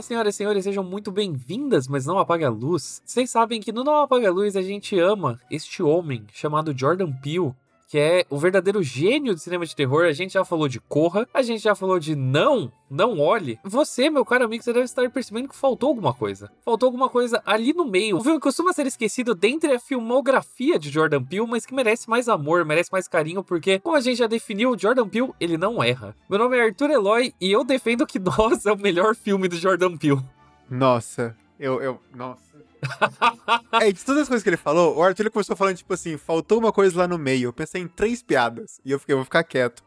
Olá, 0.00 0.06
senhoras 0.06 0.34
e 0.34 0.38
senhores, 0.38 0.64
sejam 0.64 0.82
muito 0.82 1.12
bem-vindas, 1.12 1.86
mas 1.86 2.06
não 2.06 2.18
apague 2.18 2.42
a 2.42 2.48
luz. 2.48 3.02
Vocês 3.04 3.28
sabem 3.28 3.60
que 3.60 3.70
no 3.70 3.84
Não 3.84 3.96
Apaga 3.96 4.28
a 4.28 4.32
Luz 4.32 4.56
a 4.56 4.62
gente 4.62 4.98
ama 4.98 5.38
este 5.50 5.82
homem 5.82 6.24
chamado 6.32 6.72
Jordan 6.74 7.12
Peele, 7.12 7.52
que 7.90 7.98
é 7.98 8.24
o 8.30 8.38
verdadeiro 8.38 8.80
gênio 8.84 9.34
do 9.34 9.40
cinema 9.40 9.66
de 9.66 9.74
terror. 9.74 10.04
A 10.04 10.12
gente 10.12 10.34
já 10.34 10.44
falou 10.44 10.68
de 10.68 10.78
Corra, 10.78 11.28
a 11.34 11.42
gente 11.42 11.60
já 11.60 11.74
falou 11.74 11.98
de 11.98 12.14
Não, 12.14 12.72
Não 12.88 13.18
Olhe. 13.18 13.58
Você, 13.64 14.08
meu 14.08 14.24
caro 14.24 14.44
amigo, 14.44 14.62
você 14.62 14.72
deve 14.72 14.84
estar 14.84 15.10
percebendo 15.10 15.48
que 15.48 15.56
faltou 15.56 15.88
alguma 15.88 16.14
coisa. 16.14 16.52
Faltou 16.64 16.86
alguma 16.86 17.08
coisa 17.08 17.42
ali 17.44 17.72
no 17.72 17.84
meio. 17.84 18.16
Um 18.16 18.22
filme 18.22 18.38
costuma 18.38 18.72
ser 18.72 18.86
esquecido 18.86 19.34
dentre 19.34 19.72
a 19.72 19.80
filmografia 19.80 20.78
de 20.78 20.88
Jordan 20.88 21.24
Peele, 21.24 21.48
mas 21.48 21.66
que 21.66 21.74
merece 21.74 22.08
mais 22.08 22.28
amor, 22.28 22.64
merece 22.64 22.92
mais 22.92 23.08
carinho, 23.08 23.42
porque, 23.42 23.80
como 23.80 23.96
a 23.96 24.00
gente 24.00 24.18
já 24.18 24.28
definiu, 24.28 24.78
Jordan 24.78 25.08
Peele, 25.08 25.32
ele 25.40 25.58
não 25.58 25.82
erra. 25.82 26.14
Meu 26.28 26.38
nome 26.38 26.56
é 26.56 26.62
Arthur 26.62 26.90
Eloy 26.90 27.34
e 27.40 27.50
eu 27.50 27.64
defendo 27.64 28.06
que 28.06 28.20
Nós 28.22 28.66
é 28.66 28.72
o 28.72 28.78
melhor 28.78 29.16
filme 29.16 29.48
do 29.48 29.56
Jordan 29.56 29.96
Peele. 29.96 30.22
Nossa, 30.70 31.36
eu, 31.58 31.82
eu, 31.82 32.00
nossa. 32.14 32.69
É, 33.80 33.92
de 33.92 34.04
todas 34.04 34.22
as 34.22 34.28
coisas 34.28 34.42
que 34.42 34.48
ele 34.48 34.56
falou, 34.56 34.96
o 34.96 35.02
Arthur 35.02 35.22
ele 35.22 35.30
começou 35.30 35.56
falando, 35.56 35.76
tipo 35.76 35.92
assim, 35.92 36.16
faltou 36.16 36.58
uma 36.58 36.72
coisa 36.72 36.98
lá 36.98 37.08
no 37.08 37.18
meio. 37.18 37.48
Eu 37.48 37.52
pensei 37.52 37.82
em 37.82 37.88
três 37.88 38.22
piadas. 38.22 38.80
E 38.84 38.90
eu 38.90 38.98
fiquei, 38.98 39.14
vou 39.14 39.24
ficar 39.24 39.44
quieto. 39.44 39.82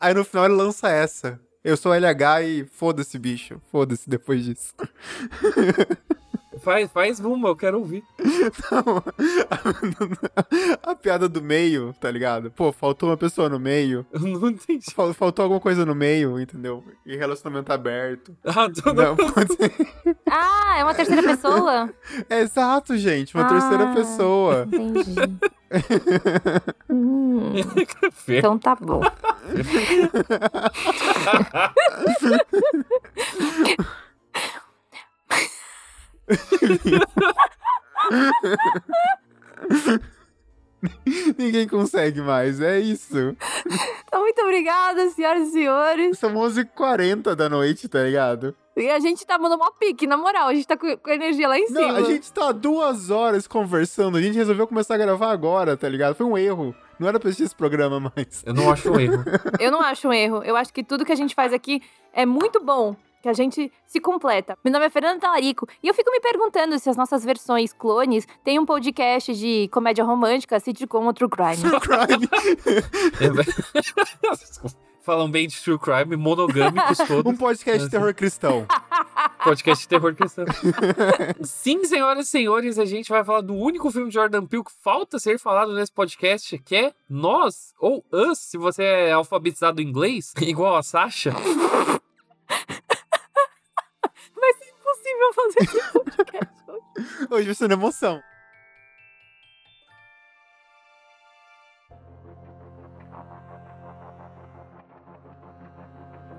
Aí 0.00 0.14
no 0.14 0.24
final 0.24 0.46
ele 0.46 0.54
lança 0.54 0.88
essa. 0.90 1.40
Eu 1.62 1.76
sou 1.76 1.92
LH 1.92 2.42
e 2.42 2.64
foda-se, 2.64 3.18
bicho. 3.18 3.60
Foda-se 3.70 4.08
depois 4.08 4.44
disso. 4.44 4.72
Faz, 6.58 6.90
faz 6.90 7.20
uma, 7.20 7.48
eu 7.48 7.56
quero 7.56 7.78
ouvir. 7.78 8.02
Não, 8.72 9.02
a, 10.84 10.90
a 10.90 10.94
piada 10.96 11.28
do 11.28 11.40
meio, 11.40 11.94
tá 12.00 12.10
ligado? 12.10 12.50
Pô, 12.50 12.72
faltou 12.72 13.08
uma 13.08 13.16
pessoa 13.16 13.48
no 13.48 13.58
meio. 13.58 14.04
Eu 14.12 14.20
não 14.20 14.48
entendi. 14.50 14.84
Fal- 14.92 15.14
Faltou 15.14 15.44
alguma 15.44 15.60
coisa 15.60 15.86
no 15.86 15.94
meio, 15.94 16.40
entendeu? 16.40 16.82
E 17.06 17.16
relacionamento 17.16 17.72
aberto. 17.72 18.36
Ah, 18.44 18.68
tu 18.68 18.92
Não, 18.92 19.14
pode. 19.16 19.56
Ah, 20.28 20.76
é 20.78 20.84
uma 20.84 20.92
terceira 20.94 21.22
pessoa? 21.22 21.88
É 22.28 22.40
exato, 22.42 22.96
gente. 22.98 23.34
Uma 23.34 23.46
Ah. 23.46 23.48
terceira 23.48 23.86
pessoa. 23.94 24.66
Entendi. 24.66 25.14
Hum, 26.90 27.52
então 28.28 28.58
tá 28.58 28.74
bom. 28.74 29.00
Ninguém 41.36 41.68
consegue 41.68 42.22
mais, 42.22 42.60
é 42.60 42.80
isso. 42.80 43.36
Então, 44.04 44.22
muito 44.22 44.40
obrigada, 44.40 45.08
senhoras 45.10 45.48
e 45.48 45.52
senhores. 45.52 46.18
São 46.18 46.32
11h40 46.34 47.34
da 47.34 47.48
noite, 47.48 47.88
tá 47.88 48.02
ligado? 48.02 48.54
E 48.76 48.88
a 48.88 48.98
gente 48.98 49.26
tá 49.26 49.38
mandando 49.38 49.62
uma 49.62 49.72
pique, 49.72 50.06
na 50.06 50.16
moral. 50.16 50.48
A 50.48 50.54
gente 50.54 50.66
tá 50.66 50.76
com, 50.76 50.86
a 50.86 51.14
energia 51.14 51.48
lá 51.48 51.58
em 51.58 51.70
Não, 51.70 51.82
cima. 51.82 51.98
a 51.98 52.02
gente 52.02 52.32
tá 52.32 52.50
duas 52.50 53.10
horas 53.10 53.46
conversando, 53.46 54.16
a 54.16 54.22
gente 54.22 54.36
resolveu 54.36 54.66
começar 54.66 54.94
a 54.94 54.98
gravar 54.98 55.30
agora, 55.30 55.76
tá 55.76 55.88
ligado? 55.88 56.14
Foi 56.14 56.24
um 56.24 56.38
erro. 56.38 56.74
Não 56.98 57.08
era 57.08 57.20
pra 57.20 57.28
assistir 57.28 57.44
esse 57.44 57.54
programa 57.54 58.00
mais. 58.00 58.42
Eu 58.44 58.54
não 58.54 58.70
acho 58.70 58.90
um 58.90 58.98
erro. 58.98 59.22
Eu 59.58 59.70
não 59.70 59.82
acho 59.82 60.08
um 60.08 60.12
erro. 60.12 60.42
Eu 60.42 60.56
acho 60.56 60.72
que 60.72 60.82
tudo 60.82 61.04
que 61.04 61.12
a 61.12 61.16
gente 61.16 61.34
faz 61.34 61.52
aqui 61.52 61.82
é 62.12 62.24
muito 62.24 62.60
bom. 62.60 62.96
Que 63.22 63.28
a 63.28 63.32
gente 63.32 63.70
se 63.86 64.00
completa. 64.00 64.56
Meu 64.64 64.72
nome 64.72 64.86
é 64.86 64.90
Fernanda 64.90 65.20
Talarico 65.20 65.68
e 65.82 65.88
eu 65.88 65.94
fico 65.94 66.10
me 66.10 66.20
perguntando 66.20 66.78
se 66.78 66.88
as 66.88 66.96
nossas 66.96 67.24
versões 67.24 67.72
clones 67.72 68.26
têm 68.42 68.58
um 68.58 68.64
podcast 68.64 69.34
de 69.34 69.68
comédia 69.68 70.04
romântica, 70.04 70.58
sitcom 70.58 71.04
ou 71.04 71.12
true 71.12 71.28
crime. 71.28 71.56
True 71.56 71.80
crime. 71.80 72.28
Falam 75.02 75.30
bem 75.30 75.48
de 75.48 75.60
true 75.60 75.78
crime, 75.78 76.14
monogâmicos 76.14 76.98
todos. 76.98 77.32
um 77.32 77.36
podcast 77.36 77.84
de 77.84 77.90
terror 77.90 78.14
cristão. 78.14 78.66
Podcast 79.42 79.84
de 79.84 79.88
terror 79.88 80.14
cristão. 80.14 80.44
Sim, 81.42 81.82
senhoras 81.84 82.26
e 82.26 82.30
senhores, 82.30 82.78
a 82.78 82.84
gente 82.84 83.08
vai 83.08 83.24
falar 83.24 83.40
do 83.40 83.54
único 83.54 83.90
filme 83.90 84.08
de 84.08 84.14
Jordan 84.14 84.44
Peele 84.46 84.64
que 84.64 84.72
falta 84.82 85.18
ser 85.18 85.38
falado 85.38 85.72
nesse 85.72 85.90
podcast, 85.90 86.58
que 86.58 86.76
é 86.76 86.92
Nós, 87.08 87.72
ou 87.80 88.04
Us, 88.12 88.38
se 88.38 88.58
você 88.58 88.82
é 88.84 89.12
alfabetizado 89.12 89.80
em 89.80 89.86
inglês, 89.86 90.34
igual 90.42 90.76
a 90.76 90.82
Sasha. 90.82 91.32
Impossível 95.20 95.32
fazer 95.34 95.60
esse 95.60 95.92
podcast 95.92 96.54
hoje. 96.66 97.28
Hoje 97.30 97.46
vai 97.46 97.54
ser 97.54 97.68
na 97.68 97.74
emoção. 97.74 98.22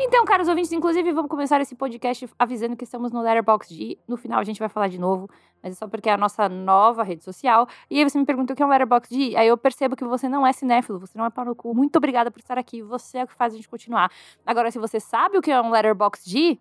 Então, 0.04 0.26
caros 0.26 0.48
ouvintes, 0.48 0.72
inclusive, 0.72 1.12
vamos 1.12 1.30
começar 1.30 1.62
esse 1.62 1.76
podcast 1.76 2.28
avisando 2.40 2.76
que 2.76 2.84
estamos 2.84 3.12
no 3.12 3.22
Letterboxd. 3.22 4.00
No 4.08 4.18
final 4.18 4.40
a 4.40 4.44
gente 4.44 4.60
vai 4.60 4.68
falar 4.68 4.88
de 4.88 5.00
novo, 5.00 5.30
mas 5.62 5.74
é 5.74 5.76
só 5.76 5.88
porque 5.88 6.10
é 6.10 6.14
a 6.14 6.18
nossa 6.18 6.50
nova 6.50 7.04
rede 7.04 7.24
social. 7.24 7.68
E 7.88 8.00
aí 8.00 8.10
você 8.10 8.18
me 8.18 8.26
pergunta 8.26 8.52
o 8.52 8.56
que 8.56 8.64
é 8.64 8.66
um 8.66 8.70
Letterboxd, 8.70 9.36
aí 9.38 9.48
eu 9.48 9.58
percebo 9.58 9.96
que 9.96 10.04
você 10.04 10.28
não 10.28 10.46
é 10.46 10.52
cinéfilo, 10.54 11.00
você 11.00 11.16
não 11.16 11.26
é 11.26 11.30
pau 11.30 11.46
no 11.46 11.56
cu. 11.56 11.76
Muito 11.76 11.96
obrigada 11.98 12.32
por 12.32 12.40
estar 12.40 12.58
aqui, 12.58 12.82
você 12.82 13.20
é 13.20 13.24
o 13.26 13.28
que 13.28 13.36
faz 13.36 13.54
a 13.54 13.56
gente 13.58 13.70
continuar. 13.70 14.12
Agora, 14.44 14.72
se 14.72 14.80
você 14.80 15.00
sabe 15.00 15.38
o 15.38 15.42
que 15.42 15.52
é 15.52 15.62
um 15.62 15.70
Letterboxd, 15.70 16.60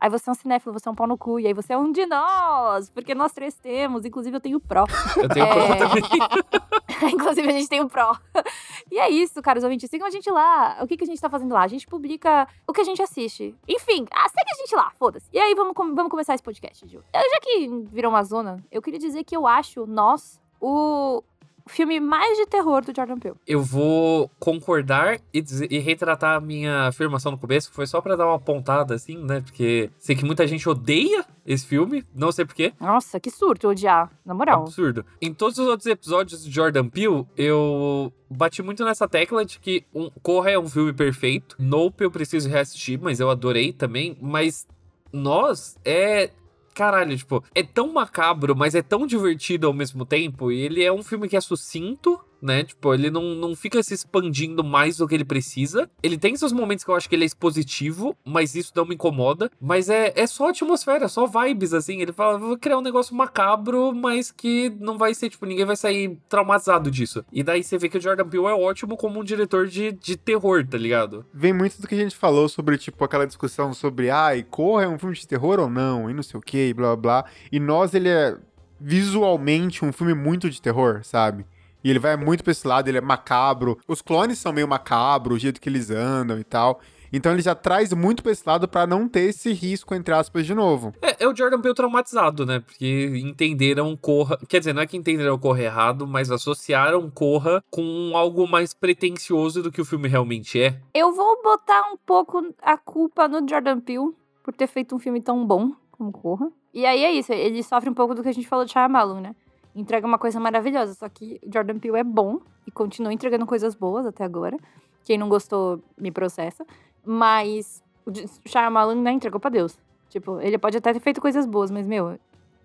aí 0.00 0.10
você 0.10 0.28
é 0.28 0.32
um 0.32 0.34
cinéfilo, 0.34 0.72
você 0.72 0.88
é 0.88 0.92
um 0.92 0.94
pau 0.94 1.06
no 1.06 1.16
cu, 1.18 1.40
e 1.40 1.46
aí 1.46 1.52
você 1.52 1.72
é 1.72 1.78
um 1.78 1.90
de 1.92 2.06
nós, 2.06 2.90
porque 2.90 3.14
nós 3.14 3.32
três 3.32 3.54
temos, 3.54 4.04
inclusive 4.04 4.36
eu 4.36 4.40
tenho 4.40 4.60
Pro. 4.60 4.84
Eu 5.16 5.28
tenho 5.28 5.46
É. 5.46 5.52
prova 5.52 5.76
também. 5.76 6.02
Inclusive, 7.12 7.48
a 7.48 7.52
gente 7.52 7.68
tem 7.68 7.80
o 7.80 7.88
Pro. 7.88 8.16
E 8.90 8.98
é 8.98 9.10
isso, 9.10 9.42
caros 9.42 9.64
ouvintes. 9.64 9.90
Sigam 9.90 10.06
a 10.06 10.10
gente 10.10 10.30
lá. 10.30 10.78
O 10.80 10.86
que, 10.86 10.96
que 10.96 11.02
a 11.02 11.06
gente 11.06 11.20
tá 11.20 11.28
fazendo 11.28 11.52
lá? 11.52 11.62
A 11.62 11.66
gente 11.68 11.86
publica 11.88 12.46
o 12.66 12.72
que 12.72 12.80
a 12.80 12.84
gente 12.84 13.02
assiste. 13.02 13.52
Enfim, 13.68 14.06
ah, 14.12 14.28
segue 14.28 14.50
a 14.50 14.54
gente 14.58 14.74
lá, 14.76 14.90
foda-se. 14.96 15.28
E 15.32 15.38
aí, 15.38 15.54
vamos, 15.54 15.74
vamos 15.74 16.08
começar 16.08 16.34
esse 16.34 16.42
podcast, 16.42 16.86
Ju. 16.86 16.98
Eu, 17.12 17.20
já 17.30 17.40
que 17.42 17.68
virou 17.90 18.10
uma 18.12 18.22
zona, 18.22 18.64
eu 18.70 18.80
queria 18.80 18.98
dizer 19.00 19.24
que 19.24 19.36
eu 19.36 19.44
acho 19.46 19.86
Nós 19.86 20.40
o 20.60 21.22
filme 21.68 21.98
mais 22.00 22.36
de 22.38 22.46
terror 22.46 22.84
do 22.84 22.92
Jordan 22.94 23.18
Peele. 23.18 23.36
Eu 23.46 23.60
vou 23.62 24.30
concordar 24.38 25.18
e, 25.32 25.40
dizer- 25.40 25.70
e 25.70 25.78
retratar 25.78 26.36
a 26.36 26.40
minha 26.40 26.86
afirmação 26.88 27.32
no 27.32 27.38
começo, 27.38 27.68
que 27.70 27.74
foi 27.76 27.86
só 27.86 28.00
pra 28.00 28.16
dar 28.16 28.26
uma 28.26 28.38
pontada, 28.38 28.94
assim, 28.94 29.16
né? 29.18 29.40
Porque 29.40 29.90
sei 29.98 30.14
que 30.16 30.24
muita 30.24 30.46
gente 30.46 30.68
odeia 30.68 31.24
esse 31.46 31.66
filme, 31.66 32.04
não 32.14 32.30
sei 32.32 32.44
porquê. 32.44 32.72
Nossa, 32.80 33.18
que 33.20 33.30
surto 33.30 33.68
odiar, 33.68 34.10
na 34.24 34.34
moral. 34.34 34.62
Absurdo. 34.62 35.04
Em 35.20 35.32
todos 35.34 35.58
os 35.58 35.66
outros 35.66 35.86
episódios 35.86 36.44
de 36.44 36.50
Jordan 36.50 36.88
Peele, 36.88 37.26
eu 37.36 38.12
bati 38.30 38.62
muito 38.62 38.84
nessa 38.84 39.06
tecla 39.08 39.44
de 39.44 39.58
que 39.58 39.84
um, 39.94 40.10
Corra 40.22 40.50
é 40.50 40.58
um 40.58 40.68
filme 40.68 40.92
perfeito. 40.92 41.56
Nope 41.58 42.02
eu 42.04 42.10
preciso 42.10 42.48
reassistir, 42.48 42.98
mas 43.00 43.20
eu 43.20 43.30
adorei 43.30 43.72
também. 43.72 44.16
Mas 44.20 44.66
Nós 45.12 45.76
é... 45.84 46.30
Caralho, 46.76 47.16
tipo, 47.16 47.42
é 47.54 47.62
tão 47.62 47.90
macabro, 47.90 48.54
mas 48.54 48.74
é 48.74 48.82
tão 48.82 49.06
divertido 49.06 49.66
ao 49.66 49.72
mesmo 49.72 50.04
tempo. 50.04 50.52
E 50.52 50.60
ele 50.60 50.84
é 50.84 50.92
um 50.92 51.02
filme 51.02 51.26
que 51.26 51.34
é 51.34 51.40
sucinto, 51.40 52.20
né? 52.40 52.64
Tipo, 52.64 52.94
ele 52.94 53.10
não, 53.10 53.34
não 53.34 53.54
fica 53.54 53.82
se 53.82 53.94
expandindo 53.94 54.62
mais 54.62 54.96
do 54.98 55.06
que 55.06 55.14
ele 55.14 55.24
precisa. 55.24 55.90
Ele 56.02 56.18
tem 56.18 56.36
seus 56.36 56.52
momentos 56.52 56.84
que 56.84 56.90
eu 56.90 56.94
acho 56.94 57.08
que 57.08 57.14
ele 57.14 57.24
é 57.24 57.26
expositivo, 57.26 58.16
mas 58.24 58.54
isso 58.54 58.72
não 58.74 58.84
me 58.84 58.94
incomoda. 58.94 59.50
Mas 59.60 59.88
é, 59.88 60.12
é 60.14 60.26
só 60.26 60.50
atmosfera, 60.50 61.08
só 61.08 61.26
vibes, 61.26 61.72
assim. 61.72 62.00
Ele 62.00 62.12
fala, 62.12 62.38
vou 62.38 62.58
criar 62.58 62.78
um 62.78 62.82
negócio 62.82 63.14
macabro, 63.14 63.94
mas 63.94 64.30
que 64.30 64.70
não 64.80 64.98
vai 64.98 65.14
ser, 65.14 65.30
tipo, 65.30 65.46
ninguém 65.46 65.64
vai 65.64 65.76
sair 65.76 66.18
traumatizado 66.28 66.90
disso. 66.90 67.24
E 67.32 67.42
daí 67.42 67.62
você 67.62 67.78
vê 67.78 67.88
que 67.88 67.98
o 67.98 68.00
Jordan 68.00 68.28
Peele 68.28 68.46
é 68.46 68.54
ótimo 68.54 68.96
como 68.96 69.20
um 69.20 69.24
diretor 69.24 69.66
de, 69.66 69.92
de 69.92 70.16
terror, 70.16 70.66
tá 70.66 70.78
ligado? 70.78 71.24
Vem 71.32 71.52
muito 71.52 71.80
do 71.80 71.88
que 71.88 71.94
a 71.94 71.98
gente 71.98 72.16
falou 72.16 72.48
sobre, 72.48 72.78
tipo, 72.78 73.04
aquela 73.04 73.26
discussão 73.26 73.72
sobre, 73.72 74.10
ai, 74.10 74.42
Corra 74.42 74.84
é 74.84 74.88
um 74.88 74.98
filme 74.98 75.14
de 75.14 75.26
terror 75.26 75.58
ou 75.58 75.68
não, 75.68 76.10
e 76.10 76.14
não 76.14 76.22
sei 76.22 76.38
o 76.38 76.42
que, 76.42 76.72
blá 76.74 76.96
blá. 76.96 77.24
E 77.50 77.58
nós, 77.58 77.94
ele 77.94 78.08
é 78.08 78.36
visualmente 78.80 79.84
um 79.84 79.92
filme 79.92 80.14
muito 80.14 80.50
de 80.50 80.60
terror, 80.60 81.00
sabe? 81.02 81.46
E 81.86 81.90
ele 81.90 82.00
vai 82.00 82.16
muito 82.16 82.42
pra 82.42 82.50
esse 82.50 82.66
lado, 82.66 82.88
ele 82.88 82.98
é 82.98 83.00
macabro. 83.00 83.78
Os 83.86 84.02
clones 84.02 84.40
são 84.40 84.52
meio 84.52 84.66
macabro, 84.66 85.36
o 85.36 85.38
jeito 85.38 85.60
que 85.60 85.68
eles 85.68 85.88
andam 85.88 86.36
e 86.36 86.42
tal. 86.42 86.80
Então 87.12 87.30
ele 87.30 87.42
já 87.42 87.54
traz 87.54 87.92
muito 87.92 88.24
pra 88.24 88.32
esse 88.32 88.42
lado 88.44 88.66
pra 88.66 88.88
não 88.88 89.08
ter 89.08 89.20
esse 89.20 89.52
risco, 89.52 89.94
entre 89.94 90.12
aspas, 90.12 90.44
de 90.44 90.52
novo. 90.52 90.92
É, 91.00 91.22
é 91.22 91.28
o 91.28 91.36
Jordan 91.36 91.60
Peele 91.60 91.76
traumatizado, 91.76 92.44
né? 92.44 92.58
Porque 92.58 93.22
entenderam 93.24 93.96
Corra. 93.96 94.36
Quer 94.48 94.58
dizer, 94.58 94.72
não 94.72 94.82
é 94.82 94.86
que 94.88 94.96
entenderam 94.96 95.38
Corra 95.38 95.62
errado, 95.62 96.08
mas 96.08 96.28
associaram 96.28 97.08
Corra 97.08 97.62
com 97.70 98.16
algo 98.16 98.48
mais 98.48 98.74
pretencioso 98.74 99.62
do 99.62 99.70
que 99.70 99.80
o 99.80 99.84
filme 99.84 100.08
realmente 100.08 100.60
é. 100.60 100.80
Eu 100.92 101.12
vou 101.12 101.40
botar 101.40 101.82
um 101.92 101.96
pouco 102.04 102.52
a 102.62 102.76
culpa 102.76 103.28
no 103.28 103.48
Jordan 103.48 103.78
Peele 103.78 104.10
por 104.42 104.52
ter 104.52 104.66
feito 104.66 104.96
um 104.96 104.98
filme 104.98 105.20
tão 105.20 105.46
bom 105.46 105.70
como 105.92 106.10
Corra. 106.10 106.50
E 106.74 106.84
aí 106.84 107.04
é 107.04 107.12
isso, 107.12 107.32
ele 107.32 107.62
sofre 107.62 107.88
um 107.88 107.94
pouco 107.94 108.12
do 108.12 108.24
que 108.24 108.28
a 108.28 108.32
gente 108.32 108.48
falou 108.48 108.64
de 108.64 108.72
Shyamalan, 108.72 109.20
né? 109.20 109.36
Entrega 109.76 110.06
uma 110.06 110.18
coisa 110.18 110.40
maravilhosa, 110.40 110.94
só 110.94 111.06
que 111.06 111.38
Jordan 111.52 111.78
Peele 111.78 111.98
é 111.98 112.04
bom 112.04 112.40
e 112.66 112.70
continua 112.70 113.12
entregando 113.12 113.44
coisas 113.44 113.74
boas 113.74 114.06
até 114.06 114.24
agora. 114.24 114.56
Quem 115.04 115.18
não 115.18 115.28
gostou, 115.28 115.82
me 115.98 116.10
processa. 116.10 116.64
Mas 117.04 117.82
o 118.06 118.10
Shyamalan, 118.48 118.94
né, 119.02 119.12
entregou 119.12 119.38
pra 119.38 119.50
Deus. 119.50 119.78
Tipo, 120.08 120.40
ele 120.40 120.56
pode 120.56 120.78
até 120.78 120.94
ter 120.94 121.00
feito 121.00 121.20
coisas 121.20 121.44
boas, 121.44 121.70
mas, 121.70 121.86
meu, 121.86 122.18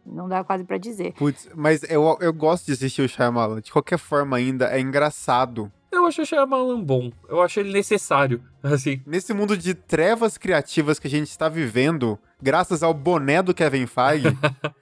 não 0.05 0.29
dá 0.29 0.43
quase 0.43 0.63
pra 0.63 0.77
dizer. 0.77 1.13
Putz, 1.13 1.49
mas 1.53 1.83
eu, 1.83 2.17
eu 2.21 2.33
gosto 2.33 2.65
de 2.65 2.71
assistir 2.71 3.01
o 3.01 3.09
Shyamalan. 3.09 3.61
De 3.61 3.71
qualquer 3.71 3.97
forma, 3.99 4.37
ainda 4.37 4.67
é 4.71 4.79
engraçado 4.79 5.71
Eu 5.91 6.05
acho 6.05 6.21
o 6.21 6.25
Shyamalan 6.25 6.81
bom. 6.81 7.11
Eu 7.27 7.41
acho 7.41 7.59
ele 7.59 7.73
necessário, 7.73 8.41
assim. 8.63 9.01
Nesse 9.05 9.33
mundo 9.33 9.57
de 9.57 9.73
trevas 9.73 10.37
criativas 10.37 10.97
que 10.97 11.07
a 11.07 11.09
gente 11.09 11.27
está 11.27 11.49
vivendo, 11.49 12.17
graças 12.41 12.81
ao 12.81 12.93
boné 12.93 13.43
do 13.43 13.53
Kevin 13.53 13.85
Feige, 13.85 14.29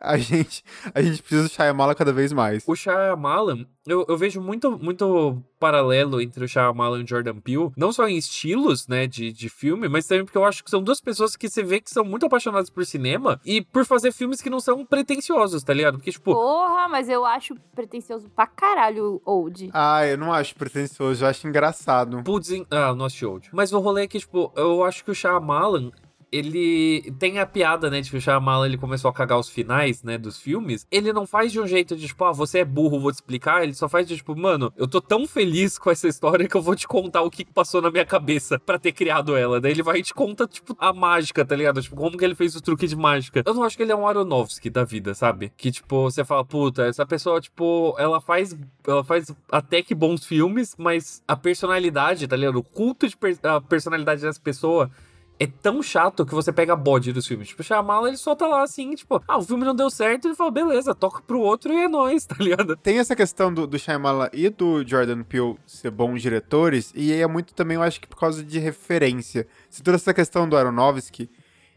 a 0.00 0.16
gente, 0.16 0.64
a 0.94 1.02
gente 1.02 1.20
precisa 1.20 1.42
do 1.42 1.48
Shyamalan 1.48 1.94
cada 1.94 2.12
vez 2.12 2.32
mais. 2.32 2.64
O 2.66 2.74
Shyamalan, 2.74 3.66
eu, 3.86 4.06
eu 4.08 4.16
vejo 4.16 4.40
muito, 4.40 4.78
muito 4.78 5.42
paralelo 5.58 6.20
entre 6.20 6.44
o 6.44 6.48
Shyamalan 6.48 7.00
e 7.00 7.04
o 7.04 7.06
Jordan 7.06 7.38
Peele, 7.38 7.70
não 7.76 7.92
só 7.92 8.08
em 8.08 8.16
estilos, 8.16 8.88
né, 8.88 9.06
de, 9.06 9.30
de 9.30 9.48
filme, 9.50 9.88
mas 9.88 10.06
também 10.06 10.24
porque 10.24 10.38
eu 10.38 10.44
acho 10.44 10.64
que 10.64 10.70
são 10.70 10.82
duas 10.82 11.00
pessoas 11.00 11.36
que 11.36 11.48
você 11.48 11.62
vê 11.62 11.80
que 11.80 11.90
são 11.90 12.04
muito 12.04 12.24
apaixonadas 12.24 12.70
por 12.70 12.84
cinema 12.86 13.38
e 13.44 13.60
por 13.60 13.84
fazer 13.84 14.12
filmes 14.12 14.40
que 14.40 14.48
não 14.48 14.60
são 14.60 14.86
pretensiosos, 14.86 15.62
tá 15.62 15.74
ligado? 15.74 15.98
Porque, 15.98 16.10
tipo... 16.10 16.32
Porra, 16.32 16.88
mas 16.88 17.08
eu 17.08 17.26
acho 17.26 17.54
pretencioso 17.74 18.28
pra 18.30 18.46
caralho 18.46 19.20
Old. 19.24 19.70
Ah, 19.72 20.06
eu 20.06 20.16
não 20.16 20.32
acho 20.32 20.54
pretencioso, 20.54 21.22
eu 21.22 21.28
acho 21.28 21.46
engraçado. 21.46 22.22
Putz, 22.22 22.50
ah, 22.70 22.94
não 22.94 23.04
assisti 23.04 23.26
Old. 23.26 23.50
Mas 23.52 23.72
o 23.72 23.78
rolê 23.78 24.04
é 24.04 24.06
que, 24.06 24.18
tipo, 24.18 24.50
eu 24.56 24.82
acho 24.82 25.04
que 25.04 25.10
o 25.10 25.14
Shyamalan, 25.14 25.90
ele 26.32 27.12
tem 27.18 27.38
a 27.38 27.46
piada, 27.46 27.90
né, 27.90 28.00
de 28.00 28.10
que 28.10 28.16
o 28.16 28.20
Shyamalan 28.20 28.66
ele 28.66 28.78
começou 28.78 29.08
a 29.08 29.12
cagar 29.12 29.38
os 29.38 29.48
finais, 29.48 30.02
né, 30.02 30.16
dos 30.16 30.38
filmes. 30.38 30.86
Ele 30.90 31.12
não 31.12 31.26
faz 31.26 31.52
de 31.52 31.60
um 31.60 31.66
jeito 31.66 31.96
de, 31.96 32.06
tipo, 32.06 32.24
ah, 32.24 32.32
você 32.32 32.60
é 32.60 32.64
burro, 32.64 33.00
vou 33.00 33.10
te 33.10 33.16
explicar. 33.16 33.62
Ele 33.62 33.74
só 33.74 33.88
faz 33.88 34.06
de, 34.06 34.16
tipo, 34.16 34.36
mano, 34.36 34.72
eu 34.76 34.86
tô 34.86 35.00
tão 35.00 35.26
feliz 35.26 35.78
com 35.78 35.90
essa 35.90 36.08
história 36.08 36.48
que 36.48 36.56
eu 36.56 36.62
vou 36.62 36.76
te 36.76 36.86
contar 36.86 37.22
o 37.22 37.30
que 37.30 37.44
passou 37.44 37.82
na 37.82 37.90
minha 37.90 38.04
cabeça 38.04 38.58
para 38.58 38.78
ter 38.78 38.92
criado 38.92 39.36
ela. 39.36 39.60
Daí 39.60 39.72
ele 39.72 39.82
vai 39.82 39.98
e 39.98 40.02
te 40.02 40.14
conta, 40.14 40.46
tipo, 40.46 40.76
a 40.78 40.92
mágica, 40.92 41.44
tá 41.44 41.56
ligado? 41.56 41.82
Tipo, 41.82 41.96
como 41.96 42.16
que 42.16 42.24
ele 42.24 42.34
fez 42.34 42.54
o 42.54 42.60
truque 42.60 42.86
de 42.86 42.96
mágica. 42.96 43.42
Eu 43.44 43.54
não 43.54 43.64
acho 43.64 43.76
que 43.76 43.82
ele 43.82 43.92
é 43.92 43.96
um 43.96 44.06
Aronofsky 44.06 44.70
da 44.70 44.84
vida, 44.84 45.14
sabe? 45.14 45.52
Que, 45.56 45.70
tipo, 45.70 46.02
você 46.02 46.24
fala, 46.24 46.44
puta, 46.44 46.86
essa 46.86 47.04
pessoa, 47.04 47.40
tipo, 47.40 47.94
ela 47.98 48.20
faz, 48.20 48.56
ela 48.86 49.02
faz 49.02 49.34
até 49.50 49.82
que 49.82 49.94
bons 49.94 50.24
filmes, 50.24 50.76
mas 50.78 51.22
a 51.26 51.36
personalidade, 51.36 52.26
tá 52.26 52.36
ligado? 52.36 52.56
O 52.56 52.62
culto 52.62 53.08
de 53.08 53.16
per 53.16 53.38
a 53.42 53.60
personalidade 53.60 54.22
dessa 54.22 54.40
pessoa 54.40 54.90
é 55.40 55.46
tão 55.46 55.82
chato 55.82 56.26
que 56.26 56.34
você 56.34 56.52
pega 56.52 56.76
bode 56.76 57.14
dos 57.14 57.26
filmes. 57.26 57.48
Tipo, 57.48 57.62
Shyamalan, 57.62 58.08
ele 58.08 58.18
só 58.18 58.36
tá 58.36 58.46
lá 58.46 58.62
assim, 58.62 58.94
tipo, 58.94 59.24
ah, 59.26 59.38
o 59.38 59.42
filme 59.42 59.64
não 59.64 59.74
deu 59.74 59.88
certo, 59.88 60.28
ele 60.28 60.34
fala, 60.34 60.50
beleza, 60.50 60.94
toca 60.94 61.22
pro 61.22 61.40
outro 61.40 61.72
e 61.72 61.76
é 61.84 61.88
nóis, 61.88 62.26
tá 62.28 62.36
ligado? 62.38 62.76
Tem 62.76 62.98
essa 62.98 63.16
questão 63.16 63.52
do, 63.52 63.66
do 63.66 63.78
Shyamalan 63.78 64.28
e 64.34 64.50
do 64.50 64.86
Jordan 64.86 65.22
Peele 65.22 65.56
ser 65.66 65.90
bons 65.90 66.20
diretores, 66.20 66.92
e 66.94 67.10
é 67.10 67.26
muito 67.26 67.54
também, 67.54 67.76
eu 67.76 67.82
acho 67.82 67.98
que 67.98 68.06
por 68.06 68.18
causa 68.18 68.44
de 68.44 68.58
referência. 68.58 69.46
Se 69.70 69.82
toda 69.82 69.96
essa 69.96 70.12
questão 70.12 70.46
do 70.46 70.58
Aronofsky, 70.58 71.30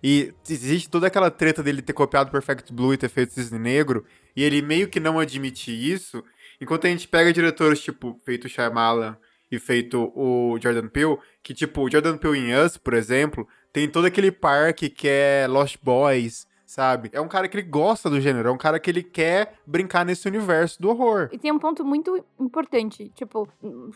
e 0.04 0.34
existe 0.50 0.90
toda 0.90 1.08
aquela 1.08 1.32
treta 1.32 1.64
dele 1.64 1.82
ter 1.82 1.94
copiado 1.94 2.30
Perfect 2.30 2.74
Blue 2.74 2.94
e 2.94 2.98
ter 2.98 3.08
feito 3.08 3.32
Cisne 3.32 3.58
Negro, 3.58 4.04
e 4.36 4.44
ele 4.44 4.62
meio 4.62 4.90
que 4.90 5.00
não 5.00 5.18
admitir 5.20 5.74
isso, 5.74 6.22
enquanto 6.60 6.86
a 6.86 6.90
gente 6.90 7.08
pega 7.08 7.32
diretores 7.32 7.80
tipo, 7.80 8.20
feito 8.26 8.50
Shyamalan 8.50 9.16
e 9.56 9.60
feito 9.60 10.12
o 10.16 10.58
Jordan 10.60 10.88
Peele, 10.88 11.18
que 11.42 11.54
tipo, 11.54 11.82
o 11.82 11.90
Jordan 11.90 12.18
Peele 12.18 12.40
em 12.40 12.56
Us, 12.56 12.78
por 12.78 12.94
exemplo, 12.94 13.48
tem 13.72 13.90
todo 13.90 14.06
aquele 14.06 14.32
parque 14.32 14.90
que 14.90 15.08
é 15.08 15.46
Lost 15.48 15.78
Boys, 15.82 16.48
sabe? 16.66 17.10
É 17.14 17.22
um 17.22 17.28
cara 17.28 17.48
que 17.48 17.56
ele 17.58 17.68
gosta 17.68 18.10
do 18.10 18.20
gênero, 18.20 18.50
é 18.50 18.52
um 18.52 18.58
cara 18.58 18.80
que 18.80 18.90
ele 18.90 19.04
quer 19.04 19.56
brincar 19.66 20.04
nesse 20.04 20.28
universo 20.28 20.82
do 20.82 20.90
horror. 20.90 21.30
E 21.32 21.38
tem 21.38 21.52
um 21.52 21.60
ponto 21.60 21.86
muito 21.86 22.24
importante, 22.40 23.10
tipo, 23.16 23.48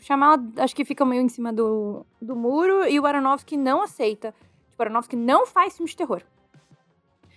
chamar, 0.01 0.39
acho 0.57 0.75
que 0.75 0.86
fica 0.86 1.04
meio 1.04 1.21
em 1.21 1.30
cima 1.30 1.51
do, 1.51 2.06
do 2.21 2.36
muro 2.36 2.88
e 2.88 3.00
o 3.00 3.06
Aronofsky 3.06 3.57
não 3.57 3.81
aceita. 3.81 4.33
Tipo, 4.69 4.80
o 4.80 4.81
Aronofsky 4.83 5.15
não 5.15 5.48
faz 5.48 5.75
filme 5.75 5.89
de 5.89 5.98
terror. 5.98 6.21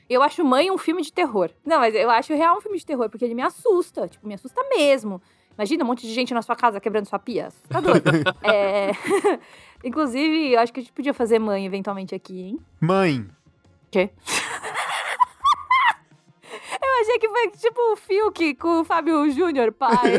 Eu 0.08 0.22
acho 0.22 0.44
Mãe 0.44 0.70
um 0.70 0.76
filme 0.76 1.02
de 1.02 1.12
terror. 1.12 1.50
Não, 1.64 1.78
mas 1.78 1.94
eu 1.94 2.10
acho 2.10 2.34
real 2.34 2.58
um 2.58 2.60
filme 2.60 2.76
de 2.76 2.84
terror, 2.84 3.08
porque 3.08 3.24
ele 3.24 3.34
me 3.34 3.42
assusta, 3.42 4.08
tipo, 4.08 4.26
me 4.26 4.34
assusta 4.34 4.60
mesmo. 4.68 5.22
Imagina 5.60 5.84
um 5.84 5.88
monte 5.88 6.06
de 6.06 6.14
gente 6.14 6.32
na 6.32 6.40
sua 6.40 6.56
casa 6.56 6.80
quebrando 6.80 7.04
sua 7.04 7.18
pia. 7.18 7.48
Assustador. 7.48 7.96
é... 8.42 8.92
Inclusive, 9.84 10.54
eu 10.54 10.58
acho 10.58 10.72
que 10.72 10.80
a 10.80 10.82
gente 10.82 10.92
podia 10.92 11.12
fazer 11.12 11.38
mãe 11.38 11.66
eventualmente 11.66 12.14
aqui, 12.14 12.40
hein? 12.40 12.58
Mãe. 12.80 13.28
Quê? 13.90 14.08
eu 16.82 17.00
achei 17.02 17.18
que 17.18 17.28
foi 17.28 17.50
tipo 17.50 17.78
o 17.92 17.96
Fiuk 17.96 18.54
com 18.54 18.80
o 18.80 18.84
Fábio 18.84 19.30
Júnior, 19.30 19.70
pai. 19.72 20.18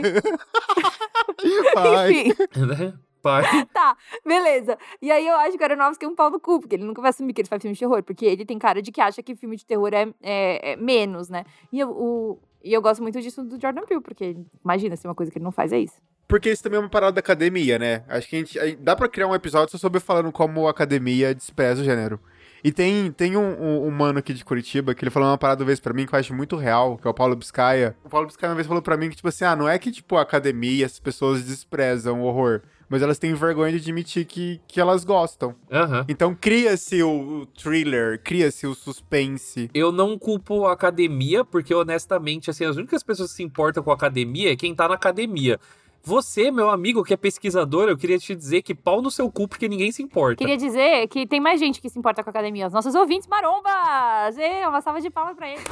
Pai. 1.74 2.12
Enfim. 2.12 2.34
Né? 2.58 2.94
Pai. 3.24 3.44
Tá, 3.74 3.98
beleza. 4.24 4.78
E 5.02 5.12
aí 5.12 5.26
eu 5.26 5.36
acho 5.38 5.58
que 5.58 5.64
o 5.64 5.66
Aronofsky 5.66 6.06
é 6.06 6.08
um 6.08 6.16
pau 6.16 6.30
no 6.30 6.40
cu, 6.40 6.60
porque 6.60 6.76
ele 6.76 6.84
nunca 6.86 7.02
vai 7.02 7.10
assumir 7.10 7.34
que 7.34 7.42
ele 7.42 7.50
faz 7.50 7.64
filme 7.64 7.74
de 7.74 7.80
terror, 7.80 8.04
porque 8.04 8.26
ele 8.28 8.46
tem 8.46 8.60
cara 8.60 8.80
de 8.80 8.92
que 8.92 9.02
acha 9.02 9.24
que 9.24 9.36
filme 9.36 9.56
de 9.56 9.66
terror 9.66 9.92
é, 9.92 10.08
é- 10.22 10.74
é 10.74 10.76
menos, 10.76 11.30
né? 11.30 11.46
E 11.72 11.80
eu, 11.80 11.90
o, 11.90 12.40
e 12.64 12.74
eu 12.74 12.82
gosto 12.82 13.02
muito 13.02 13.20
disso 13.22 13.44
do 13.44 13.60
Jordan 13.60 13.84
Peele, 13.86 14.02
porque 14.02 14.38
imagina 14.64 14.96
se 14.96 15.08
uma 15.08 15.16
coisa 15.16 15.32
que 15.32 15.38
ele 15.38 15.46
não 15.46 15.52
faz 15.52 15.72
é 15.72 15.80
isso. 15.80 15.96
Porque 16.28 16.50
isso 16.50 16.64
também 16.64 16.78
é 16.78 16.80
uma 16.80 16.90
parada 16.90 17.14
da 17.14 17.20
academia, 17.20 17.78
né? 17.78 18.04
Acho 18.08 18.30
que 18.30 18.36
a 18.38 18.40
gente. 18.40 18.76
Dá 18.78 18.96
pra 18.96 19.10
criar 19.10 19.28
um 19.28 19.36
episódio 19.36 19.72
só 19.72 19.78
sobre 19.78 20.00
falando 20.00 20.32
como 20.32 20.68
a 20.68 20.72
academia 20.72 21.36
despreza 21.36 21.82
o 21.82 21.84
gênero. 21.84 22.20
E 22.64 22.72
tem, 22.72 23.12
tem 23.12 23.36
um, 23.36 23.42
um, 23.42 23.88
um 23.88 23.92
mano 23.92 24.20
aqui 24.20 24.34
de 24.34 24.46
Curitiba 24.46 24.94
que 24.94 25.04
ele 25.04 25.12
falou 25.12 25.28
uma 25.28 25.38
parada 25.38 25.64
uma 25.64 25.68
vez 25.68 25.80
pra 25.80 25.94
mim 25.94 26.06
que 26.06 26.14
eu 26.14 26.20
acho 26.20 26.34
muito 26.34 26.56
real, 26.56 26.98
que 26.98 27.08
é 27.08 27.10
o 27.10 27.14
Paulo 27.14 27.36
Biscaia. 27.36 27.96
O 28.04 28.10
Paulo 28.10 28.28
Biscaia 28.28 28.52
uma 28.52 28.56
vez 28.56 28.68
falou 28.68 28.82
pra 28.82 28.96
mim 28.96 29.10
que, 29.10 29.16
tipo 29.16 29.28
assim, 29.28 29.44
ah, 29.44 29.56
não 29.56 29.68
é 29.68 29.80
que, 29.80 29.92
tipo, 29.92 30.16
a 30.16 30.22
academia, 30.22 30.86
as 30.86 31.00
pessoas 31.00 31.44
desprezam 31.44 32.22
o 32.22 32.24
horror, 32.26 32.62
mas 32.92 33.02
elas 33.02 33.18
têm 33.18 33.34
vergonha 33.34 33.72
de 33.72 33.78
admitir 33.78 34.26
que, 34.26 34.60
que 34.68 34.82
elas 34.82 35.06
gostam. 35.06 35.56
Aham. 35.72 36.06
Então 36.10 36.36
cria-se 36.36 37.02
o, 37.02 37.42
o 37.42 37.46
thriller, 37.46 38.20
cria-se 38.22 38.68
o 38.68 38.76
suspense. 38.76 39.70
Eu 39.74 39.94
não 39.94 40.20
culpo 40.20 40.66
a 40.66 40.74
academia, 40.74 41.46
porque 41.46 41.74
honestamente, 41.74 42.50
assim, 42.50 42.66
as 42.66 42.76
únicas 42.76 43.02
pessoas 43.02 43.30
que 43.30 43.38
se 43.38 43.44
importam 43.44 43.82
com 43.82 43.92
a 43.92 43.94
academia 43.94 44.52
é 44.52 44.58
quem 44.58 44.76
tá 44.76 44.90
na 44.90 44.96
academia. 44.96 45.58
Você, 46.04 46.52
meu 46.52 46.70
amigo, 46.70 47.02
que 47.02 47.14
é 47.14 47.18
pesquisador, 47.18 47.88
eu 47.88 47.96
queria 47.96 48.20
te 48.20 48.36
dizer 48.36 48.62
que 48.62 48.76
pau 48.76 49.02
no 49.02 49.10
seu 49.10 49.32
cu, 49.32 49.48
porque 49.48 49.70
ninguém 49.70 49.92
se 49.94 50.04
importa. 50.04 50.36
Queria 50.36 50.58
dizer 50.58 51.08
que 51.08 51.26
tem 51.26 51.40
mais 51.40 51.62
gente 51.62 51.80
que 51.80 51.88
se 51.88 51.98
importa 51.98 52.22
com 52.22 52.30
a 52.30 52.32
academia. 52.32 52.68
Os 52.68 52.74
nossos 52.74 52.94
ouvintes 52.94 53.28
marombas! 53.28 54.38
Ê, 54.38 54.68
uma 54.68 54.82
salva 54.82 55.00
de 55.00 55.10
palmas 55.10 55.38
pra 55.38 55.48
eles. 55.48 55.64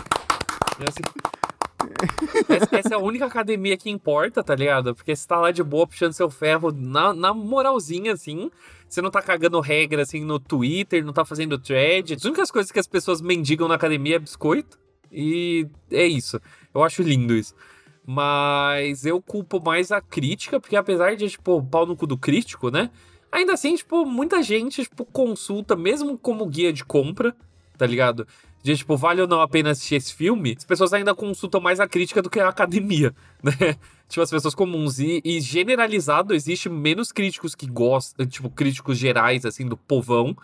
Essa, 0.79 1.01
essa- 2.49 2.75
essa 2.77 2.89
é 2.93 2.95
a 2.95 2.99
única 2.99 3.25
academia 3.25 3.77
que 3.77 3.89
importa, 3.89 4.43
tá 4.43 4.55
ligado? 4.55 4.93
Porque 4.95 5.15
você 5.15 5.27
tá 5.27 5.37
lá 5.39 5.51
de 5.51 5.63
boa 5.63 5.87
puxando 5.87 6.13
seu 6.13 6.29
ferro 6.29 6.71
na, 6.71 7.13
na 7.13 7.33
moralzinha, 7.33 8.13
assim. 8.13 8.49
Você 8.87 9.01
não 9.01 9.11
tá 9.11 9.21
cagando 9.21 9.59
regra, 9.59 10.01
assim, 10.01 10.23
no 10.23 10.39
Twitter, 10.39 11.05
não 11.05 11.13
tá 11.13 11.23
fazendo 11.23 11.57
thread. 11.59 12.13
As 12.15 12.25
únicas 12.25 12.49
coisas 12.51 12.71
que 12.71 12.79
as 12.79 12.87
pessoas 12.87 13.21
mendigam 13.21 13.67
na 13.67 13.75
academia 13.75 14.15
é 14.15 14.19
biscoito. 14.19 14.79
E 15.11 15.67
é 15.91 16.05
isso. 16.05 16.39
Eu 16.73 16.83
acho 16.83 17.01
lindo 17.01 17.33
isso. 17.35 17.53
Mas 18.05 19.05
eu 19.05 19.21
culpo 19.21 19.61
mais 19.63 19.91
a 19.91 20.01
crítica, 20.01 20.59
porque 20.59 20.75
apesar 20.75 21.15
de, 21.15 21.29
tipo, 21.29 21.61
pau 21.63 21.85
no 21.85 21.95
cu 21.95 22.07
do 22.07 22.17
crítico, 22.17 22.71
né? 22.71 22.89
Ainda 23.31 23.53
assim, 23.53 23.75
tipo, 23.75 24.03
muita 24.05 24.41
gente, 24.41 24.81
tipo, 24.83 25.05
consulta, 25.05 25.75
mesmo 25.75 26.17
como 26.17 26.45
guia 26.47 26.73
de 26.73 26.83
compra, 26.83 27.35
tá 27.77 27.85
ligado? 27.85 28.27
De, 28.61 28.75
tipo, 28.75 28.97
vale 28.97 29.21
ou 29.21 29.27
não 29.27 29.41
a 29.41 29.47
pena 29.47 29.71
assistir 29.71 29.95
esse 29.95 30.13
filme? 30.13 30.55
As 30.57 30.65
pessoas 30.65 30.93
ainda 30.93 31.15
consultam 31.15 31.61
mais 31.61 31.79
a 31.79 31.87
crítica 31.87 32.21
do 32.21 32.29
que 32.29 32.39
a 32.39 32.49
academia, 32.49 33.13
né? 33.41 33.75
Tipo, 34.07 34.21
as 34.21 34.29
pessoas 34.29 34.53
comuns. 34.53 34.99
E, 34.99 35.21
e 35.23 35.39
generalizado, 35.39 36.33
existe 36.33 36.67
menos 36.67 37.11
críticos 37.11 37.55
que 37.55 37.67
gostam, 37.67 38.25
tipo, 38.25 38.49
críticos 38.49 38.97
gerais, 38.97 39.45
assim, 39.45 39.65
do 39.65 39.77
povão, 39.77 40.35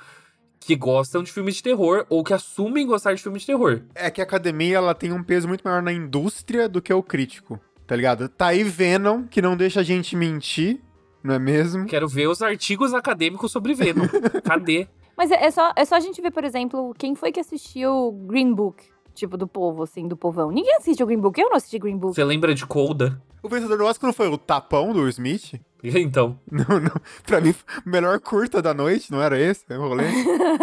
que 0.59 0.75
gostam 0.75 1.21
de 1.21 1.31
filmes 1.31 1.55
de 1.55 1.63
terror 1.63 2.05
ou 2.09 2.23
que 2.23 2.33
assumem 2.33 2.87
gostar 2.87 3.13
de 3.13 3.21
filmes 3.21 3.41
de 3.41 3.47
terror. 3.47 3.81
É 3.93 4.09
que 4.09 4.19
a 4.19 4.23
academia 4.23 4.77
ela 4.77 4.95
tem 4.95 5.11
um 5.11 5.23
peso 5.23 5.47
muito 5.47 5.61
maior 5.63 5.81
na 5.81 5.93
indústria 5.93 6.67
do 6.67 6.81
que 6.81 6.91
o 6.91 7.03
crítico, 7.03 7.59
tá 7.85 7.95
ligado? 7.95 8.27
Tá 8.27 8.47
aí 8.47 8.63
Venom, 8.63 9.25
que 9.27 9.41
não 9.41 9.55
deixa 9.55 9.81
a 9.81 9.83
gente 9.83 10.15
mentir, 10.15 10.81
não 11.23 11.35
é 11.35 11.39
mesmo? 11.39 11.85
Quero 11.85 12.07
ver 12.07 12.27
os 12.27 12.41
artigos 12.41 12.93
acadêmicos 12.93 13.51
sobre 13.51 13.75
Venom. 13.75 14.07
Cadê? 14.43 14.87
Mas 15.17 15.31
é, 15.31 15.45
é 15.45 15.51
só, 15.51 15.71
é 15.75 15.85
só 15.85 15.95
a 15.95 15.99
gente 15.99 16.21
ver, 16.21 16.31
por 16.31 16.43
exemplo, 16.43 16.93
quem 16.97 17.15
foi 17.15 17.31
que 17.31 17.39
assistiu 17.39 18.11
Green 18.27 18.53
Book, 18.53 18.83
tipo, 19.13 19.37
do 19.37 19.47
povo, 19.47 19.83
assim, 19.83 20.07
do 20.07 20.17
povão. 20.17 20.51
Ninguém 20.51 20.75
assistiu 20.75 21.05
Green 21.07 21.19
Book, 21.19 21.39
eu 21.39 21.49
não 21.49 21.55
assisti 21.57 21.79
Green 21.79 21.97
Book. 21.97 22.15
Você 22.15 22.23
lembra 22.23 22.53
de 22.53 22.65
Colda? 22.65 23.21
O 23.41 23.47
vencedor 23.47 23.77
do 23.77 23.85
Oscar 23.85 24.07
não 24.07 24.13
foi 24.13 24.27
o 24.27 24.37
tapão 24.37 24.91
do 24.93 25.07
Smith? 25.09 25.53
Então. 25.87 26.39
Não, 26.51 26.79
não. 26.79 26.91
Pra 27.27 27.39
mim, 27.39 27.53
melhor 27.85 28.19
curta 28.19 28.59
da 28.59 28.73
noite, 28.73 29.11
não 29.11 29.21
era 29.21 29.39
esse 29.39 29.63
o 29.71 29.77
rolê? 29.87 30.05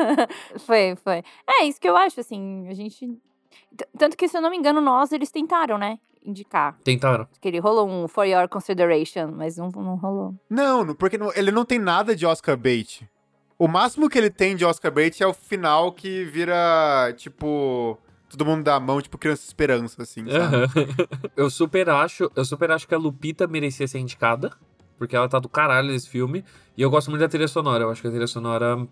foi, 0.67 0.97
foi. 0.97 1.23
É, 1.49 1.65
isso 1.65 1.81
que 1.81 1.89
eu 1.89 1.97
acho, 1.97 2.19
assim, 2.19 2.67
a 2.69 2.75
gente... 2.75 3.09
Tanto 3.97 4.17
que, 4.17 4.27
se 4.27 4.37
eu 4.37 4.43
não 4.43 4.51
me 4.51 4.57
engano, 4.57 4.81
nós, 4.81 5.13
eles 5.13 5.31
tentaram, 5.31 5.79
né, 5.79 6.01
indicar. 6.25 6.77
Tentaram. 6.83 7.29
Que 7.41 7.47
ele 7.47 7.61
rolou 7.61 7.89
um 7.89 8.09
For 8.09 8.25
Your 8.25 8.49
Consideration, 8.49 9.31
mas 9.33 9.57
não, 9.57 9.69
não 9.69 9.95
rolou. 9.95 10.35
Não, 10.51 10.85
não, 10.85 10.95
porque 10.97 11.17
não- 11.17 11.33
ele 11.37 11.53
não 11.53 11.65
tem 11.65 11.79
nada 11.79 12.17
de 12.17 12.27
Oscar 12.27 12.57
bait. 12.57 13.09
O 13.63 13.69
máximo 13.69 14.11
que 14.11 14.19
ele 14.19 14.29
tem 14.29 14.57
de 14.57 14.65
Oscar 14.65 14.91
bait 14.91 15.23
é 15.23 15.25
o 15.25 15.33
final 15.33 15.93
que 15.93 16.25
vira, 16.25 17.15
tipo, 17.17 17.97
todo 18.29 18.45
mundo 18.45 18.65
dá 18.65 18.75
a 18.75 18.81
mão, 18.81 19.01
tipo, 19.01 19.17
criança 19.17 19.45
esperança, 19.47 20.03
assim, 20.03 20.29
sabe? 20.29 20.57
Aham. 20.57 20.67
eu 21.37 21.49
super 21.49 21.89
acho, 21.89 22.29
eu 22.35 22.45
super 22.45 22.73
acho 22.73 22.89
que 22.89 22.95
a 22.97 22.99
Lupita 22.99 23.47
merecia 23.47 23.87
ser 23.87 24.01
indicada, 24.01 24.51
porque 24.99 25.15
ela 25.15 25.29
tá 25.29 25.39
do 25.39 25.49
caralho 25.49 25.93
nesse 25.93 26.09
filme, 26.09 26.45
e 26.77 26.83
eu 26.83 26.91
gosto 26.91 27.09
muito 27.09 27.21
da 27.21 27.29
trilha 27.29 27.47
sonora, 27.47 27.85
eu 27.85 27.91
acho 27.93 28.03
que 28.03 28.09
a 28.09 28.11
trilha 28.11 28.27
sonora 28.27 28.85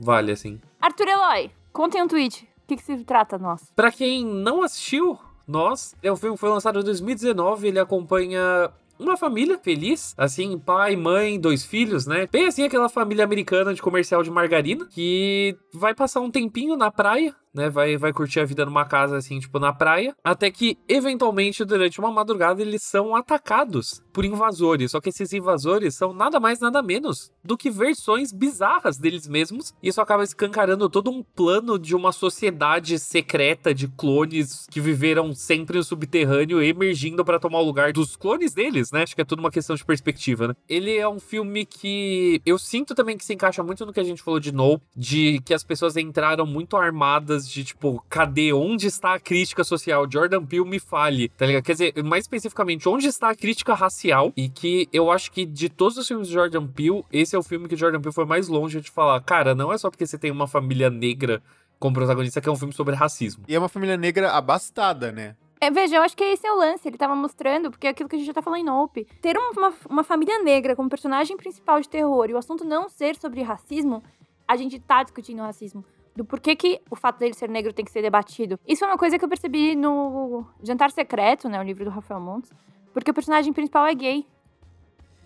vale 0.00 0.32
assim. 0.32 0.62
Arthur 0.80 1.08
Eloy, 1.08 1.50
contem 1.70 2.02
um 2.02 2.08
tweet. 2.08 2.48
O 2.64 2.68
que, 2.68 2.76
que 2.76 2.82
se 2.82 3.04
trata, 3.04 3.36
nós? 3.36 3.70
Pra 3.76 3.92
quem 3.92 4.24
não 4.24 4.62
assistiu, 4.62 5.18
nós, 5.46 5.94
é, 6.02 6.10
o 6.10 6.16
filme 6.16 6.38
foi 6.38 6.48
lançado 6.48 6.80
em 6.80 6.84
2019, 6.84 7.68
ele 7.68 7.78
acompanha 7.78 8.70
uma 8.98 9.16
família 9.16 9.58
feliz, 9.58 10.14
assim, 10.16 10.58
pai, 10.58 10.96
mãe, 10.96 11.38
dois 11.38 11.64
filhos, 11.64 12.06
né? 12.06 12.28
Bem 12.30 12.46
assim, 12.46 12.64
aquela 12.64 12.88
família 12.88 13.24
americana 13.24 13.74
de 13.74 13.82
comercial 13.82 14.22
de 14.22 14.30
margarina 14.30 14.86
que 14.90 15.56
vai 15.72 15.94
passar 15.94 16.20
um 16.20 16.30
tempinho 16.30 16.76
na 16.76 16.90
praia, 16.90 17.34
né? 17.56 17.70
Vai, 17.70 17.96
vai 17.96 18.12
curtir 18.12 18.40
a 18.40 18.44
vida 18.44 18.64
numa 18.64 18.84
casa 18.84 19.16
assim, 19.16 19.40
tipo, 19.40 19.58
na 19.58 19.72
praia. 19.72 20.14
Até 20.22 20.50
que, 20.50 20.78
eventualmente, 20.88 21.64
durante 21.64 21.98
uma 21.98 22.12
madrugada, 22.12 22.60
eles 22.60 22.82
são 22.82 23.16
atacados 23.16 24.02
por 24.12 24.24
invasores. 24.24 24.92
Só 24.92 25.00
que 25.00 25.08
esses 25.08 25.32
invasores 25.32 25.94
são 25.94 26.12
nada 26.12 26.38
mais, 26.38 26.60
nada 26.60 26.82
menos 26.82 27.32
do 27.42 27.56
que 27.56 27.70
versões 27.70 28.32
bizarras 28.32 28.98
deles 28.98 29.26
mesmos. 29.26 29.72
E 29.82 29.88
isso 29.88 30.00
acaba 30.00 30.22
escancarando 30.22 30.88
todo 30.88 31.10
um 31.10 31.22
plano 31.22 31.78
de 31.78 31.96
uma 31.96 32.12
sociedade 32.12 32.98
secreta 32.98 33.74
de 33.74 33.88
clones 33.88 34.66
que 34.70 34.80
viveram 34.80 35.34
sempre 35.34 35.78
no 35.78 35.84
subterrâneo, 35.84 36.62
emergindo 36.62 37.24
para 37.24 37.38
tomar 37.38 37.60
o 37.60 37.64
lugar 37.64 37.92
dos 37.92 38.16
clones 38.16 38.52
deles, 38.52 38.92
né? 38.92 39.02
Acho 39.02 39.14
que 39.14 39.22
é 39.22 39.24
tudo 39.24 39.40
uma 39.40 39.50
questão 39.50 39.74
de 39.74 39.84
perspectiva, 39.84 40.48
né? 40.48 40.54
Ele 40.68 40.96
é 40.96 41.08
um 41.08 41.18
filme 41.18 41.64
que 41.64 42.40
eu 42.44 42.58
sinto 42.58 42.94
também 42.94 43.16
que 43.16 43.24
se 43.24 43.34
encaixa 43.34 43.62
muito 43.62 43.86
no 43.86 43.92
que 43.92 44.00
a 44.00 44.04
gente 44.04 44.22
falou 44.22 44.40
de 44.40 44.52
No, 44.52 44.80
de 44.94 45.40
que 45.44 45.54
as 45.54 45.64
pessoas 45.64 45.96
entraram 45.96 46.46
muito 46.46 46.76
armadas 46.76 47.45
de 47.48 47.64
tipo, 47.64 48.04
cadê? 48.08 48.52
Onde 48.52 48.86
está 48.86 49.14
a 49.14 49.20
crítica 49.20 49.64
social? 49.64 50.06
Jordan 50.10 50.44
Peele 50.44 50.64
me 50.64 50.78
fale, 50.78 51.28
tá 51.30 51.46
ligado? 51.46 51.64
Quer 51.64 51.72
dizer, 51.72 52.04
mais 52.04 52.24
especificamente, 52.24 52.88
onde 52.88 53.06
está 53.06 53.30
a 53.30 53.34
crítica 53.34 53.74
racial? 53.74 54.32
E 54.36 54.48
que 54.48 54.88
eu 54.92 55.10
acho 55.10 55.30
que 55.32 55.44
de 55.44 55.68
todos 55.68 55.96
os 55.96 56.06
filmes 56.06 56.28
de 56.28 56.34
Jordan 56.34 56.66
Peele, 56.66 57.04
esse 57.12 57.34
é 57.34 57.38
o 57.38 57.42
filme 57.42 57.68
que 57.68 57.76
Jordan 57.76 58.00
Peele 58.00 58.14
foi 58.14 58.24
mais 58.24 58.48
longe 58.48 58.80
de 58.80 58.90
falar, 58.90 59.20
cara, 59.20 59.54
não 59.54 59.72
é 59.72 59.78
só 59.78 59.90
porque 59.90 60.06
você 60.06 60.18
tem 60.18 60.30
uma 60.30 60.46
família 60.46 60.90
negra 60.90 61.42
como 61.78 61.94
protagonista 61.94 62.40
que 62.40 62.48
é 62.48 62.52
um 62.52 62.56
filme 62.56 62.72
sobre 62.72 62.94
racismo. 62.94 63.44
E 63.46 63.54
é 63.54 63.58
uma 63.58 63.68
família 63.68 63.96
negra 63.96 64.32
abastada, 64.32 65.12
né? 65.12 65.36
É, 65.60 65.70
veja, 65.70 65.96
eu 65.96 66.02
acho 66.02 66.16
que 66.16 66.24
esse 66.24 66.46
é 66.46 66.52
o 66.52 66.56
lance. 66.56 66.86
Ele 66.86 66.98
tava 66.98 67.14
mostrando, 67.14 67.70
porque 67.70 67.86
é 67.86 67.90
aquilo 67.90 68.08
que 68.08 68.16
a 68.16 68.18
gente 68.18 68.26
já 68.26 68.34
tá 68.34 68.42
falando 68.42 68.60
em 68.60 68.64
Nope. 68.64 69.06
Ter 69.22 69.36
uma, 69.36 69.72
uma 69.88 70.04
família 70.04 70.42
negra 70.42 70.76
como 70.76 70.88
personagem 70.88 71.36
principal 71.36 71.80
de 71.80 71.88
terror 71.88 72.28
e 72.28 72.34
o 72.34 72.38
assunto 72.38 72.64
não 72.64 72.88
ser 72.88 73.16
sobre 73.16 73.42
racismo, 73.42 74.02
a 74.46 74.56
gente 74.56 74.78
tá 74.78 75.02
discutindo 75.02 75.40
racismo 75.40 75.84
do 76.16 76.24
porquê 76.24 76.56
que 76.56 76.80
o 76.90 76.96
fato 76.96 77.18
dele 77.18 77.34
ser 77.34 77.48
negro 77.48 77.72
tem 77.72 77.84
que 77.84 77.90
ser 77.90 78.00
debatido. 78.00 78.58
Isso 78.66 78.84
é 78.84 78.88
uma 78.88 78.96
coisa 78.96 79.18
que 79.18 79.24
eu 79.24 79.28
percebi 79.28 79.76
no 79.76 80.46
Jantar 80.62 80.90
Secreto, 80.90 81.48
né, 81.48 81.60
o 81.60 81.62
livro 81.62 81.84
do 81.84 81.90
Rafael 81.90 82.20
Montes, 82.20 82.50
porque 82.92 83.10
o 83.10 83.14
personagem 83.14 83.52
principal 83.52 83.86
é 83.86 83.94
gay. 83.94 84.26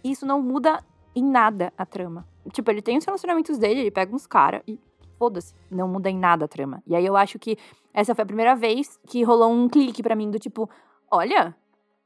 E 0.02 0.10
isso 0.10 0.26
não 0.26 0.42
muda 0.42 0.84
em 1.14 1.24
nada 1.24 1.72
a 1.78 1.86
trama. 1.86 2.26
Tipo, 2.52 2.70
ele 2.70 2.82
tem 2.82 2.98
os 2.98 3.04
relacionamentos 3.04 3.56
dele, 3.56 3.80
ele 3.80 3.90
pega 3.90 4.14
uns 4.14 4.26
caras 4.26 4.62
e 4.66 4.80
foda-se, 5.16 5.54
não 5.70 5.86
muda 5.86 6.10
em 6.10 6.18
nada 6.18 6.46
a 6.46 6.48
trama. 6.48 6.82
E 6.86 6.96
aí 6.96 7.06
eu 7.06 7.16
acho 7.16 7.38
que 7.38 7.56
essa 7.94 8.14
foi 8.14 8.22
a 8.22 8.26
primeira 8.26 8.56
vez 8.56 8.98
que 9.06 9.22
rolou 9.22 9.52
um 9.52 9.68
clique 9.68 10.02
para 10.02 10.16
mim 10.16 10.30
do 10.30 10.38
tipo, 10.38 10.68
olha, 11.10 11.54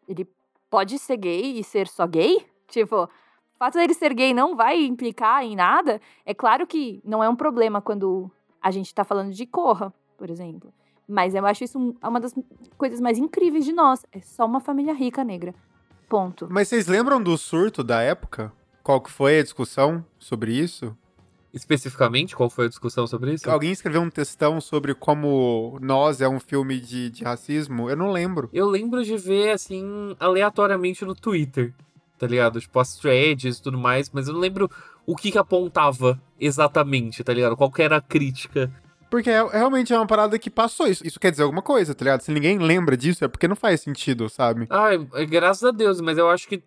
ele 0.07 0.29
pode 0.69 0.99
ser 0.99 1.17
gay 1.17 1.59
e 1.59 1.65
ser 1.65 1.89
só 1.89 2.07
gay? 2.07 2.45
Tipo, 2.69 3.05
o 3.05 3.59
fato 3.59 3.79
dele 3.79 3.95
ser 3.95 4.13
gay 4.13 4.35
não 4.35 4.57
vai 4.57 4.85
implicar 4.85 5.43
em 5.43 5.55
nada. 5.55 6.01
É 6.27 6.35
claro 6.35 6.67
que 6.67 7.01
não 7.05 7.23
é 7.23 7.29
um 7.29 7.37
problema 7.37 7.81
quando 7.81 8.31
a 8.65 8.71
gente 8.71 8.95
tá 8.95 9.05
falando 9.05 9.31
de 9.31 9.45
Corra, 9.45 9.93
por 10.17 10.31
exemplo. 10.31 10.73
Mas 11.07 11.35
eu 11.35 11.45
acho 11.45 11.65
isso 11.65 11.95
uma 12.03 12.19
das 12.19 12.35
coisas 12.79 12.99
mais 12.99 13.19
incríveis 13.19 13.63
de 13.67 13.75
nós. 13.75 14.07
É 14.11 14.21
só 14.21 14.47
uma 14.47 14.59
família 14.59 14.95
rica 14.95 15.23
negra. 15.23 15.55
Ponto. 16.09 16.49
Mas 16.51 16.69
vocês 16.69 16.87
lembram 16.87 17.23
do 17.23 17.37
surto 17.37 17.85
da 17.85 18.01
época? 18.01 18.51
Qual 18.83 19.03
que 19.03 19.11
foi 19.11 19.39
a 19.39 19.43
discussão 19.43 20.03
sobre 20.19 20.55
isso? 20.55 20.97
Especificamente, 21.53 22.35
qual 22.35 22.49
foi 22.49 22.65
a 22.65 22.69
discussão 22.69 23.07
sobre 23.07 23.35
isso? 23.35 23.49
Alguém 23.51 23.71
escreveu 23.71 24.01
um 24.01 24.11
textão 24.11 24.61
sobre 24.63 24.95
como 24.95 25.79
Nós 25.81 26.23
é 26.23 26.29
um 26.29 26.41
filme 26.41 26.81
de, 26.81 27.11
de 27.11 27.23
racismo? 27.23 27.91
Eu 27.91 27.97
não 27.97 28.11
lembro. 28.11 28.49
Eu 28.51 28.67
lembro 28.67 29.05
de 29.05 29.17
ver, 29.19 29.51
assim, 29.51 30.17
aleatoriamente 30.19 31.05
no 31.05 31.15
Twitter, 31.15 31.73
tá 32.19 32.27
ligado? 32.27 32.61
Tipo, 32.61 32.81
as 32.81 32.97
threads 32.97 33.59
e 33.59 33.63
tudo 33.63 33.79
mais, 33.79 34.11
mas 34.11 34.27
eu 34.27 34.35
não 34.35 34.41
lembro 34.41 34.71
o 35.07 35.15
que 35.17 35.31
que 35.31 35.39
apontava 35.39 36.21
exatamente, 36.39 37.23
tá 37.23 37.33
ligado? 37.33 37.57
Qual 37.57 37.71
que 37.71 37.83
era 37.83 37.97
a 37.97 38.01
crítica. 38.01 38.71
Porque 39.11 39.31
é, 39.31 39.47
realmente 39.47 39.93
é 39.93 39.97
uma 39.97 40.07
parada 40.07 40.39
que 40.39 40.51
passou 40.51 40.89
isso. 40.89 41.07
Isso 41.07 41.21
quer 41.21 41.31
dizer 41.31 41.45
alguma 41.45 41.63
coisa, 41.63 41.95
tá 41.95 42.05
ligado? 42.05 42.23
Se 42.23 42.33
ninguém 42.33 42.59
lembra 42.59 42.97
disso, 42.97 43.25
é 43.25 43.29
porque 43.29 43.47
não 43.47 43.57
faz 43.57 43.81
sentido, 43.81 44.29
sabe? 44.29 44.67
Ah, 44.71 44.91
é, 44.93 45.25
graças 45.25 45.63
a 45.63 45.71
Deus, 45.71 46.01
mas 46.01 46.19
eu 46.19 46.29
acho 46.29 46.49
que 46.49 46.63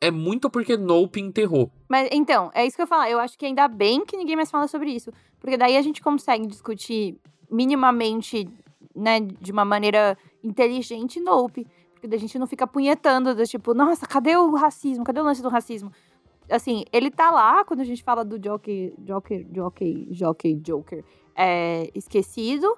é 0.00 0.10
muito 0.10 0.50
porque 0.50 0.76
Nope 0.76 1.20
enterrou. 1.20 1.70
Mas 1.88 2.08
então, 2.10 2.50
é 2.54 2.66
isso 2.66 2.74
que 2.74 2.82
eu 2.82 2.88
falo. 2.88 3.04
Eu 3.04 3.20
acho 3.20 3.38
que 3.38 3.46
ainda 3.46 3.68
bem 3.68 4.04
que 4.04 4.16
ninguém 4.16 4.34
mais 4.34 4.50
fala 4.50 4.66
sobre 4.66 4.90
isso. 4.90 5.12
Porque 5.38 5.56
daí 5.56 5.76
a 5.76 5.82
gente 5.82 6.02
consegue 6.02 6.46
discutir 6.46 7.16
minimamente, 7.48 8.48
né, 8.96 9.20
de 9.20 9.52
uma 9.52 9.64
maneira 9.64 10.18
inteligente 10.42 11.20
Nope. 11.20 11.66
Porque 11.92 12.08
daí 12.08 12.16
a 12.16 12.20
gente 12.20 12.36
não 12.36 12.48
fica 12.48 12.66
punhetando 12.66 13.32
do 13.32 13.46
tipo, 13.46 13.74
nossa, 13.74 14.08
cadê 14.08 14.36
o 14.36 14.56
racismo? 14.56 15.04
Cadê 15.04 15.20
o 15.20 15.24
lance 15.24 15.40
do 15.40 15.48
racismo? 15.48 15.92
Assim, 16.52 16.84
ele 16.92 17.10
tá 17.10 17.30
lá 17.30 17.64
quando 17.64 17.80
a 17.80 17.84
gente 17.84 18.02
fala 18.02 18.24
do 18.24 18.38
Joker, 18.38 18.92
Joker, 18.98 19.46
Joker, 19.50 20.06
Joker, 20.10 20.56
Joker, 20.56 21.04
é, 21.34 21.90
esquecido 21.94 22.76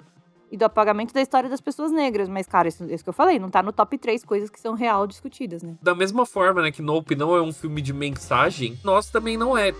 e 0.50 0.56
do 0.56 0.64
apagamento 0.64 1.12
da 1.12 1.20
história 1.20 1.50
das 1.50 1.60
pessoas 1.60 1.90
negras. 1.90 2.28
Mas, 2.28 2.46
cara, 2.46 2.68
isso, 2.68 2.84
isso 2.84 3.02
que 3.02 3.10
eu 3.10 3.14
falei, 3.14 3.38
não 3.38 3.50
tá 3.50 3.62
no 3.62 3.72
top 3.72 3.98
3 3.98 4.24
coisas 4.24 4.48
que 4.48 4.60
são 4.60 4.74
real 4.74 5.06
discutidas, 5.06 5.62
né? 5.62 5.76
Da 5.82 5.94
mesma 5.94 6.24
forma, 6.24 6.62
né, 6.62 6.70
que 6.70 6.80
Nope 6.80 7.16
não 7.16 7.34
é 7.34 7.42
um 7.42 7.52
filme 7.52 7.82
de 7.82 7.92
mensagem, 7.92 8.78
nós 8.84 9.10
também 9.10 9.36
não 9.36 9.58
é. 9.58 9.72